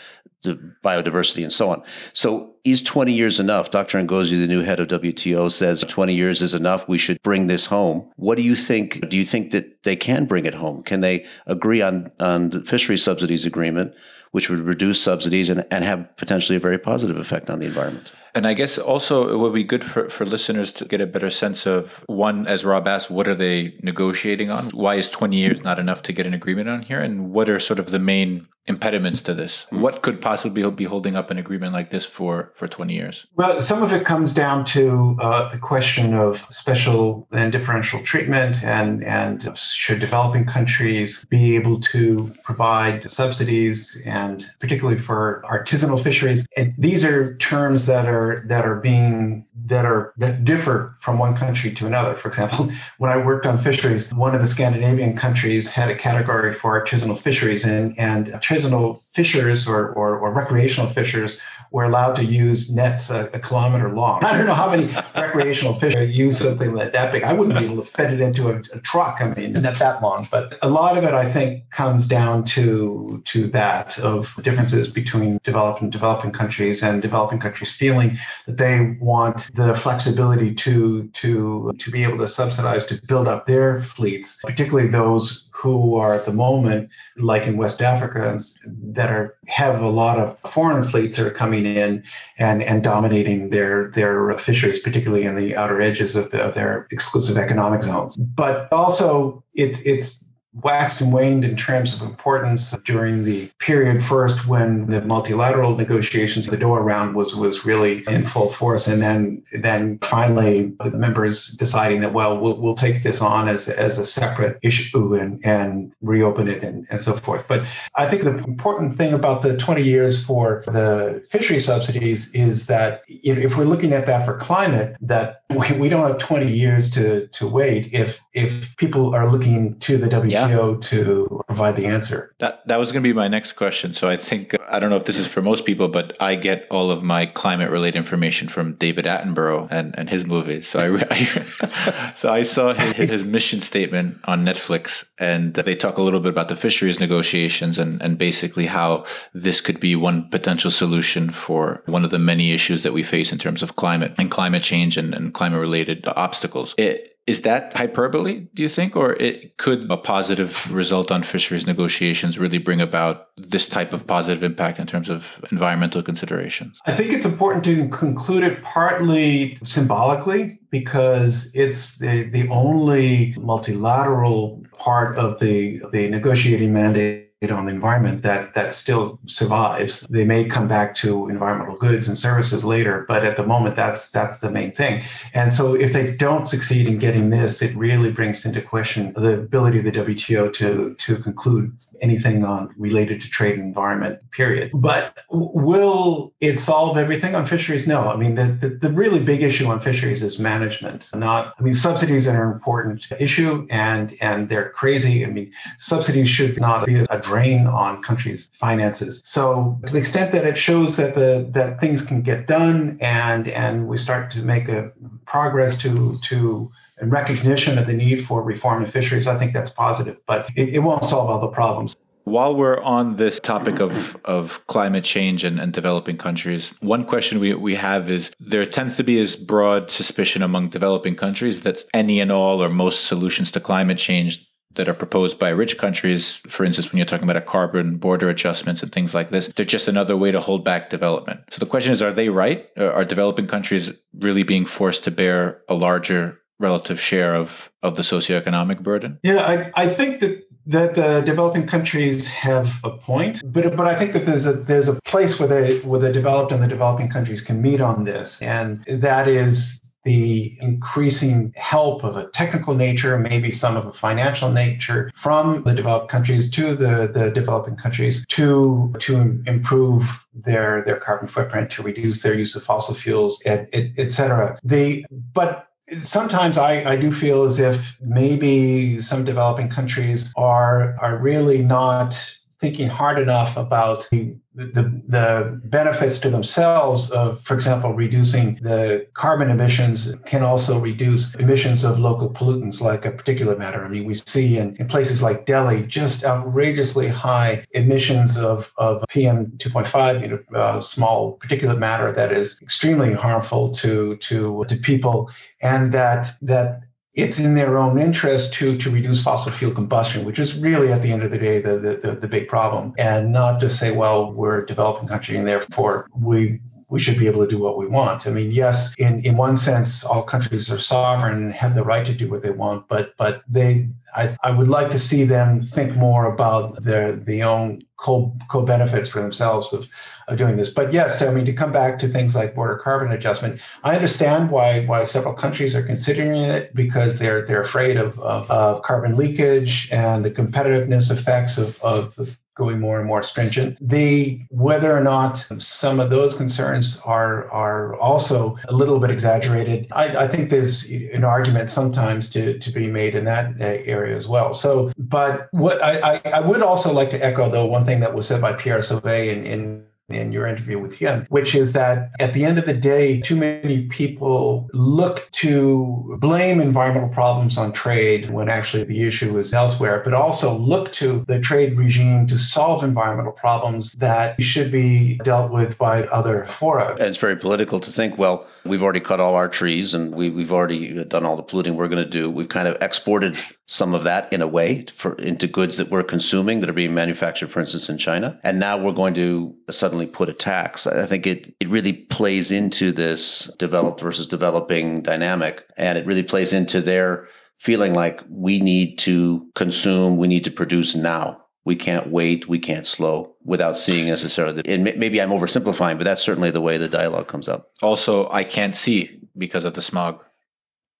biodiversity 0.83 1.43
and 1.43 1.51
so 1.51 1.69
on. 1.69 1.83
So 2.13 2.53
is 2.63 2.81
20 2.81 3.13
years 3.13 3.39
enough? 3.39 3.71
Dr. 3.71 3.99
Ngozi, 4.01 4.39
the 4.39 4.47
new 4.47 4.61
head 4.61 4.79
of 4.79 4.87
WTO, 4.87 5.51
says 5.51 5.83
20 5.87 6.13
years 6.13 6.41
is 6.41 6.53
enough. 6.53 6.87
We 6.87 6.97
should 6.97 7.21
bring 7.21 7.47
this 7.47 7.65
home. 7.65 8.09
What 8.15 8.35
do 8.35 8.41
you 8.43 8.55
think? 8.55 9.09
Do 9.09 9.17
you 9.17 9.25
think 9.25 9.51
that 9.51 9.83
they 9.83 9.95
can 9.95 10.25
bring 10.25 10.45
it 10.45 10.55
home? 10.55 10.83
Can 10.83 11.01
they 11.01 11.25
agree 11.45 11.81
on, 11.81 12.11
on 12.19 12.49
the 12.51 12.61
fishery 12.63 12.97
subsidies 12.97 13.45
agreement, 13.45 13.93
which 14.31 14.49
would 14.49 14.59
reduce 14.59 15.01
subsidies 15.01 15.49
and, 15.49 15.65
and 15.71 15.83
have 15.83 16.15
potentially 16.17 16.55
a 16.55 16.59
very 16.59 16.77
positive 16.77 17.17
effect 17.17 17.49
on 17.49 17.59
the 17.59 17.65
environment? 17.65 18.11
And 18.35 18.47
I 18.47 18.53
guess 18.53 18.77
also 18.77 19.31
it 19.31 19.37
would 19.37 19.53
be 19.53 19.63
good 19.63 19.83
for, 19.83 20.09
for 20.09 20.25
listeners 20.25 20.71
to 20.73 20.85
get 20.85 21.01
a 21.01 21.05
better 21.05 21.29
sense 21.29 21.67
of 21.67 22.03
one, 22.07 22.47
as 22.47 22.65
Rob 22.65 22.87
asked, 22.87 23.11
what 23.11 23.27
are 23.27 23.35
they 23.35 23.75
negotiating 23.83 24.49
on? 24.49 24.71
Why 24.71 24.95
is 24.95 25.07
20 25.07 25.37
years 25.37 25.63
not 25.63 25.77
enough 25.77 26.01
to 26.03 26.13
get 26.13 26.25
an 26.25 26.33
agreement 26.33 26.67
on 26.69 26.81
here? 26.81 26.99
And 26.99 27.31
what 27.31 27.47
are 27.47 27.59
sort 27.59 27.79
of 27.79 27.91
the 27.91 27.99
main 27.99 28.47
impediments 28.65 29.21
to 29.21 29.33
this? 29.33 29.65
What 29.71 30.01
could 30.01 30.21
possibly 30.21 30.69
be 30.71 30.85
holding 30.85 31.15
up 31.15 31.29
an 31.31 31.37
agreement 31.37 31.73
like 31.73 31.89
this 31.89 32.05
for, 32.05 32.51
for 32.55 32.67
20 32.67 32.93
years? 32.93 33.25
Well, 33.35 33.61
some 33.61 33.83
of 33.83 33.91
it 33.91 34.05
comes 34.05 34.33
down 34.33 34.63
to 34.65 35.17
uh, 35.19 35.49
the 35.49 35.57
question 35.57 36.13
of 36.13 36.45
special 36.49 37.27
and 37.31 37.51
differential 37.51 38.01
treatment 38.03 38.63
and, 38.63 39.03
and 39.03 39.57
should 39.57 39.99
developing 39.99 40.45
countries 40.45 41.25
be 41.25 41.55
able 41.55 41.79
to 41.81 42.33
provide 42.43 43.09
subsidies 43.09 44.01
and 44.05 44.49
particularly 44.59 44.97
for 44.97 45.43
artisanal 45.49 46.01
fisheries. 46.01 46.45
And 46.55 46.73
these 46.77 47.03
are 47.03 47.35
terms 47.37 47.85
that 47.87 48.07
are 48.07 48.22
that 48.47 48.65
are 48.65 48.75
being 48.75 49.45
that 49.65 49.85
are 49.85 50.13
that 50.17 50.43
differ 50.45 50.93
from 50.99 51.17
one 51.17 51.35
country 51.35 51.71
to 51.71 51.85
another. 51.85 52.13
For 52.15 52.27
example, 52.27 52.69
when 52.97 53.11
I 53.11 53.17
worked 53.17 53.45
on 53.45 53.57
fisheries, 53.57 54.13
one 54.13 54.33
of 54.35 54.41
the 54.41 54.47
Scandinavian 54.47 55.15
countries 55.15 55.69
had 55.69 55.89
a 55.89 55.95
category 55.95 56.53
for 56.53 56.69
artisanal 56.79 57.17
fisheries 57.17 57.63
and 57.65 57.97
and 57.97 58.27
artisanal 58.27 59.01
fishers 59.13 59.67
or, 59.67 59.89
or, 59.89 60.17
or 60.17 60.31
recreational 60.31 60.89
fishers 60.89 61.39
were 61.69 61.83
allowed 61.83 62.15
to 62.15 62.25
use 62.25 62.71
nets 62.71 63.09
a, 63.09 63.29
a, 63.33 63.39
kilometer 63.39 63.89
long. 63.89 64.23
I 64.23 64.37
don't 64.37 64.45
know 64.45 64.53
how 64.53 64.69
many 64.69 64.85
recreational 65.15 65.73
fish 65.73 65.95
use 65.95 66.37
something 66.37 66.73
like 66.73 66.93
that 66.93 67.11
big. 67.11 67.23
I 67.23 67.33
wouldn't 67.33 67.57
be 67.57 67.65
able 67.65 67.83
to 67.83 67.91
fit 67.91 68.11
it 68.11 68.21
into 68.21 68.49
a, 68.49 68.57
a, 68.73 68.79
truck. 68.79 69.21
I 69.21 69.33
mean, 69.33 69.53
not 69.53 69.79
that 69.79 70.01
long. 70.01 70.27
But 70.29 70.57
a 70.61 70.69
lot 70.69 70.97
of 70.97 71.03
it, 71.03 71.13
I 71.13 71.29
think, 71.29 71.69
comes 71.71 72.07
down 72.07 72.45
to 72.55 73.21
to 73.25 73.47
that 73.47 73.99
of 73.99 74.39
differences 74.43 74.87
between 74.87 75.39
developed 75.43 75.81
and 75.81 75.91
developing 75.91 76.31
countries 76.31 76.83
and 76.83 77.01
developing 77.01 77.39
countries 77.39 77.75
feeling 77.75 78.12
that 78.45 78.57
they 78.57 78.97
want 78.99 79.49
the 79.55 79.73
flexibility 79.73 80.53
to 80.53 81.07
to 81.09 81.73
to 81.77 81.91
be 81.91 82.03
able 82.03 82.17
to 82.17 82.27
subsidize 82.27 82.85
to 82.87 83.01
build 83.07 83.27
up 83.27 83.47
their 83.47 83.81
fleets, 83.81 84.39
particularly 84.43 84.87
those 84.87 85.47
who 85.51 85.95
are 85.95 86.13
at 86.13 86.25
the 86.25 86.33
moment, 86.33 86.89
like 87.17 87.47
in 87.47 87.57
West 87.57 87.81
Africa, 87.81 88.37
that 88.65 89.09
are 89.09 89.35
have 89.47 89.81
a 89.81 89.89
lot 89.89 90.19
of 90.19 90.37
foreign 90.51 90.83
fleets 90.83 91.17
that 91.17 91.27
are 91.27 91.31
coming 91.31 91.65
in 91.65 92.03
and 92.37 92.63
and 92.63 92.83
dominating 92.83 93.49
their 93.49 93.89
their 93.91 94.37
fisheries, 94.37 94.79
particularly 94.79 95.25
in 95.25 95.35
the 95.35 95.55
outer 95.55 95.79
edges 95.81 96.15
of, 96.15 96.31
the, 96.31 96.41
of 96.41 96.53
their 96.53 96.87
exclusive 96.91 97.37
economic 97.37 97.83
zones. 97.83 98.17
But 98.17 98.71
also, 98.73 99.43
it's 99.53 99.81
it's 99.81 100.22
waxed 100.61 101.01
and 101.01 101.11
waned 101.11 101.43
in 101.43 101.55
terms 101.55 101.93
of 101.93 102.01
importance 102.01 102.75
during 102.83 103.23
the 103.23 103.49
period 103.59 104.03
first 104.03 104.47
when 104.47 104.85
the 104.85 105.01
multilateral 105.01 105.75
negotiations, 105.75 106.47
the 106.47 106.57
Doha 106.57 106.83
round 106.83 107.15
was 107.15 107.35
was 107.35 107.65
really 107.65 108.03
in 108.07 108.23
full 108.23 108.49
force, 108.49 108.87
and 108.87 109.01
then 109.01 109.43
then 109.61 109.97
finally 109.99 110.73
the 110.83 110.91
members 110.91 111.47
deciding 111.53 112.01
that 112.01 112.13
well 112.13 112.37
we'll, 112.37 112.57
we'll 112.57 112.75
take 112.75 113.03
this 113.03 113.21
on 113.21 113.47
as, 113.49 113.69
as 113.69 113.97
a 113.97 114.05
separate 114.05 114.59
issue 114.61 115.15
and 115.15 115.43
and 115.43 115.93
reopen 116.01 116.47
it 116.47 116.63
and, 116.63 116.85
and 116.89 117.01
so 117.01 117.13
forth. 117.13 117.45
But 117.47 117.65
I 117.95 118.07
think 118.07 118.23
the 118.23 118.37
important 118.43 118.97
thing 118.97 119.13
about 119.13 119.41
the 119.41 119.57
20 119.57 119.81
years 119.81 120.23
for 120.23 120.63
the 120.67 121.23
fishery 121.29 121.59
subsidies 121.59 122.31
is 122.33 122.67
that 122.67 123.03
if, 123.07 123.37
if 123.37 123.57
we're 123.57 123.65
looking 123.65 123.93
at 123.93 124.05
that 124.07 124.25
for 124.25 124.37
climate, 124.37 124.97
that 125.01 125.42
we, 125.53 125.77
we 125.77 125.89
don't 125.89 126.07
have 126.07 126.17
20 126.17 126.51
years 126.51 126.89
to 126.91 127.27
to 127.27 127.47
wait 127.47 127.93
if 127.93 128.21
if 128.33 128.75
people 128.77 129.13
are 129.15 129.31
looking 129.31 129.77
to 129.79 129.97
the 129.97 130.07
WTO 130.07 130.29
yeah. 130.29 130.77
to 130.81 131.43
provide 131.47 131.75
the 131.75 131.85
answer. 131.85 132.33
That 132.39 132.65
that 132.67 132.79
was 132.79 132.91
going 132.91 133.03
to 133.03 133.09
be 133.09 133.13
my 133.13 133.27
next 133.27 133.53
question. 133.53 133.93
So 133.93 134.09
I 134.09 134.17
think 134.17 134.55
I 134.69 134.79
don't 134.79 134.89
know 134.89 134.97
if 134.97 135.05
this 135.05 135.19
is 135.19 135.27
for 135.27 135.41
most 135.41 135.65
people, 135.65 135.87
but 135.87 136.15
I 136.19 136.35
get 136.35 136.67
all 136.69 136.91
of 136.91 137.03
my 137.03 137.25
climate 137.25 137.69
related 137.69 137.97
information 137.97 138.47
from 138.47 138.73
David 138.75 139.05
Attenborough 139.05 139.67
and, 139.69 139.97
and 139.97 140.09
his 140.09 140.25
movies. 140.25 140.67
So 140.67 140.79
I, 140.79 141.07
I 141.11 142.13
so 142.15 142.33
I 142.33 142.41
saw 142.41 142.73
his, 142.73 143.09
his 143.09 143.25
mission 143.25 143.61
statement 143.61 144.17
on 144.25 144.45
Netflix, 144.45 145.05
and 145.19 145.53
they 145.53 145.75
talk 145.75 145.97
a 145.97 146.01
little 146.01 146.19
bit 146.19 146.29
about 146.29 146.47
the 146.47 146.55
fisheries 146.55 146.99
negotiations 146.99 147.77
and 147.77 148.01
and 148.01 148.17
basically 148.17 148.65
how 148.65 149.05
this 149.33 149.61
could 149.61 149.79
be 149.79 149.95
one 149.95 150.29
potential 150.29 150.71
solution 150.71 151.29
for 151.29 151.83
one 151.85 152.03
of 152.03 152.11
the 152.11 152.19
many 152.19 152.51
issues 152.53 152.83
that 152.83 152.93
we 152.93 153.03
face 153.03 153.31
in 153.31 153.37
terms 153.37 153.61
of 153.61 153.75
climate 153.75 154.13
and 154.17 154.31
climate 154.31 154.63
change 154.63 154.97
and, 154.97 155.13
and 155.13 155.33
climate 155.33 155.42
related 155.51 156.07
obstacles. 156.15 156.73
It, 156.77 157.13
is 157.25 157.43
that 157.43 157.71
hyperbole, 157.73 158.47
do 158.53 158.61
you 158.61 158.67
think? 158.67 158.97
Or 158.97 159.13
it 159.13 159.57
could 159.57 159.89
a 159.89 159.95
positive 159.95 160.73
result 160.73 161.09
on 161.09 161.23
fisheries 161.23 161.65
negotiations 161.65 162.37
really 162.37 162.57
bring 162.57 162.81
about 162.81 163.27
this 163.37 163.69
type 163.69 163.93
of 163.93 164.05
positive 164.05 164.43
impact 164.43 164.77
in 164.77 164.87
terms 164.87 165.09
of 165.09 165.43
environmental 165.49 166.03
considerations? 166.03 166.79
I 166.85 166.93
think 166.95 167.13
it's 167.13 167.25
important 167.25 167.63
to 167.65 167.87
conclude 167.89 168.43
it 168.43 168.61
partly 168.61 169.57
symbolically 169.63 170.59
because 170.69 171.49
it's 171.53 171.97
the, 171.97 172.23
the 172.23 172.49
only 172.49 173.33
multilateral 173.37 174.61
part 174.77 175.17
of 175.17 175.39
the, 175.39 175.81
the 175.93 176.09
negotiating 176.09 176.73
mandate 176.73 177.22
on 177.51 177.65
the 177.65 177.71
environment 177.71 178.23
that 178.23 178.53
that 178.55 178.73
still 178.73 179.19
survives. 179.25 180.01
They 180.09 180.25
may 180.25 180.45
come 180.45 180.67
back 180.67 180.95
to 180.95 181.29
environmental 181.29 181.75
goods 181.75 182.07
and 182.07 182.17
services 182.17 182.63
later, 182.63 183.05
but 183.07 183.23
at 183.23 183.37
the 183.37 183.45
moment 183.45 183.75
that's 183.75 184.11
that's 184.11 184.39
the 184.39 184.51
main 184.51 184.71
thing. 184.71 185.03
And 185.33 185.51
so 185.51 185.75
if 185.75 185.93
they 185.93 186.13
don't 186.13 186.47
succeed 186.47 186.87
in 186.87 186.97
getting 186.99 187.29
this, 187.29 187.61
it 187.61 187.75
really 187.75 188.11
brings 188.11 188.45
into 188.45 188.61
question 188.61 189.13
the 189.13 189.33
ability 189.33 189.79
of 189.79 189.85
the 189.85 189.91
WTO 189.91 190.53
to 190.53 190.95
to 190.95 191.17
conclude 191.17 191.73
anything 192.01 192.43
on 192.43 192.73
related 192.77 193.21
to 193.21 193.29
trade 193.29 193.55
and 193.55 193.63
environment. 193.63 194.19
Period. 194.31 194.71
But 194.73 195.17
will 195.29 196.33
it 196.39 196.57
solve 196.57 196.97
everything 196.97 197.35
on 197.35 197.45
fisheries? 197.45 197.87
No. 197.87 198.09
I 198.09 198.15
mean 198.15 198.35
the, 198.35 198.45
the, 198.45 198.69
the 198.69 198.91
really 198.91 199.19
big 199.19 199.43
issue 199.43 199.67
on 199.67 199.79
fisheries 199.79 200.23
is 200.23 200.39
management. 200.39 201.09
Not 201.13 201.53
I 201.59 201.63
mean 201.63 201.73
subsidies 201.73 202.27
are 202.27 202.45
an 202.45 202.53
important 202.53 203.07
issue 203.19 203.67
and 203.69 204.15
and 204.21 204.49
they're 204.49 204.69
crazy. 204.69 205.25
I 205.25 205.29
mean 205.29 205.51
subsidies 205.77 206.29
should 206.29 206.59
not 206.59 206.85
be 206.85 206.99
a 206.99 207.17
drain 207.33 207.67
on 207.67 208.01
countries' 208.03 208.49
finances. 208.53 209.21
So 209.25 209.77
to 209.85 209.93
the 209.93 209.99
extent 209.99 210.31
that 210.33 210.45
it 210.45 210.57
shows 210.57 210.95
that 210.97 211.15
the 211.15 211.47
that 211.51 211.79
things 211.81 212.05
can 212.05 212.21
get 212.21 212.47
done 212.47 212.97
and 213.01 213.47
and 213.47 213.87
we 213.87 213.97
start 213.97 214.31
to 214.31 214.41
make 214.41 214.69
a 214.69 214.91
progress 215.25 215.77
to 215.83 215.91
to 216.29 216.71
and 216.99 217.11
recognition 217.11 217.77
of 217.77 217.87
the 217.87 217.93
need 217.93 218.19
for 218.27 218.43
reform 218.43 218.83
in 218.83 218.89
fisheries, 218.89 219.27
I 219.27 219.37
think 219.39 219.53
that's 219.53 219.69
positive, 219.69 220.17
but 220.27 220.49
it, 220.55 220.69
it 220.69 220.79
won't 220.79 221.03
solve 221.03 221.29
all 221.29 221.39
the 221.39 221.53
problems. 221.61 221.95
While 222.25 222.55
we're 222.55 222.81
on 222.81 223.17
this 223.17 223.41
topic 223.41 223.81
of, 223.81 224.15
of 224.23 224.65
climate 224.67 225.03
change 225.03 225.43
and, 225.43 225.59
and 225.59 225.73
developing 225.73 226.17
countries, 226.17 226.73
one 226.79 227.03
question 227.03 227.39
we, 227.39 227.53
we 227.53 227.75
have 227.75 228.09
is 228.09 228.31
there 228.39 228.65
tends 228.65 228.95
to 228.95 229.03
be 229.03 229.17
this 229.19 229.35
broad 229.35 229.91
suspicion 229.91 230.41
among 230.41 230.69
developing 230.69 231.15
countries 231.15 231.61
that 231.61 231.83
any 231.93 232.21
and 232.21 232.31
all 232.31 232.63
or 232.63 232.69
most 232.69 233.05
solutions 233.07 233.51
to 233.51 233.59
climate 233.59 233.97
change 233.97 234.47
that 234.75 234.87
are 234.87 234.93
proposed 234.93 235.39
by 235.39 235.49
rich 235.49 235.77
countries, 235.77 236.35
for 236.47 236.65
instance, 236.65 236.91
when 236.91 236.97
you're 236.97 237.05
talking 237.05 237.23
about 237.23 237.37
a 237.37 237.41
carbon 237.41 237.97
border 237.97 238.29
adjustments 238.29 238.81
and 238.81 238.91
things 238.91 239.13
like 239.13 239.29
this, 239.29 239.47
they're 239.47 239.65
just 239.65 239.87
another 239.87 240.17
way 240.17 240.31
to 240.31 240.39
hold 240.39 240.63
back 240.63 240.89
development. 240.89 241.41
So 241.51 241.59
the 241.59 241.65
question 241.65 241.91
is, 241.91 242.01
are 242.01 242.13
they 242.13 242.29
right? 242.29 242.67
Are 242.77 243.05
developing 243.05 243.47
countries 243.47 243.91
really 244.19 244.43
being 244.43 244.65
forced 244.65 245.03
to 245.05 245.11
bear 245.11 245.61
a 245.69 245.75
larger 245.75 246.39
relative 246.59 246.99
share 246.99 247.35
of, 247.35 247.71
of 247.81 247.95
the 247.95 248.03
socioeconomic 248.03 248.81
burden? 248.81 249.19
Yeah, 249.23 249.41
I, 249.41 249.83
I 249.83 249.87
think 249.87 250.21
that 250.21 250.47
that 250.65 250.95
the 250.95 251.21
developing 251.21 251.67
countries 251.67 252.27
have 252.29 252.79
a 252.83 252.91
point, 252.91 253.41
but 253.45 253.75
but 253.75 253.85
I 253.85 253.99
think 253.99 254.13
that 254.13 254.25
there's 254.25 254.45
a 254.45 254.53
there's 254.53 254.87
a 254.87 254.97
place 255.03 255.37
where 255.37 255.47
they 255.47 255.79
where 255.79 255.99
the 255.99 256.11
developed 256.11 256.53
and 256.53 256.63
the 256.63 256.67
developing 256.67 257.09
countries 257.09 257.41
can 257.41 257.61
meet 257.61 257.81
on 257.81 258.05
this, 258.05 258.41
and 258.41 258.83
that 258.85 259.27
is 259.27 259.81
the 260.03 260.57
increasing 260.61 261.53
help 261.55 262.03
of 262.03 262.17
a 262.17 262.27
technical 262.29 262.75
nature, 262.75 263.17
maybe 263.17 263.51
some 263.51 263.77
of 263.77 263.85
a 263.85 263.91
financial 263.91 264.51
nature 264.51 265.11
from 265.15 265.63
the 265.63 265.73
developed 265.73 266.09
countries 266.09 266.49
to 266.51 266.75
the, 266.75 267.09
the 267.13 267.31
developing 267.33 267.75
countries 267.75 268.25
to, 268.27 268.93
to 268.99 269.41
improve 269.45 270.25
their, 270.33 270.83
their 270.83 270.97
carbon 270.97 271.27
footprint, 271.27 271.71
to 271.71 271.83
reduce 271.83 272.21
their 272.21 272.33
use 272.33 272.55
of 272.55 272.63
fossil 272.63 272.95
fuels, 272.95 273.41
et, 273.45 273.69
et, 273.73 273.91
et 273.97 274.13
cetera. 274.13 274.57
They, 274.63 275.05
but 275.33 275.67
sometimes 276.01 276.57
I, 276.57 276.83
I 276.91 276.95
do 276.95 277.11
feel 277.11 277.43
as 277.43 277.59
if 277.59 277.97
maybe 278.01 278.99
some 278.99 279.23
developing 279.25 279.69
countries 279.69 280.33
are, 280.35 280.95
are 280.99 281.17
really 281.17 281.59
not 281.59 282.37
thinking 282.63 282.87
hard 282.87 283.19
enough 283.19 283.57
about 283.57 284.07
the, 284.09 284.39
the, 284.55 284.83
the, 285.05 285.61
benefits 285.65 286.17
to 286.17 286.29
themselves 286.29 287.11
of, 287.11 287.41
for 287.41 287.55
example, 287.55 287.93
reducing 287.93 288.55
the 288.61 289.05
carbon 289.15 289.49
emissions 289.49 290.15
can 290.25 290.43
also 290.43 290.79
reduce 290.79 291.35
emissions 291.35 291.83
of 291.83 291.99
local 291.99 292.31
pollutants 292.31 292.79
like 292.79 293.05
a 293.05 293.11
particulate 293.11 293.57
matter. 293.57 293.83
I 293.83 293.89
mean, 293.89 294.05
we 294.05 294.13
see 294.13 294.57
in, 294.57 294.77
in 294.77 294.87
places 294.87 295.21
like 295.21 295.45
Delhi 295.45 295.81
just 295.81 296.23
outrageously 296.23 297.09
high 297.09 297.65
emissions 297.73 298.39
of, 298.39 298.71
of 298.77 299.03
PM 299.09 299.47
2.5, 299.57 300.21
you 300.21 300.27
know, 300.29 300.57
uh, 300.57 300.79
small 300.79 301.37
particulate 301.39 301.79
matter 301.79 302.13
that 302.13 302.31
is 302.31 302.61
extremely 302.61 303.13
harmful 303.13 303.71
to, 303.71 304.15
to, 304.27 304.63
to 304.69 304.77
people 304.77 305.29
and 305.61 305.91
that, 305.91 306.29
that 306.41 306.79
it's 307.15 307.39
in 307.39 307.53
their 307.53 307.77
own 307.77 307.99
interest 307.99 308.53
to 308.55 308.77
to 308.77 308.89
reduce 308.89 309.21
fossil 309.21 309.51
fuel 309.51 309.71
combustion, 309.73 310.25
which 310.25 310.39
is 310.39 310.57
really 310.57 310.91
at 310.91 311.01
the 311.01 311.11
end 311.11 311.21
of 311.23 311.31
the 311.31 311.37
day 311.37 311.61
the, 311.61 311.77
the, 312.01 312.17
the 312.19 312.27
big 312.27 312.47
problem, 312.47 312.93
and 312.97 313.31
not 313.31 313.61
just 313.61 313.79
say, 313.79 313.91
well, 313.91 314.31
we're 314.31 314.63
a 314.63 314.65
developing 314.65 315.07
country 315.07 315.37
and 315.37 315.47
therefore 315.47 316.07
we 316.15 316.59
we 316.93 316.99
should 316.99 317.17
be 317.17 317.25
able 317.25 317.43
to 317.43 317.49
do 317.49 317.57
what 317.57 317.75
we 317.75 317.87
want. 317.87 318.27
I 318.27 318.29
mean, 318.29 318.51
yes, 318.51 318.93
in, 318.99 319.19
in 319.25 319.35
one 319.35 319.55
sense, 319.55 320.03
all 320.03 320.21
countries 320.21 320.71
are 320.71 320.77
sovereign 320.77 321.45
and 321.45 321.51
have 321.51 321.73
the 321.73 321.83
right 321.83 322.05
to 322.05 322.13
do 322.13 322.29
what 322.29 322.43
they 322.43 322.51
want, 322.51 322.87
but 322.87 323.17
but 323.17 323.41
they 323.49 323.89
I, 324.15 324.37
I 324.43 324.51
would 324.51 324.67
like 324.67 324.91
to 324.91 324.99
see 324.99 325.23
them 325.23 325.59
think 325.59 325.95
more 325.95 326.31
about 326.31 326.83
their 326.83 327.15
the 327.15 327.41
own 327.41 327.81
co 327.97 328.31
co 328.47 328.63
benefits 328.63 329.09
for 329.09 329.23
themselves 329.23 329.73
of 329.73 329.87
of 330.27 330.37
doing 330.37 330.55
this. 330.55 330.69
But 330.69 330.93
yes, 330.93 331.19
I 331.19 331.33
mean 331.33 331.45
to 331.45 331.53
come 331.53 331.71
back 331.71 331.97
to 331.97 332.07
things 332.07 332.35
like 332.35 332.53
border 332.53 332.75
carbon 332.75 333.11
adjustment, 333.11 333.59
I 333.83 333.95
understand 333.95 334.51
why 334.51 334.85
why 334.85 335.03
several 335.03 335.33
countries 335.33 335.75
are 335.75 335.81
considering 335.81 336.35
it 336.35 336.75
because 336.75 337.17
they're 337.17 337.43
they're 337.43 337.63
afraid 337.63 337.97
of 337.97 338.19
of, 338.19 338.51
of 338.51 338.83
carbon 338.83 339.17
leakage 339.17 339.89
and 339.91 340.23
the 340.23 340.29
competitiveness 340.29 341.09
effects 341.09 341.57
of, 341.57 341.81
of 341.81 342.37
going 342.55 342.79
more 342.79 342.99
and 342.99 343.07
more 343.07 343.23
stringent. 343.23 343.77
The 343.81 344.41
whether 344.49 344.95
or 344.95 345.01
not 345.01 345.37
some 345.57 345.99
of 345.99 346.09
those 346.09 346.35
concerns 346.35 347.01
are 347.05 347.49
are 347.51 347.95
also 347.95 348.57
a 348.67 348.73
little 348.73 348.99
bit 348.99 349.09
exaggerated. 349.09 349.87
I, 349.91 350.25
I 350.25 350.27
think 350.27 350.49
there's 350.49 350.89
an 350.89 351.23
argument 351.23 351.69
sometimes 351.69 352.29
to 352.31 352.57
to 352.59 352.71
be 352.71 352.87
made 352.87 353.15
in 353.15 353.25
that 353.25 353.59
uh, 353.59 353.65
area 353.85 354.15
as 354.15 354.27
well. 354.27 354.53
So, 354.53 354.91
but 354.97 355.47
what 355.51 355.81
I, 355.81 356.15
I, 356.15 356.21
I 356.25 356.39
would 356.39 356.61
also 356.61 356.93
like 356.93 357.09
to 357.11 357.25
echo 357.25 357.49
though 357.49 357.65
one 357.65 357.85
thing 357.85 357.99
that 358.01 358.13
was 358.13 358.27
said 358.27 358.41
by 358.41 358.53
Pierre 358.53 358.79
Sauvé 358.79 359.27
in, 359.27 359.45
in 359.45 359.85
in 360.15 360.31
your 360.31 360.45
interview 360.45 360.79
with 360.79 360.95
him, 360.95 361.25
which 361.29 361.55
is 361.55 361.73
that 361.73 362.11
at 362.19 362.33
the 362.33 362.45
end 362.45 362.57
of 362.57 362.65
the 362.65 362.73
day, 362.73 363.21
too 363.21 363.35
many 363.35 363.83
people 363.87 364.69
look 364.73 365.29
to 365.31 366.17
blame 366.19 366.59
environmental 366.59 367.09
problems 367.09 367.57
on 367.57 367.73
trade 367.73 368.29
when 368.29 368.49
actually 368.49 368.83
the 368.83 369.03
issue 369.03 369.37
is 369.37 369.53
elsewhere, 369.53 370.01
but 370.03 370.13
also 370.13 370.57
look 370.57 370.91
to 370.93 371.23
the 371.27 371.39
trade 371.39 371.77
regime 371.77 372.27
to 372.27 372.37
solve 372.37 372.83
environmental 372.83 373.33
problems 373.33 373.93
that 373.93 374.41
should 374.41 374.71
be 374.71 375.15
dealt 375.23 375.51
with 375.51 375.77
by 375.77 376.03
other 376.05 376.45
fora. 376.47 376.91
And 376.91 377.01
it's 377.01 377.17
very 377.17 377.35
political 377.35 377.79
to 377.79 377.91
think, 377.91 378.17
well, 378.17 378.47
We've 378.65 378.83
already 378.83 378.99
cut 378.99 379.19
all 379.19 379.35
our 379.35 379.49
trees 379.49 379.93
and 379.93 380.13
we, 380.15 380.29
we've 380.29 380.51
already 380.51 381.03
done 381.03 381.25
all 381.25 381.35
the 381.35 381.43
polluting 381.43 381.75
we're 381.75 381.89
going 381.89 382.03
to 382.03 382.09
do. 382.09 382.29
We've 382.29 382.49
kind 382.49 382.67
of 382.67 382.81
exported 382.81 383.37
some 383.67 383.93
of 383.93 384.03
that 384.03 384.31
in 384.31 384.41
a 384.41 384.47
way 384.47 384.85
for 384.95 385.15
into 385.15 385.47
goods 385.47 385.77
that 385.77 385.89
we're 385.89 386.03
consuming 386.03 386.59
that 386.59 386.69
are 386.69 386.73
being 386.73 386.93
manufactured, 386.93 387.51
for 387.51 387.59
instance, 387.59 387.89
in 387.89 387.97
China. 387.97 388.39
And 388.43 388.59
now 388.59 388.77
we're 388.77 388.93
going 388.93 389.13
to 389.15 389.55
suddenly 389.69 390.07
put 390.07 390.29
a 390.29 390.33
tax. 390.33 390.87
I 390.87 391.05
think 391.05 391.27
it, 391.27 391.53
it 391.59 391.67
really 391.67 391.93
plays 391.93 392.51
into 392.51 392.91
this 392.91 393.51
developed 393.59 393.99
versus 393.99 394.27
developing 394.27 395.01
dynamic. 395.01 395.65
And 395.77 395.97
it 395.97 396.05
really 396.05 396.23
plays 396.23 396.53
into 396.53 396.81
their 396.81 397.27
feeling 397.57 397.93
like 397.93 398.21
we 398.29 398.59
need 398.59 398.97
to 398.99 399.47
consume, 399.55 400.17
we 400.17 400.27
need 400.27 400.43
to 400.45 400.51
produce 400.51 400.95
now 400.95 401.43
we 401.65 401.75
can't 401.75 402.07
wait, 402.07 402.47
we 402.47 402.59
can't 402.59 402.85
slow 402.85 403.32
without 403.45 403.77
seeing 403.77 404.07
necessarily. 404.07 404.61
The, 404.61 404.73
and 404.73 404.83
maybe 404.83 405.21
I'm 405.21 405.29
oversimplifying, 405.29 405.97
but 405.97 406.05
that's 406.05 406.21
certainly 406.21 406.51
the 406.51 406.61
way 406.61 406.77
the 406.77 406.87
dialogue 406.87 407.27
comes 407.27 407.47
up. 407.47 407.71
Also, 407.81 408.29
I 408.29 408.43
can't 408.43 408.75
see 408.75 409.19
because 409.37 409.65
of 409.65 409.73
the 409.73 409.81
smog. 409.81 410.23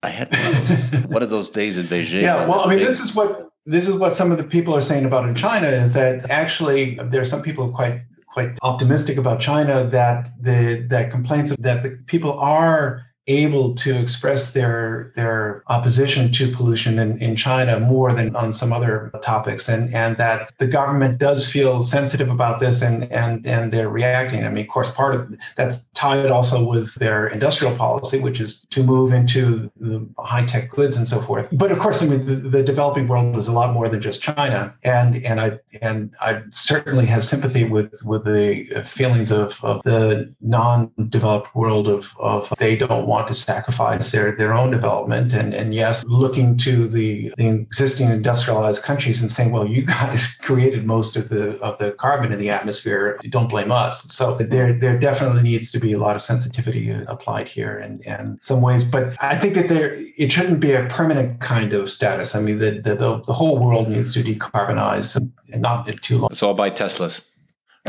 I 0.02 0.10
had 0.10 0.32
one 0.32 0.56
of 0.56 0.68
those, 0.68 1.08
one 1.08 1.24
of 1.24 1.30
those 1.30 1.50
days 1.50 1.78
in 1.78 1.86
Beijing. 1.86 2.22
Yeah, 2.22 2.46
well, 2.46 2.62
I 2.62 2.70
mean, 2.70 2.80
big... 2.80 2.88
this 2.88 3.00
is 3.00 3.16
what 3.16 3.50
this 3.66 3.88
is 3.88 3.96
what 3.96 4.14
some 4.14 4.32
of 4.32 4.38
the 4.38 4.44
people 4.44 4.76
are 4.76 4.82
saying 4.82 5.06
about 5.06 5.28
in 5.28 5.36
China 5.36 5.68
is 5.68 5.94
that 5.94 6.30
actually 6.30 6.96
there 6.96 7.22
are 7.22 7.26
some 7.26 7.42
people 7.42 7.72
quite 7.72 8.02
quite 8.28 8.58
optimistic 8.62 9.18
about 9.18 9.40
China 9.40 9.86
that 9.86 10.30
the 10.42 10.86
that 10.90 11.12
complaints 11.12 11.56
that 11.56 11.84
the 11.84 11.98
people 12.08 12.38
are 12.40 13.06
able 13.28 13.74
to 13.76 13.98
express 13.98 14.52
their 14.52 15.14
their 15.16 15.64
opposition 15.68 16.32
to 16.34 16.52
pollution 16.52 17.00
in, 17.00 17.18
in 17.22 17.36
China 17.36 17.80
more 17.80 18.12
than 18.12 18.36
on 18.36 18.52
some 18.52 18.74
other 18.74 19.12
topics 19.22 19.70
and 19.70 19.94
and 19.96 20.18
that 20.18 20.52
the 20.58 20.68
government 20.68 21.20
does 21.20 21.50
feel 21.50 21.82
sensitive 21.82 22.30
about 22.30 22.60
this 22.60 22.82
and 22.82 23.10
and 23.12 23.46
and 23.48 23.72
they're 23.72 23.90
reacting. 23.90 24.44
I 24.44 24.50
mean, 24.50 24.66
of 24.66 24.70
course, 24.70 24.92
part 24.92 25.16
of 25.16 25.34
that's 25.56 25.86
tied 25.94 26.32
also 26.32 26.66
with 26.66 26.94
their 26.96 27.28
industrial 27.28 27.76
policy, 27.78 28.20
which 28.20 28.42
is 28.42 28.66
to 28.72 28.84
move 28.84 29.14
into 29.14 29.72
the 29.80 30.06
high 30.20 30.46
tech 30.46 30.70
goods 30.70 30.98
and 30.98 31.08
so 31.08 31.22
forth. 31.22 31.48
But 31.54 31.72
of 31.72 31.80
course, 31.80 32.04
I 32.04 32.08
mean, 32.08 32.26
the, 32.26 32.36
the 32.36 32.64
developing 32.64 33.08
world 33.08 33.38
is 33.38 33.48
a 33.48 33.54
lot 33.54 33.74
more 33.74 33.88
than 33.88 34.02
just 34.02 34.22
China, 34.22 34.76
and 34.84 35.24
and 35.24 35.40
I 35.40 35.60
and 35.82 36.12
I 36.20 36.42
certainly 36.52 37.06
have 37.06 37.24
sympathy 37.24 37.64
with 37.64 38.02
with 38.04 38.26
the 38.26 38.84
feelings 38.86 39.32
of, 39.32 39.64
of 39.64 39.82
the 39.84 40.34
non-developed 40.42 41.56
world 41.56 41.88
of 41.88 42.14
of 42.20 42.52
they 42.58 42.76
don't 42.76 43.08
want 43.08 43.13
to 43.22 43.34
sacrifice 43.34 44.12
their, 44.12 44.32
their 44.32 44.54
own 44.54 44.72
development. 44.72 45.34
And, 45.34 45.54
and 45.54 45.74
yes, 45.74 46.04
looking 46.06 46.58
to 46.58 46.88
the, 46.88 47.34
the 47.38 47.48
existing 47.48 48.10
industrialized 48.10 48.84
countries 48.84 49.22
and 49.22 49.32
saying, 49.32 49.52
well, 49.52 49.68
you 49.68 49.84
guys 49.84 50.26
created 50.42 50.86
most 50.86 51.16
of 51.16 51.30
the 51.30 51.58
of 51.60 51.78
the 51.78 51.92
carbon 51.92 52.32
in 52.32 52.40
the 52.40 52.50
atmosphere. 52.50 53.20
Don't 53.30 53.50
blame 53.50 53.72
us. 53.72 54.04
So 54.14 54.36
there 54.36 54.74
there 54.74 54.98
definitely 54.98 55.44
needs 55.44 55.72
to 55.72 55.80
be 55.80 55.94
a 55.94 56.00
lot 56.00 56.16
of 56.16 56.22
sensitivity 56.22 56.92
uh, 56.92 57.04
applied 57.08 57.48
here 57.48 57.78
and 57.78 58.06
and 58.06 58.40
some 58.42 58.62
ways. 58.62 58.84
But 58.84 59.16
I 59.22 59.38
think 59.38 59.54
that 59.56 59.70
there 59.70 59.94
it 60.18 60.32
shouldn't 60.32 60.60
be 60.60 60.74
a 60.74 60.86
permanent 60.86 61.40
kind 61.40 61.74
of 61.74 61.90
status. 61.90 62.36
I 62.36 62.42
mean, 62.42 62.60
the 62.60 62.72
the, 62.82 62.96
the 63.26 63.34
whole 63.34 63.60
world 63.60 63.90
needs 63.90 64.14
to 64.14 64.24
decarbonize 64.24 65.16
and, 65.16 65.32
and 65.52 65.62
not 65.62 65.88
too 66.02 66.18
long. 66.20 66.30
It's 66.32 66.44
all 66.44 66.54
by 66.54 66.70
Teslas 66.70 67.22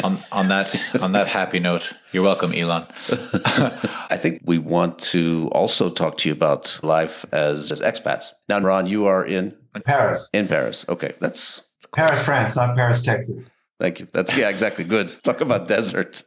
on 0.03 0.19
on 0.33 0.49
that 0.49 0.75
on 1.03 1.13
that 1.13 1.29
happy 1.29 1.61
note, 1.61 1.93
you're 2.13 2.23
welcome, 2.23 2.53
Elon. 2.53 2.87
I 3.09 4.17
think 4.17 4.43
we 4.45 4.59
want 4.59 4.99
to 5.11 5.49
also 5.53 5.91
talk 5.91 6.19
to 6.19 6.29
you 6.29 6.33
about 6.33 6.81
life 6.83 7.25
as 7.33 7.71
as 7.71 7.81
expats. 7.81 8.33
Now, 8.49 8.61
Ron, 8.61 8.87
you 8.87 9.07
are 9.07 9.25
in 9.25 9.55
Paris. 9.85 10.29
In 10.33 10.49
Paris. 10.49 10.85
Okay, 10.89 11.13
that's 11.21 11.63
Paris, 11.95 12.23
France, 12.23 12.57
not 12.57 12.75
Paris, 12.75 13.03
Texas. 13.03 13.45
Thank 13.79 14.01
you. 14.01 14.09
That's 14.13 14.37
yeah, 14.37 14.49
exactly. 14.49 14.85
Good. 14.85 15.15
Talk 15.23 15.41
about 15.41 15.69
desert. 15.69 16.23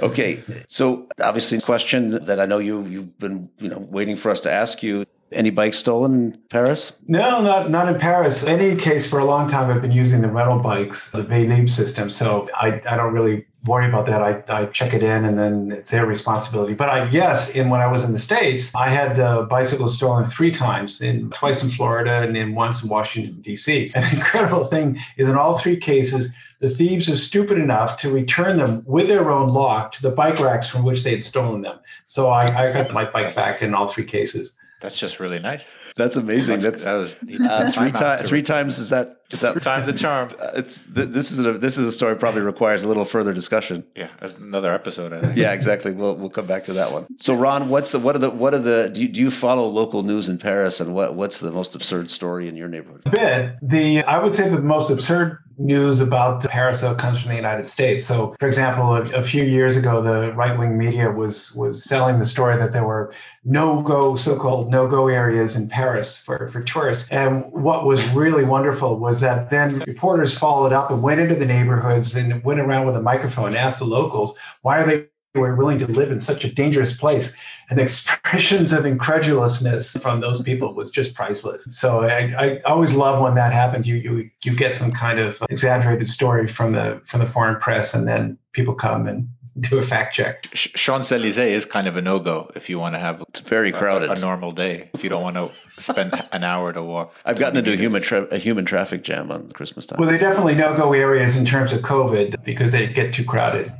Okay, 0.00 0.42
so 0.68 1.08
obviously, 1.22 1.60
question 1.60 2.10
that 2.24 2.40
I 2.40 2.46
know 2.46 2.58
you 2.58 2.82
you've 2.84 3.18
been 3.18 3.50
you 3.58 3.68
know 3.68 3.78
waiting 3.90 4.16
for 4.16 4.30
us 4.30 4.40
to 4.40 4.50
ask 4.50 4.82
you 4.82 5.04
any 5.32 5.50
bikes 5.50 5.78
stolen 5.78 6.12
in 6.14 6.38
Paris? 6.48 6.96
No, 7.06 7.42
not 7.42 7.70
not 7.70 7.92
in 7.92 8.00
Paris. 8.00 8.42
In 8.42 8.48
any 8.60 8.76
case, 8.76 9.08
for 9.08 9.18
a 9.18 9.24
long 9.24 9.48
time, 9.48 9.70
I've 9.70 9.82
been 9.82 9.92
using 9.92 10.22
the 10.22 10.28
rental 10.28 10.58
bikes, 10.58 11.10
the 11.10 11.22
Vélib 11.22 11.68
system. 11.68 12.10
So 12.10 12.48
I, 12.54 12.80
I 12.88 12.96
don't 12.96 13.12
really 13.12 13.46
worry 13.66 13.86
about 13.86 14.06
that. 14.06 14.22
I, 14.22 14.42
I 14.48 14.66
check 14.66 14.94
it 14.94 15.02
in 15.02 15.24
and 15.24 15.38
then 15.38 15.70
it's 15.72 15.90
their 15.90 16.06
responsibility. 16.06 16.74
But 16.74 16.88
I 16.88 17.08
yes, 17.10 17.54
in 17.54 17.68
when 17.68 17.80
I 17.80 17.86
was 17.86 18.04
in 18.04 18.12
the 18.12 18.18
States, 18.18 18.74
I 18.74 18.88
had 18.88 19.16
bicycles 19.48 19.96
stolen 19.96 20.24
three 20.24 20.50
times, 20.50 21.00
in 21.00 21.30
twice 21.30 21.62
in 21.62 21.70
Florida 21.70 22.22
and 22.22 22.34
then 22.34 22.54
once 22.54 22.82
in 22.82 22.88
Washington, 22.88 23.40
D.C. 23.42 23.92
An 23.94 24.14
incredible 24.14 24.66
thing 24.66 24.98
is 25.16 25.28
in 25.28 25.36
all 25.36 25.58
three 25.58 25.76
cases, 25.76 26.34
the 26.60 26.68
thieves 26.68 27.08
are 27.10 27.16
stupid 27.16 27.58
enough 27.58 27.98
to 27.98 28.10
return 28.10 28.58
them 28.58 28.82
with 28.86 29.08
their 29.08 29.30
own 29.30 29.48
lock 29.48 29.92
to 29.92 30.02
the 30.02 30.10
bike 30.10 30.38
racks 30.38 30.68
from 30.68 30.84
which 30.84 31.02
they 31.02 31.10
had 31.10 31.24
stolen 31.24 31.62
them. 31.62 31.78
So 32.04 32.28
I, 32.28 32.68
I 32.68 32.72
got 32.72 32.92
my 32.92 33.04
bike 33.10 33.34
back 33.34 33.62
in 33.62 33.74
all 33.74 33.88
three 33.88 34.04
cases. 34.04 34.52
That's 34.80 34.98
just 34.98 35.20
really 35.20 35.38
nice. 35.38 35.70
That's 35.96 36.16
amazing. 36.16 36.60
That's, 36.60 36.84
That's 36.84 37.16
that 37.20 37.38
was 37.38 37.50
uh, 37.50 37.70
three 37.70 37.92
times. 37.92 38.28
Three 38.28 38.42
times 38.42 38.78
is 38.78 38.88
that 38.88 39.20
is 39.30 39.40
that 39.40 39.52
three 39.52 39.60
times 39.60 39.86
the 39.86 39.92
charm? 39.92 40.30
Uh, 40.40 40.52
it's 40.54 40.84
th- 40.84 41.08
this 41.08 41.30
is 41.30 41.38
a 41.38 41.52
this 41.52 41.76
is 41.76 41.86
a 41.86 41.92
story 41.92 42.16
probably 42.16 42.40
requires 42.40 42.82
a 42.82 42.88
little 42.88 43.04
further 43.04 43.34
discussion. 43.34 43.84
Yeah, 43.94 44.08
that's 44.20 44.34
another 44.34 44.72
episode. 44.72 45.12
I 45.12 45.20
think. 45.20 45.36
yeah, 45.36 45.52
exactly. 45.52 45.92
We'll 45.92 46.16
we'll 46.16 46.30
come 46.30 46.46
back 46.46 46.64
to 46.64 46.72
that 46.74 46.92
one. 46.92 47.06
So, 47.18 47.34
Ron, 47.34 47.68
what's 47.68 47.92
the 47.92 47.98
what 47.98 48.16
are 48.16 48.20
the 48.20 48.30
what 48.30 48.54
are 48.54 48.58
the 48.58 48.90
do 48.92 49.02
you, 49.02 49.08
do 49.08 49.20
you 49.20 49.30
follow 49.30 49.66
local 49.68 50.02
news 50.02 50.30
in 50.30 50.38
Paris 50.38 50.80
and 50.80 50.94
what 50.94 51.14
what's 51.14 51.40
the 51.40 51.52
most 51.52 51.74
absurd 51.74 52.10
story 52.10 52.48
in 52.48 52.56
your 52.56 52.68
neighborhood? 52.68 53.02
A 53.04 53.10
bit. 53.10 53.56
The 53.60 54.02
I 54.04 54.18
would 54.18 54.34
say 54.34 54.48
the 54.48 54.62
most 54.62 54.88
absurd 54.88 55.38
news 55.60 56.00
about 56.00 56.42
Paris 56.44 56.82
comes 56.96 57.20
from 57.20 57.30
the 57.30 57.36
United 57.36 57.68
States. 57.68 58.04
So, 58.04 58.34
for 58.40 58.46
example, 58.46 58.94
a, 58.94 59.02
a 59.12 59.22
few 59.22 59.44
years 59.44 59.76
ago, 59.76 60.02
the 60.02 60.32
right 60.32 60.58
wing 60.58 60.78
media 60.78 61.10
was 61.10 61.54
was 61.54 61.84
selling 61.84 62.18
the 62.18 62.24
story 62.24 62.56
that 62.56 62.72
there 62.72 62.84
were 62.84 63.12
no 63.44 63.82
go 63.82 64.16
so 64.16 64.36
called 64.36 64.70
no 64.70 64.86
go 64.86 65.08
areas 65.08 65.56
in 65.56 65.68
Paris 65.68 66.16
for 66.16 66.48
for 66.48 66.62
tourists. 66.62 67.08
And 67.10 67.44
what 67.52 67.84
was 67.84 68.06
really 68.10 68.44
wonderful 68.44 68.98
was 68.98 69.20
that 69.20 69.50
then 69.50 69.80
reporters 69.86 70.36
followed 70.36 70.72
up 70.72 70.90
and 70.90 71.02
went 71.02 71.20
into 71.20 71.34
the 71.34 71.46
neighborhoods 71.46 72.16
and 72.16 72.42
went 72.42 72.60
around 72.60 72.86
with 72.86 72.96
a 72.96 73.02
microphone 73.02 73.48
and 73.48 73.56
asked 73.56 73.78
the 73.78 73.84
locals 73.84 74.36
why 74.62 74.80
are 74.80 74.86
they 74.86 75.06
were 75.34 75.54
willing 75.54 75.78
to 75.78 75.86
live 75.86 76.10
in 76.10 76.20
such 76.20 76.44
a 76.44 76.52
dangerous 76.52 76.96
place. 76.96 77.32
And 77.68 77.78
the 77.78 77.82
expressions 77.88 78.72
of 78.72 78.84
incredulousness 78.84 79.92
from 79.92 80.20
those 80.20 80.42
people 80.42 80.74
was 80.74 80.90
just 80.90 81.14
priceless. 81.14 81.64
So 81.68 82.02
I, 82.02 82.34
I 82.38 82.60
always 82.62 82.94
love 82.94 83.20
when 83.20 83.34
that 83.34 83.52
happens. 83.52 83.86
You 83.86 83.96
you 83.96 84.30
you 84.42 84.56
get 84.56 84.76
some 84.76 84.90
kind 84.90 85.20
of 85.20 85.42
exaggerated 85.48 86.08
story 86.08 86.46
from 86.46 86.72
the 86.72 87.00
from 87.04 87.20
the 87.20 87.26
foreign 87.26 87.60
press, 87.60 87.94
and 87.94 88.08
then 88.08 88.38
people 88.52 88.74
come 88.74 89.06
and 89.06 89.28
do 89.60 89.78
a 89.78 89.82
fact 89.82 90.14
check. 90.14 90.42
Champs 90.52 91.12
Elysees 91.12 91.38
is 91.38 91.66
kind 91.66 91.86
of 91.86 91.96
a 91.96 92.02
no 92.02 92.18
go 92.18 92.50
if 92.54 92.70
you 92.70 92.78
want 92.78 92.94
to 92.94 92.98
have 92.98 93.22
it's 93.28 93.40
very 93.40 93.72
crowded 93.72 94.08
a, 94.08 94.12
a, 94.12 94.18
normal 94.18 94.52
day. 94.52 94.90
If 94.94 95.04
you 95.04 95.10
don't 95.10 95.22
want 95.22 95.36
to 95.36 95.50
spend 95.80 96.12
an 96.32 96.44
hour 96.44 96.72
to 96.72 96.82
walk, 96.82 97.14
I've 97.24 97.38
gotten 97.38 97.56
into 97.56 97.72
a 97.72 97.76
human 97.76 98.02
tra- 98.02 98.28
a 98.30 98.38
human 98.38 98.64
traffic 98.64 99.02
jam 99.02 99.30
on 99.30 99.50
Christmas 99.52 99.86
time. 99.86 99.98
Well, 100.00 100.08
they 100.08 100.18
definitely 100.18 100.54
no 100.54 100.74
go 100.74 100.92
areas 100.92 101.36
in 101.36 101.44
terms 101.44 101.72
of 101.72 101.82
COVID 101.82 102.44
because 102.44 102.72
they 102.72 102.86
get 102.86 103.12
too 103.12 103.24
crowded. 103.24 103.72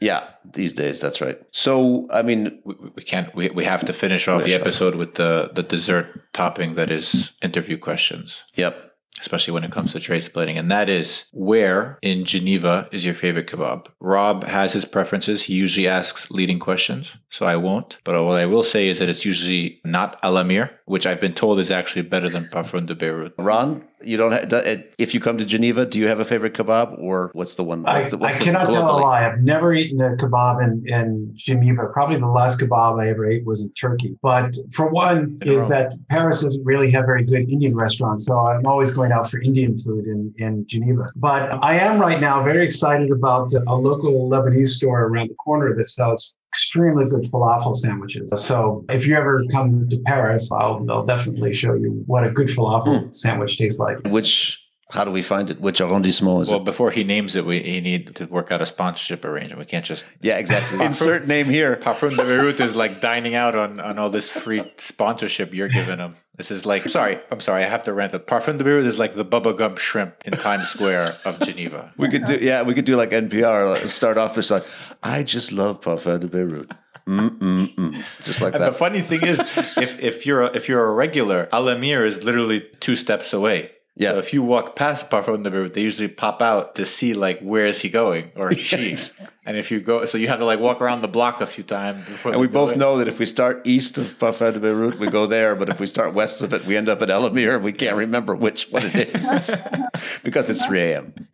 Yeah. 0.00 0.08
Yeah, 0.08 0.28
these 0.52 0.72
days, 0.72 1.00
that's 1.00 1.20
right. 1.20 1.38
So, 1.50 2.08
I 2.10 2.22
mean, 2.22 2.60
we, 2.64 2.74
we 2.96 3.02
can't. 3.02 3.34
We, 3.34 3.50
we 3.50 3.64
have 3.64 3.84
to 3.86 3.92
finish 3.92 4.28
off 4.28 4.44
the 4.44 4.54
episode 4.54 4.94
with 4.94 5.14
the 5.14 5.50
the 5.52 5.62
dessert 5.62 6.06
topping 6.32 6.74
that 6.74 6.90
is 6.90 7.32
interview 7.42 7.78
questions. 7.78 8.44
Yep 8.54 8.88
especially 9.20 9.52
when 9.52 9.64
it 9.64 9.72
comes 9.72 9.92
to 9.92 10.00
trade 10.00 10.22
splitting. 10.22 10.58
And 10.58 10.70
that 10.70 10.88
is 10.88 11.24
where 11.32 11.98
in 12.02 12.24
Geneva 12.24 12.88
is 12.92 13.04
your 13.04 13.14
favorite 13.14 13.48
kebab? 13.48 13.86
Rob 14.00 14.44
has 14.44 14.72
his 14.72 14.84
preferences. 14.84 15.42
He 15.42 15.54
usually 15.54 15.88
asks 15.88 16.30
leading 16.30 16.58
questions, 16.58 17.16
so 17.30 17.46
I 17.46 17.56
won't. 17.56 17.98
But 18.04 18.22
what 18.24 18.40
I 18.40 18.46
will 18.46 18.62
say 18.62 18.88
is 18.88 18.98
that 18.98 19.08
it's 19.08 19.24
usually 19.24 19.80
not 19.84 20.20
Alamir, 20.22 20.70
which 20.86 21.06
I've 21.06 21.20
been 21.20 21.34
told 21.34 21.60
is 21.60 21.70
actually 21.70 22.02
better 22.02 22.28
than 22.28 22.48
Parfum 22.52 22.86
de 22.86 22.94
Beirut. 22.94 23.34
Ron, 23.38 23.87
you 24.02 24.16
don't 24.16 24.32
have, 24.32 24.84
if 24.98 25.14
you 25.14 25.20
come 25.20 25.38
to 25.38 25.44
Geneva, 25.44 25.84
do 25.84 25.98
you 25.98 26.08
have 26.08 26.20
a 26.20 26.24
favorite 26.24 26.54
kebab 26.54 26.98
or 27.00 27.30
what's 27.34 27.54
the 27.54 27.64
one? 27.64 27.82
What's 27.82 28.10
the, 28.10 28.16
what's 28.16 28.40
I 28.40 28.44
cannot 28.44 28.70
tell 28.70 28.98
a 28.98 28.98
lie. 29.00 29.26
I've 29.26 29.40
never 29.40 29.74
eaten 29.74 30.00
a 30.00 30.16
kebab 30.16 30.62
in, 30.62 30.88
in 30.88 31.30
Geneva. 31.34 31.88
Probably 31.92 32.16
the 32.16 32.28
last 32.28 32.60
kebab 32.60 33.02
I 33.02 33.10
ever 33.10 33.26
ate 33.26 33.44
was 33.44 33.62
in 33.62 33.70
Turkey. 33.72 34.16
But 34.22 34.56
for 34.72 34.88
one, 34.88 35.38
in 35.42 35.48
is 35.48 35.60
Rome. 35.62 35.70
that 35.70 35.94
Paris 36.10 36.42
doesn't 36.42 36.64
really 36.64 36.90
have 36.92 37.06
very 37.06 37.24
good 37.24 37.48
Indian 37.48 37.74
restaurants. 37.74 38.26
So 38.26 38.38
I'm 38.38 38.66
always 38.66 38.90
going 38.92 39.12
out 39.12 39.30
for 39.30 39.40
Indian 39.40 39.78
food 39.78 40.06
in, 40.06 40.32
in 40.38 40.66
Geneva. 40.66 41.08
But 41.16 41.62
I 41.62 41.78
am 41.78 42.00
right 42.00 42.20
now 42.20 42.42
very 42.42 42.64
excited 42.64 43.10
about 43.10 43.52
a 43.52 43.74
local 43.74 44.28
Lebanese 44.30 44.68
store 44.68 45.04
around 45.06 45.30
the 45.30 45.34
corner 45.34 45.74
that 45.74 45.84
sells 45.86 46.36
extremely 46.52 47.04
good 47.04 47.22
falafel 47.24 47.76
sandwiches. 47.76 48.32
So 48.44 48.84
if 48.88 49.06
you 49.06 49.16
ever 49.16 49.44
come 49.50 49.88
to 49.88 49.98
Paris, 50.06 50.50
I'll, 50.52 50.84
I'll 50.90 51.04
definitely 51.04 51.52
show 51.52 51.74
you 51.74 52.02
what 52.06 52.24
a 52.24 52.30
good 52.30 52.48
falafel 52.48 53.04
mm. 53.04 53.16
sandwich 53.16 53.58
tastes 53.58 53.78
like. 53.78 53.98
Which 54.06 54.58
how 54.90 55.04
do 55.04 55.10
we 55.10 55.20
find 55.20 55.50
it? 55.50 55.60
Which 55.60 55.82
arrondissement 55.82 56.42
is 56.42 56.48
well, 56.48 56.56
it? 56.56 56.60
Well, 56.60 56.64
before 56.64 56.90
he 56.90 57.04
names 57.04 57.36
it, 57.36 57.44
we 57.44 57.60
he 57.62 57.80
need 57.80 58.16
to 58.16 58.24
work 58.26 58.50
out 58.50 58.62
a 58.62 58.66
sponsorship 58.66 59.22
arrangement. 59.24 59.58
We 59.58 59.66
can't 59.66 59.84
just 59.84 60.04
yeah, 60.22 60.38
exactly. 60.38 60.82
Insert 60.84 61.26
name 61.28 61.46
here. 61.46 61.76
Parfum 61.76 62.16
de 62.16 62.24
Beirut 62.24 62.58
is 62.58 62.74
like 62.74 63.02
dining 63.02 63.34
out 63.34 63.54
on 63.54 63.80
on 63.80 63.98
all 63.98 64.08
this 64.08 64.30
free 64.30 64.72
sponsorship 64.78 65.52
you're 65.52 65.68
giving 65.68 65.98
him. 65.98 66.14
This 66.36 66.50
is 66.50 66.64
like 66.64 66.88
sorry, 66.88 67.20
I'm 67.30 67.40
sorry, 67.40 67.64
I 67.64 67.68
have 67.68 67.82
to 67.82 67.92
rant. 67.92 68.14
It. 68.14 68.26
Parfum 68.26 68.56
de 68.56 68.64
Beirut 68.64 68.86
is 68.86 68.98
like 68.98 69.14
the 69.14 69.26
Bubba 69.26 69.56
Gump 69.56 69.76
shrimp 69.76 70.22
in 70.24 70.32
Times 70.32 70.68
Square 70.68 71.16
of 71.26 71.38
Geneva. 71.40 71.92
We 71.98 72.08
could 72.08 72.24
do 72.24 72.38
yeah, 72.40 72.62
we 72.62 72.72
could 72.72 72.86
do 72.86 72.96
like 72.96 73.10
NPR. 73.10 73.86
Start 73.90 74.16
off 74.16 74.38
as 74.38 74.50
like 74.50 74.64
I 75.02 75.22
just 75.22 75.52
love 75.52 75.82
Parfum 75.82 76.20
de 76.20 76.28
Beirut. 76.28 76.72
Mm-mm-mm. 77.06 78.02
Just 78.24 78.40
like 78.40 78.54
and 78.54 78.62
that. 78.62 78.72
The 78.72 78.78
funny 78.78 79.00
thing 79.00 79.22
is, 79.22 79.40
if 79.76 79.98
if 80.00 80.26
you're 80.26 80.42
a, 80.42 80.56
if 80.56 80.68
you're 80.68 80.84
a 80.84 80.92
regular, 80.92 81.46
Alamir 81.52 82.06
is 82.06 82.22
literally 82.22 82.66
two 82.80 82.96
steps 82.96 83.32
away. 83.32 83.72
Yeah. 83.98 84.12
So 84.12 84.18
if 84.18 84.32
you 84.32 84.44
walk 84.44 84.76
past 84.76 85.10
Parfum 85.10 85.42
de 85.42 85.50
Beirut, 85.50 85.74
they 85.74 85.80
usually 85.80 86.06
pop 86.06 86.40
out 86.40 86.76
to 86.76 86.86
see 86.86 87.14
like 87.14 87.40
where 87.40 87.66
is 87.66 87.82
he 87.82 87.88
going 87.88 88.30
or 88.36 88.52
she. 88.54 88.96
and 89.44 89.56
if 89.56 89.72
you 89.72 89.80
go, 89.80 90.04
so 90.04 90.16
you 90.18 90.28
have 90.28 90.38
to 90.38 90.44
like 90.44 90.60
walk 90.60 90.80
around 90.80 91.02
the 91.02 91.08
block 91.08 91.40
a 91.40 91.46
few 91.46 91.64
times 91.64 92.04
before. 92.06 92.30
And 92.30 92.40
we 92.40 92.46
both 92.46 92.74
in. 92.74 92.78
know 92.78 92.98
that 92.98 93.08
if 93.08 93.18
we 93.18 93.26
start 93.26 93.60
east 93.64 93.98
of 93.98 94.16
Parfum 94.16 94.54
de 94.54 94.60
Beirut, 94.60 95.00
we 95.00 95.08
go 95.08 95.26
there. 95.26 95.56
But 95.56 95.68
if 95.68 95.80
we 95.80 95.86
start 95.88 96.14
west 96.14 96.42
of 96.42 96.52
it, 96.52 96.64
we 96.64 96.76
end 96.76 96.88
up 96.88 97.02
at 97.02 97.08
Elamir. 97.08 97.56
And 97.56 97.64
we 97.64 97.72
can't 97.72 97.96
remember 97.96 98.36
which 98.36 98.70
one 98.70 98.84
it 98.86 98.94
is 98.94 99.54
because 100.22 100.48
it's 100.48 100.64
3 100.64 100.80
a.m. 100.80 101.27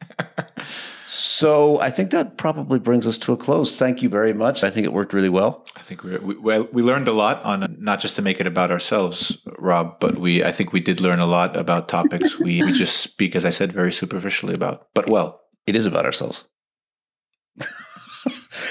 So 1.37 1.81
I 1.81 1.90
think 1.90 2.12
that 2.12 2.37
probably 2.37 2.79
brings 2.79 3.09
us 3.09 3.18
to 3.18 3.33
a 3.33 3.37
close. 3.37 3.75
Thank 3.75 4.03
you 4.03 4.09
very 4.09 4.33
much. 4.33 4.62
I 4.62 4.70
think 4.70 4.87
it 4.87 4.92
worked 4.92 5.12
really 5.12 5.29
well. 5.29 5.66
I 5.75 5.81
think 5.81 6.05
we, 6.05 6.16
we 6.18 6.37
well 6.37 6.68
we 6.73 6.81
learned 6.81 7.09
a 7.09 7.12
lot 7.12 7.43
on 7.43 7.76
not 7.80 7.99
just 7.99 8.14
to 8.16 8.22
make 8.22 8.39
it 8.41 8.47
about 8.47 8.70
ourselves, 8.70 9.39
Rob, 9.59 9.99
but 9.99 10.16
we 10.16 10.45
I 10.45 10.53
think 10.53 10.72
we 10.72 10.78
did 10.78 11.01
learn 11.01 11.18
a 11.18 11.26
lot 11.26 11.57
about 11.57 11.89
topics 11.89 12.39
we 12.39 12.62
we 12.62 12.70
just 12.70 12.99
speak, 12.99 13.35
as 13.35 13.45
I 13.45 13.51
said, 13.51 13.72
very 13.72 13.91
superficially 13.91 14.55
about. 14.55 14.87
But 14.95 15.11
well, 15.11 15.41
it 15.66 15.74
is 15.74 15.87
about 15.87 16.07
ourselves. 16.07 16.45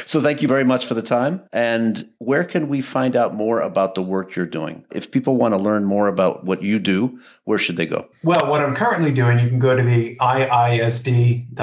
So 0.05 0.21
thank 0.21 0.41
you 0.41 0.47
very 0.47 0.63
much 0.63 0.85
for 0.85 0.93
the 0.93 1.01
time. 1.01 1.41
And 1.51 2.03
where 2.19 2.43
can 2.43 2.67
we 2.67 2.81
find 2.81 3.15
out 3.15 3.33
more 3.33 3.59
about 3.59 3.95
the 3.95 4.01
work 4.01 4.35
you're 4.35 4.45
doing? 4.45 4.85
If 4.91 5.11
people 5.11 5.37
want 5.37 5.53
to 5.53 5.57
learn 5.57 5.85
more 5.85 6.07
about 6.07 6.43
what 6.43 6.61
you 6.61 6.79
do, 6.79 7.19
where 7.45 7.57
should 7.57 7.77
they 7.77 7.85
go? 7.85 8.07
Well, 8.23 8.49
what 8.49 8.61
I'm 8.61 8.75
currently 8.75 9.11
doing, 9.11 9.39
you 9.39 9.49
can 9.49 9.59
go 9.59 9.75
to 9.75 9.83
the 9.83 10.15
iisd.org 10.17 11.55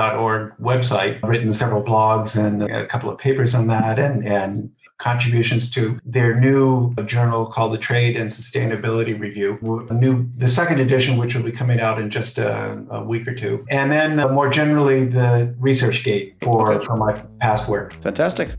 website. 0.58 1.20
I've 1.22 1.28
written 1.28 1.52
several 1.52 1.82
blogs 1.82 2.36
and 2.42 2.62
a 2.62 2.86
couple 2.86 3.10
of 3.10 3.18
papers 3.18 3.54
on 3.54 3.66
that 3.68 3.98
and, 3.98 4.26
and 4.26 4.70
contributions 5.00 5.68
to 5.70 5.98
their 6.04 6.38
new 6.38 6.94
journal 7.06 7.46
called 7.46 7.72
the 7.72 7.78
Trade 7.78 8.16
and 8.16 8.30
Sustainability 8.30 9.18
Review, 9.18 9.58
a 9.90 9.94
new 9.94 10.28
the 10.36 10.48
second 10.48 10.78
edition, 10.78 11.16
which 11.16 11.34
will 11.34 11.42
be 11.42 11.50
coming 11.52 11.80
out 11.80 11.98
in 11.98 12.10
just 12.10 12.38
a, 12.38 12.84
a 12.90 13.02
week 13.02 13.26
or 13.26 13.34
two, 13.34 13.64
and 13.70 13.90
then 13.90 14.20
uh, 14.20 14.28
more 14.28 14.48
generally 14.48 15.06
the 15.06 15.54
ResearchGate 15.60 16.34
for 16.44 16.72
Okay. 16.72 16.84
for 16.84 16.96
my 16.96 17.12
past 17.40 17.68
work. 17.68 17.92
Fantastic. 17.94 18.50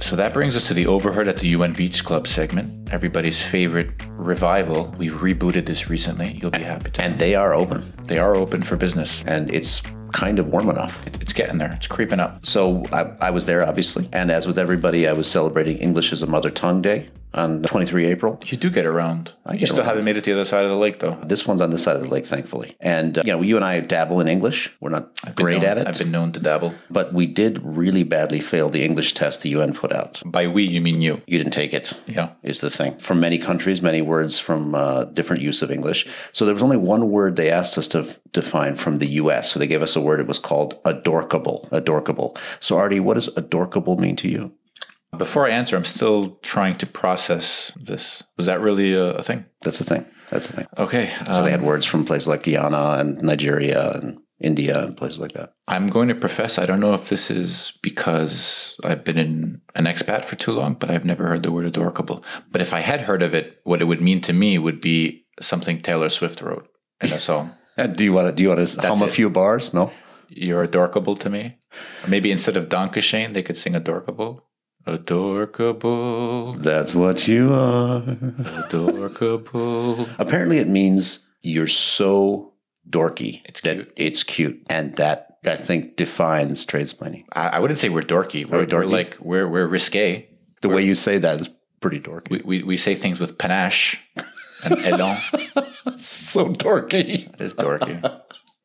So 0.00 0.16
that 0.16 0.34
brings 0.34 0.54
us 0.54 0.66
to 0.66 0.74
the 0.74 0.86
Overheard 0.86 1.28
at 1.28 1.38
the 1.38 1.48
UN 1.48 1.72
Beach 1.72 2.04
Club 2.04 2.26
segment, 2.26 2.92
everybody's 2.92 3.42
favorite 3.42 3.90
revival. 4.10 4.92
We've 4.98 5.12
rebooted 5.12 5.64
this 5.64 5.88
recently. 5.88 6.38
You'll 6.42 6.50
be 6.50 6.62
happy 6.62 6.90
to. 6.90 7.02
And 7.02 7.18
they 7.18 7.34
are 7.34 7.54
open. 7.54 7.90
they 8.06 8.18
are 8.18 8.36
open 8.36 8.62
for 8.62 8.76
business. 8.76 9.24
And 9.26 9.50
it's 9.54 9.80
kind 10.14 10.38
of 10.38 10.48
warm 10.48 10.70
enough. 10.70 11.04
It's 11.20 11.32
getting 11.32 11.58
there. 11.58 11.72
It's 11.72 11.88
creeping 11.88 12.20
up. 12.20 12.46
So 12.46 12.84
I, 12.92 13.12
I 13.20 13.30
was 13.30 13.44
there, 13.44 13.66
obviously. 13.66 14.08
And 14.12 14.30
as 14.30 14.46
with 14.46 14.58
everybody, 14.58 15.06
I 15.06 15.12
was 15.12 15.30
celebrating 15.30 15.76
English 15.78 16.12
as 16.12 16.22
a 16.22 16.26
Mother 16.26 16.50
Tongue 16.50 16.80
Day 16.80 17.08
on 17.34 17.62
23 17.62 18.06
April. 18.06 18.40
You 18.46 18.56
do 18.56 18.70
get 18.70 18.86
around. 18.86 19.32
I 19.44 19.54
you 19.54 19.58
get 19.60 19.66
still 19.68 19.80
around. 19.80 19.88
haven't 19.88 20.04
made 20.04 20.16
it 20.16 20.24
to 20.24 20.30
the 20.32 20.40
other 20.40 20.44
side 20.44 20.64
of 20.64 20.70
the 20.70 20.76
lake, 20.76 21.00
though. 21.00 21.18
This 21.24 21.46
one's 21.46 21.60
on 21.60 21.70
this 21.70 21.82
side 21.82 21.96
of 21.96 22.02
the 22.02 22.08
lake, 22.08 22.26
thankfully. 22.26 22.76
And, 22.80 23.18
uh, 23.18 23.22
you 23.24 23.32
know, 23.32 23.42
you 23.42 23.56
and 23.56 23.64
I 23.64 23.80
dabble 23.80 24.20
in 24.20 24.28
English. 24.28 24.72
We're 24.80 24.90
not 24.90 25.10
I've 25.24 25.34
great 25.34 25.62
known- 25.62 25.70
at 25.70 25.78
it, 25.78 25.86
I've 25.88 25.98
been 25.98 26.10
known 26.10 26.32
to 26.32 26.40
dabble. 26.40 26.74
but 26.90 27.12
we 27.12 27.26
did 27.26 27.60
really 27.64 28.02
badly 28.04 28.40
fail 28.40 28.68
the 28.70 28.84
English 28.84 29.14
test 29.14 29.42
the 29.42 29.50
UN 29.50 29.72
put 29.74 29.92
out. 29.92 30.22
By 30.24 30.46
we, 30.46 30.62
you 30.62 30.80
mean 30.80 31.02
you. 31.02 31.22
You 31.26 31.38
didn't 31.38 31.52
take 31.52 31.74
it. 31.74 31.92
Yeah. 32.06 32.30
is 32.42 32.60
the 32.60 32.70
thing. 32.70 32.96
From 32.98 33.20
many 33.20 33.38
countries, 33.38 33.82
many 33.82 34.00
words 34.02 34.38
from 34.38 34.74
uh, 34.74 35.04
different 35.04 35.42
use 35.42 35.62
of 35.62 35.70
English. 35.70 36.06
So 36.32 36.44
there 36.44 36.54
was 36.54 36.62
only 36.62 36.76
one 36.76 37.10
word 37.10 37.36
they 37.36 37.50
asked 37.50 37.76
us 37.78 37.88
to 37.88 38.00
f- 38.00 38.20
define 38.32 38.74
from 38.76 38.98
the 38.98 39.06
US. 39.22 39.50
So 39.50 39.58
they 39.58 39.66
gave 39.66 39.82
us 39.82 39.96
a 39.96 40.00
word. 40.00 40.20
It 40.20 40.26
was 40.26 40.38
called 40.38 40.78
adorkable. 40.84 41.68
Adorkable. 41.72 42.36
So 42.60 42.76
Artie, 42.78 43.00
what 43.00 43.14
does 43.14 43.28
adorkable 43.36 43.96
mean 43.98 44.16
to 44.16 44.28
you? 44.28 44.52
Before 45.18 45.46
I 45.46 45.50
answer, 45.50 45.76
I'm 45.76 45.84
still 45.84 46.36
trying 46.42 46.76
to 46.78 46.86
process 46.86 47.72
this. 47.76 48.22
Was 48.36 48.46
that 48.46 48.60
really 48.60 48.92
a, 48.94 49.14
a 49.14 49.22
thing? 49.22 49.46
That's 49.62 49.78
the 49.78 49.84
thing. 49.84 50.06
That's 50.30 50.48
the 50.48 50.56
thing. 50.56 50.66
Okay. 50.78 51.12
So 51.30 51.38
um, 51.38 51.44
they 51.44 51.50
had 51.50 51.62
words 51.62 51.86
from 51.86 52.04
places 52.04 52.28
like 52.28 52.42
Guyana 52.44 52.96
and 52.98 53.20
Nigeria 53.22 53.92
and 53.92 54.20
India 54.40 54.84
and 54.84 54.96
places 54.96 55.18
like 55.18 55.32
that. 55.32 55.54
I'm 55.68 55.88
going 55.88 56.08
to 56.08 56.14
profess 56.14 56.58
I 56.58 56.66
don't 56.66 56.80
know 56.80 56.94
if 56.94 57.08
this 57.08 57.30
is 57.30 57.78
because 57.82 58.76
I've 58.84 59.04
been 59.04 59.18
in 59.18 59.60
an 59.74 59.84
expat 59.84 60.24
for 60.24 60.36
too 60.36 60.52
long, 60.52 60.74
but 60.74 60.90
I've 60.90 61.04
never 61.04 61.26
heard 61.26 61.42
the 61.42 61.52
word 61.52 61.66
adorkable. 61.66 62.24
But 62.50 62.60
if 62.60 62.72
I 62.74 62.80
had 62.80 63.02
heard 63.02 63.22
of 63.22 63.34
it, 63.34 63.60
what 63.64 63.80
it 63.80 63.86
would 63.86 64.00
mean 64.00 64.20
to 64.22 64.32
me 64.32 64.58
would 64.58 64.80
be 64.80 65.26
something 65.40 65.80
Taylor 65.80 66.10
Swift 66.10 66.40
wrote 66.40 66.68
in 67.00 67.12
a 67.12 67.18
song. 67.18 67.50
Do 67.94 68.04
you 68.04 68.12
want 68.12 68.28
to 68.28 68.32
do 68.32 68.42
you 68.44 68.50
want 68.50 68.68
to 68.68 68.80
hum 68.86 69.02
a 69.02 69.06
it. 69.06 69.10
few 69.10 69.28
bars? 69.28 69.74
No. 69.74 69.90
You're 70.28 70.62
adorkable 70.62 71.16
to 71.16 71.28
me. 71.28 71.58
Or 72.04 72.08
maybe 72.08 72.30
instead 72.30 72.56
of 72.56 72.68
Dankeschön, 72.68 73.34
they 73.34 73.42
could 73.42 73.56
sing 73.56 73.74
adorkable. 73.74 74.46
Adorkable, 74.86 76.52
That's 76.54 76.94
what 76.94 77.26
you 77.26 77.52
are. 77.52 78.02
adorkable. 78.66 80.06
Apparently, 80.18 80.58
it 80.58 80.68
means 80.68 81.26
you're 81.42 81.66
so 81.68 82.52
dorky 82.88 83.40
It's 83.44 83.60
that 83.62 83.74
cute. 83.76 83.92
it's 83.96 84.22
cute, 84.22 84.62
and 84.68 84.94
that 84.96 85.38
I 85.44 85.56
think 85.56 85.96
defines 85.96 86.66
tradesplaining. 86.66 87.24
I, 87.32 87.48
I 87.48 87.58
wouldn't 87.60 87.78
say 87.78 87.88
we're 87.88 88.02
dorky. 88.02 88.44
We're, 88.46 88.60
we 88.60 88.66
dorky? 88.66 88.72
we're 88.72 88.84
like 88.86 89.16
we're 89.20 89.48
we're 89.48 89.66
risque. 89.66 90.28
The 90.62 90.68
way 90.68 90.82
you 90.82 90.94
say 90.94 91.18
that 91.18 91.40
is 91.40 91.50
pretty 91.80 92.00
dorky. 92.00 92.30
We, 92.30 92.42
we 92.44 92.62
we 92.62 92.76
say 92.76 92.94
things 92.94 93.18
with 93.20 93.36
panache 93.38 93.98
and 94.64 94.78
elan. 94.84 95.18
so 95.98 96.52
dorky. 96.52 97.32
It 97.34 97.40
is 97.40 97.54
dorky. 97.54 98.02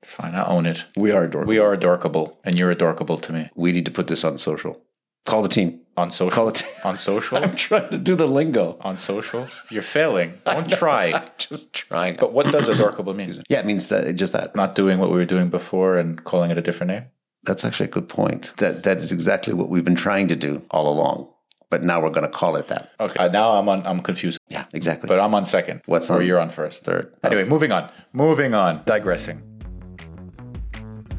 It's 0.01 0.09
fine. 0.11 0.35
I 0.35 0.45
own 0.45 0.65
it. 0.65 0.85
We 0.95 1.11
are 1.11 1.27
dorky. 1.27 1.47
We 1.47 1.59
are 1.59 1.73
adorkable, 1.73 2.39
and 2.43 2.57
you're 2.59 2.71
adorkable 2.71 3.17
to 3.19 3.31
me. 3.33 3.49
We 3.55 3.71
need 3.71 3.85
to 3.85 3.91
put 3.91 4.07
this 4.07 4.23
on 4.23 4.37
social. 4.37 4.81
Call 5.29 5.43
the 5.43 5.49
team. 5.49 5.81
On 5.95 6.09
social. 6.11 6.31
Call 6.31 6.49
it. 6.49 6.63
On 6.83 6.97
social. 6.97 7.37
I'm 7.43 7.55
trying 7.55 7.89
to 7.89 7.97
do 7.97 8.15
the 8.15 8.25
lingo. 8.25 8.77
on 8.81 8.97
social. 8.97 9.47
You're 9.69 9.83
failing. 9.83 10.33
Don't 10.45 10.69
try. 10.69 11.29
Just 11.37 11.73
trying. 11.73 12.15
But 12.15 12.33
what 12.33 12.47
does 12.51 12.67
adorkable 12.67 13.13
mean? 13.13 13.43
yeah, 13.49 13.59
it 13.59 13.65
means 13.65 13.89
that 13.89 14.15
just 14.15 14.33
that. 14.33 14.55
Not 14.55 14.75
doing 14.75 14.97
what 14.97 15.09
we 15.11 15.17
were 15.17 15.25
doing 15.25 15.49
before 15.49 15.97
and 15.97 16.23
calling 16.23 16.51
it 16.51 16.57
a 16.57 16.61
different 16.61 16.91
name. 16.91 17.05
That's 17.43 17.63
actually 17.63 17.87
a 17.87 17.91
good 17.91 18.09
point. 18.09 18.53
That 18.57 18.83
that 18.83 18.97
is 18.97 19.11
exactly 19.11 19.53
what 19.53 19.69
we've 19.69 19.85
been 19.85 19.95
trying 19.95 20.27
to 20.29 20.35
do 20.35 20.63
all 20.71 20.91
along. 20.91 21.29
But 21.69 21.83
now 21.83 22.01
we're 22.01 22.09
going 22.09 22.25
to 22.25 22.31
call 22.31 22.55
it 22.55 22.67
that. 22.69 22.91
Okay. 22.99 23.19
Uh, 23.19 23.27
now 23.27 23.51
I'm 23.51 23.69
on. 23.69 23.85
I'm 23.85 23.99
confused. 23.99 24.39
Yeah, 24.47 24.65
exactly. 24.73 25.07
But 25.07 25.19
I'm 25.19 25.35
on 25.35 25.45
second. 25.45 25.81
What's 25.85 26.09
or 26.09 26.19
on? 26.19 26.25
you're 26.25 26.39
on 26.39 26.49
first. 26.49 26.83
Third. 26.83 27.13
Anyway, 27.23 27.43
moving 27.43 27.71
on. 27.71 27.91
Moving 28.13 28.53
on. 28.55 28.81
Digressing. 28.85 29.43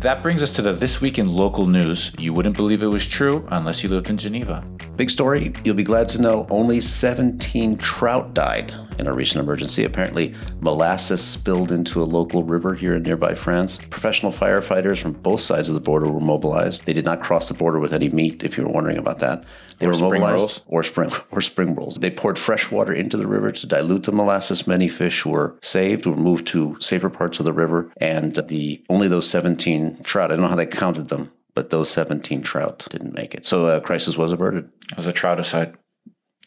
That 0.00 0.22
brings 0.22 0.42
us 0.42 0.50
to 0.52 0.62
the 0.62 0.72
This 0.72 1.02
Week 1.02 1.18
in 1.18 1.28
Local 1.28 1.66
News. 1.66 2.10
You 2.16 2.32
wouldn't 2.32 2.56
believe 2.56 2.82
it 2.82 2.86
was 2.86 3.06
true 3.06 3.46
unless 3.50 3.82
you 3.82 3.90
lived 3.90 4.08
in 4.08 4.16
Geneva. 4.16 4.64
Big 4.96 5.10
story. 5.10 5.52
You'll 5.62 5.74
be 5.74 5.84
glad 5.84 6.08
to 6.08 6.22
know 6.22 6.46
only 6.48 6.80
17 6.80 7.76
trout 7.76 8.32
died 8.32 8.72
in 8.98 9.06
a 9.06 9.12
recent 9.12 9.42
emergency. 9.42 9.84
Apparently, 9.84 10.34
molasses 10.60 11.22
spilled 11.22 11.72
into 11.72 12.02
a 12.02 12.04
local 12.04 12.42
river 12.44 12.74
here 12.74 12.94
in 12.96 13.02
nearby 13.02 13.34
France. 13.34 13.78
Professional 13.78 14.32
firefighters 14.32 14.98
from 15.00 15.12
both 15.12 15.40
sides 15.40 15.68
of 15.68 15.74
the 15.74 15.80
border 15.80 16.06
were 16.10 16.20
mobilized. 16.20 16.84
They 16.86 16.92
did 16.92 17.04
not 17.04 17.20
cross 17.22 17.48
the 17.48 17.54
border 17.54 17.78
with 17.78 17.92
any 17.92 18.08
meat, 18.08 18.42
if 18.42 18.56
you 18.56 18.64
were 18.64 18.72
wondering 18.72 18.98
about 18.98 19.18
that. 19.20 19.44
They 19.78 19.86
Or 19.86 19.90
were 19.90 19.94
spring 19.94 20.20
mobilized 20.20 20.38
rolls. 20.40 20.60
or 20.66 20.82
spring 20.82 21.10
or 21.30 21.40
spring 21.40 21.74
rolls. 21.74 21.96
They 21.96 22.10
poured 22.10 22.38
fresh 22.38 22.70
water 22.70 22.92
into 22.92 23.16
the 23.16 23.26
river 23.26 23.50
to 23.52 23.66
dilute 23.66 24.04
the 24.04 24.12
molasses. 24.12 24.66
Many 24.66 24.88
fish 24.88 25.24
were 25.24 25.56
saved, 25.62 26.04
were 26.06 26.16
moved 26.16 26.46
to 26.48 26.76
safer 26.80 27.08
parts 27.10 27.38
of 27.38 27.44
the 27.46 27.52
river, 27.52 27.90
and 27.98 28.34
the 28.34 28.82
only 28.90 29.08
those 29.08 29.28
17 29.28 30.02
trout. 30.02 30.30
I 30.30 30.34
don't 30.34 30.42
know 30.42 30.48
how 30.48 30.56
they 30.56 30.66
counted 30.66 31.08
them, 31.08 31.32
but 31.54 31.70
those 31.70 31.88
17 31.90 32.42
trout 32.42 32.86
didn't 32.90 33.14
make 33.14 33.34
it. 33.34 33.46
So 33.46 33.66
a 33.74 33.80
crisis 33.80 34.16
was 34.18 34.32
averted. 34.32 34.70
It 34.90 34.96
was 34.96 35.06
a 35.06 35.12
trout 35.12 35.40
aside. 35.40 35.68
It 35.68 35.70
was- 35.72 35.76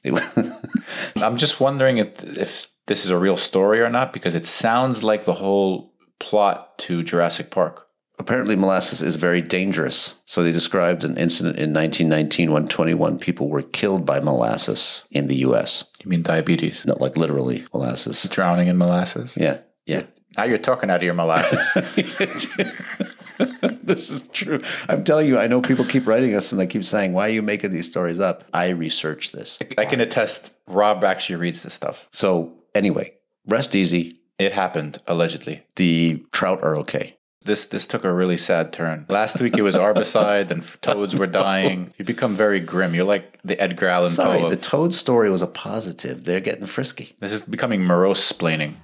I'm 1.16 1.38
just 1.38 1.60
wondering 1.60 1.97
if, 1.97 2.24
if 2.38 2.68
this 2.88 3.06
is 3.06 3.12
a 3.12 3.18
real 3.18 3.38
story 3.38 3.82
or 3.82 3.89
not 3.89 4.14
because 4.14 4.36
it 4.36 4.45
sounds 4.45 5.04
like 5.04 5.26
the 5.26 5.34
whole 5.34 5.93
plot 6.20 6.78
to 6.80 7.04
Jurassic 7.04 7.49
Park. 7.49 7.88
Apparently, 8.20 8.56
molasses 8.56 9.01
is 9.01 9.16
very 9.16 9.41
dangerous. 9.41 10.16
So 10.26 10.43
they 10.43 10.51
described 10.51 11.04
an 11.04 11.18
incident 11.18 11.58
in 11.58 11.74
1919 11.74 12.51
when 12.51 12.68
21 12.68 13.18
people 13.18 13.49
were 13.49 13.64
killed 13.64 14.06
by 14.06 14.20
molasses 14.20 15.06
in 15.10 15.28
the 15.28 15.38
U.S. 15.38 15.86
You 16.04 16.10
mean 16.10 16.22
diabetes? 16.22 16.86
Not 16.86 17.01
like 17.01 17.18
literally 17.18 17.66
molasses. 17.74 18.24
Drowning 18.24 18.68
in 18.68 18.78
molasses? 18.78 19.36
Yeah, 19.36 19.60
yeah. 19.86 20.04
Now 20.38 20.43
you're 20.43 20.60
talking 20.60 20.89
out 20.89 20.97
of 20.97 21.04
your 21.04 21.16
molasses. 21.16 21.76
this 23.84 24.09
is 24.09 24.21
true. 24.29 24.61
I'm 24.89 25.03
telling 25.03 25.27
you, 25.27 25.38
I 25.39 25.47
know 25.47 25.61
people 25.61 25.86
keep 25.86 26.07
writing 26.07 26.36
us 26.36 26.51
and 26.51 26.59
they 26.59 26.67
keep 26.67 26.84
saying, 26.84 27.13
"Why 27.13 27.27
are 27.27 27.31
you 27.31 27.41
making 27.41 27.71
these 27.71 27.89
stories 27.89 28.19
up?" 28.19 28.43
I 28.53 28.69
researched 28.69 29.34
this. 29.34 29.59
I 29.77 29.86
can 29.86 30.01
attest 30.01 30.51
Rob 30.67 31.03
actually 31.03 31.38
reads 31.38 31.63
this 31.63 31.73
stuff. 31.73 32.07
So 32.11 32.53
anyway, 32.73 33.13
rest 33.47 33.75
easy. 33.75 34.19
It 34.39 34.51
happened, 34.51 34.97
allegedly. 35.07 35.63
The 35.75 36.25
trout 36.31 36.63
are 36.63 36.75
okay. 36.77 37.17
This 37.45 37.65
this 37.65 37.86
took 37.86 38.05
a 38.05 38.13
really 38.13 38.38
sad 38.38 38.71
turn. 38.71 39.05
Last 39.09 39.39
week 39.41 39.57
it 39.57 39.63
was 39.63 39.75
arbicide, 39.75 40.49
and 40.49 40.63
toads 40.81 41.13
were 41.13 41.27
dying. 41.27 41.93
You 41.97 42.05
become 42.05 42.36
very 42.36 42.61
grim. 42.61 42.95
You're 42.95 43.03
like 43.03 43.38
the 43.43 43.59
Edgar 43.59 43.88
Allan 43.88 44.09
Sorry, 44.09 44.41
Poe. 44.41 44.49
the 44.49 44.55
toad 44.55 44.93
story 44.93 45.29
was 45.29 45.41
a 45.41 45.47
positive. 45.47 46.23
They're 46.23 46.39
getting 46.39 46.65
frisky. 46.65 47.15
this 47.19 47.34
is 47.34 47.43
becoming 47.43 47.84
morose 47.84 48.31
splaining. 48.31 48.75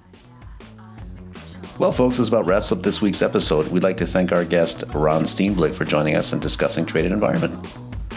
Well, 1.80 1.92
folks, 1.92 2.18
this 2.18 2.28
about 2.28 2.44
wraps 2.44 2.72
up 2.72 2.82
this 2.82 3.00
week's 3.00 3.22
episode. 3.22 3.68
We'd 3.68 3.82
like 3.82 3.96
to 3.96 4.06
thank 4.06 4.32
our 4.32 4.44
guest, 4.44 4.84
Ron 4.92 5.22
Steenblik, 5.22 5.74
for 5.74 5.86
joining 5.86 6.14
us 6.14 6.34
and 6.34 6.42
discussing 6.42 6.84
trade 6.84 7.06
and 7.06 7.14
environment. 7.14 7.54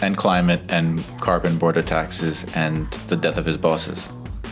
And 0.02 0.18
climate 0.18 0.60
and 0.68 1.02
carbon 1.18 1.56
border 1.56 1.80
taxes 1.80 2.44
and 2.54 2.90
the 3.08 3.16
death 3.16 3.38
of 3.38 3.46
his 3.46 3.56
bosses. 3.56 4.06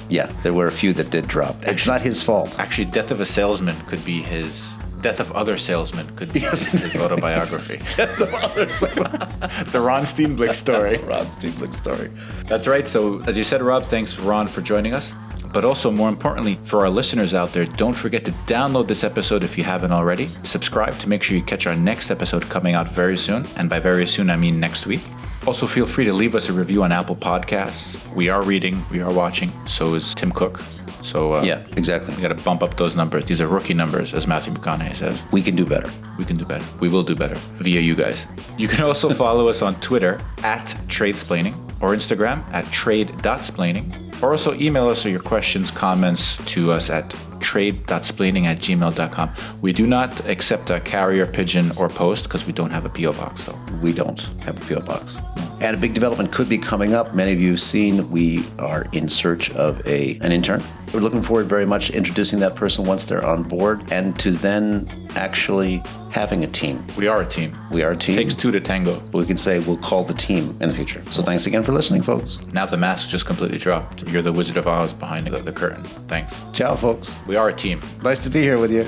Yeah, 0.08 0.32
there 0.44 0.54
were 0.54 0.66
a 0.66 0.72
few 0.72 0.94
that 0.94 1.10
did 1.10 1.28
drop. 1.28 1.56
It's 1.66 1.86
not 1.86 2.00
his 2.00 2.22
fault. 2.22 2.58
Actually, 2.58 2.86
death 2.86 3.10
of 3.10 3.20
a 3.20 3.26
salesman 3.26 3.76
could 3.86 4.02
be 4.02 4.22
his. 4.22 4.76
Death 5.02 5.20
of 5.20 5.30
other 5.32 5.58
salesmen 5.58 6.06
could 6.16 6.32
be 6.32 6.40
Yes. 6.40 6.72
his 6.72 6.96
autobiography. 6.96 7.76
the 7.96 8.30
others, 8.42 8.80
the 9.72 9.80
Ron 9.80 10.04
Steenblik 10.04 10.54
story. 10.54 10.96
Ron 11.04 11.26
Steenblik 11.26 11.74
story. 11.74 12.08
That's 12.46 12.66
right. 12.66 12.88
So, 12.88 13.20
as 13.24 13.36
you 13.36 13.44
said, 13.44 13.60
Rob, 13.60 13.82
thanks, 13.82 14.18
Ron, 14.18 14.46
for 14.46 14.62
joining 14.62 14.94
us. 14.94 15.12
But 15.52 15.64
also, 15.64 15.90
more 15.90 16.08
importantly, 16.08 16.54
for 16.54 16.80
our 16.80 16.90
listeners 16.90 17.34
out 17.34 17.52
there, 17.52 17.66
don't 17.66 17.92
forget 17.94 18.24
to 18.24 18.30
download 18.46 18.88
this 18.88 19.04
episode 19.04 19.44
if 19.44 19.58
you 19.58 19.64
haven't 19.64 19.92
already. 19.92 20.28
Subscribe 20.44 20.98
to 21.00 21.08
make 21.08 21.22
sure 21.22 21.36
you 21.36 21.42
catch 21.42 21.66
our 21.66 21.76
next 21.76 22.10
episode 22.10 22.42
coming 22.48 22.74
out 22.74 22.88
very 22.88 23.18
soon. 23.18 23.44
And 23.56 23.68
by 23.68 23.78
very 23.80 24.06
soon, 24.06 24.30
I 24.30 24.36
mean 24.36 24.58
next 24.58 24.86
week. 24.86 25.00
Also, 25.46 25.66
feel 25.66 25.86
free 25.86 26.04
to 26.04 26.12
leave 26.12 26.34
us 26.34 26.48
a 26.48 26.52
review 26.52 26.84
on 26.84 26.92
Apple 26.92 27.16
Podcasts. 27.16 27.96
We 28.14 28.28
are 28.28 28.42
reading, 28.42 28.80
we 28.90 29.00
are 29.02 29.12
watching. 29.12 29.50
So 29.66 29.94
is 29.94 30.14
Tim 30.14 30.30
Cook. 30.32 30.60
So 31.02 31.34
uh, 31.34 31.42
Yeah, 31.42 31.66
exactly. 31.76 32.14
we 32.14 32.22
got 32.22 32.28
to 32.28 32.42
bump 32.44 32.62
up 32.62 32.76
those 32.76 32.94
numbers. 32.94 33.24
These 33.24 33.40
are 33.40 33.48
rookie 33.48 33.74
numbers, 33.74 34.14
as 34.14 34.28
Matthew 34.28 34.52
McConaughey 34.54 34.94
says. 34.94 35.20
We 35.32 35.42
can 35.42 35.56
do 35.56 35.66
better. 35.66 35.90
We 36.16 36.24
can 36.24 36.36
do 36.36 36.44
better. 36.44 36.64
We 36.78 36.88
will 36.88 37.02
do 37.02 37.16
better 37.16 37.34
via 37.58 37.80
you 37.80 37.96
guys. 37.96 38.24
You 38.56 38.68
can 38.68 38.82
also 38.84 39.10
follow 39.12 39.48
us 39.48 39.62
on 39.62 39.74
Twitter 39.80 40.20
at 40.44 40.66
Tradesplaining 40.86 41.54
or 41.82 41.90
Instagram 41.94 42.44
at 42.52 42.64
trade.splaining. 42.70 44.11
Or 44.22 44.30
also 44.30 44.54
email 44.54 44.88
us 44.88 45.04
your 45.04 45.20
questions, 45.20 45.70
comments 45.70 46.36
to 46.52 46.70
us 46.70 46.90
at 46.90 47.12
trade.splaining 47.40 48.44
at 48.44 48.58
gmail.com. 48.58 49.34
We 49.60 49.72
do 49.72 49.86
not 49.86 50.26
accept 50.26 50.70
a 50.70 50.80
carrier, 50.80 51.26
pigeon, 51.26 51.72
or 51.76 51.88
post 51.88 52.24
because 52.24 52.46
we 52.46 52.52
don't 52.52 52.70
have 52.70 52.84
a 52.84 52.88
P.O. 52.88 53.12
box, 53.12 53.46
though. 53.46 53.58
We 53.82 53.92
don't 53.92 54.20
have 54.40 54.56
a 54.56 54.74
PO 54.74 54.86
box. 54.86 55.18
And 55.60 55.76
a 55.76 55.78
big 55.78 55.94
development 55.94 56.32
could 56.32 56.48
be 56.48 56.58
coming 56.58 56.94
up. 56.94 57.14
Many 57.14 57.32
of 57.32 57.40
you 57.40 57.50
have 57.50 57.60
seen 57.60 58.10
we 58.10 58.44
are 58.58 58.86
in 58.92 59.08
search 59.08 59.50
of 59.52 59.86
a 59.86 60.18
an 60.20 60.32
intern. 60.32 60.62
We're 60.92 61.00
looking 61.00 61.22
forward 61.22 61.46
very 61.46 61.64
much 61.66 61.86
to 61.86 61.94
introducing 61.94 62.40
that 62.40 62.54
person 62.54 62.84
once 62.84 63.06
they're 63.06 63.24
on 63.24 63.44
board 63.44 63.80
and 63.92 64.18
to 64.18 64.32
then 64.32 64.88
actually 65.14 65.82
having 66.10 66.44
a 66.44 66.46
team. 66.46 66.84
We 66.96 67.06
are 67.06 67.22
a 67.22 67.26
team. 67.26 67.56
We 67.70 67.82
are 67.82 67.92
a 67.92 67.96
team. 67.96 68.16
Takes 68.16 68.34
two 68.34 68.50
to 68.50 68.60
tango. 68.60 69.00
we 69.12 69.24
can 69.24 69.36
say 69.36 69.60
we'll 69.60 69.78
call 69.78 70.04
the 70.04 70.14
team 70.14 70.50
in 70.60 70.68
the 70.68 70.74
future. 70.74 71.02
So 71.10 71.22
thanks 71.22 71.46
again 71.46 71.62
for 71.62 71.72
listening, 71.72 72.02
folks. 72.02 72.38
Now 72.52 72.66
the 72.66 72.76
mask 72.76 73.08
just 73.08 73.24
completely 73.24 73.58
dropped. 73.58 74.04
You're 74.12 74.20
the 74.20 74.30
Wizard 74.30 74.58
of 74.58 74.66
Oz 74.66 74.92
behind 74.92 75.26
the, 75.26 75.38
the 75.38 75.52
curtain. 75.52 75.84
Thanks. 75.84 76.36
Ciao, 76.52 76.74
folks. 76.74 77.18
We 77.26 77.34
are 77.36 77.48
a 77.48 77.52
team. 77.54 77.80
Nice 78.02 78.18
to 78.24 78.28
be 78.28 78.42
here 78.42 78.58
with 78.58 78.70
you. 78.70 78.86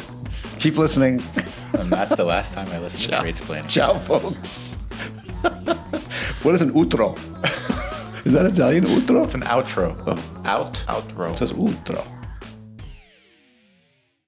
Keep 0.59 0.77
listening. 0.77 1.23
And 1.79 1.89
that's 1.89 2.15
the 2.15 2.25
last 2.25 2.53
time 2.53 2.69
I 2.69 2.79
listened 2.79 3.05
to 3.05 3.19
Tradesplaining. 3.19 3.67
Ciao, 3.67 3.99
folks. 3.99 4.75
what 6.43 6.55
is 6.55 6.61
an 6.61 6.75
outro? 6.75 7.17
is 8.27 8.35
that 8.35 8.45
Italian 8.45 8.85
outro? 8.85 9.25
It's 9.25 9.33
an 9.33 9.41
outro. 9.45 9.97
Oh. 10.07 10.43
Out, 10.45 10.75
outro. 10.89 11.33
It 11.33 11.39
says 11.39 11.53
outro. 11.53 12.07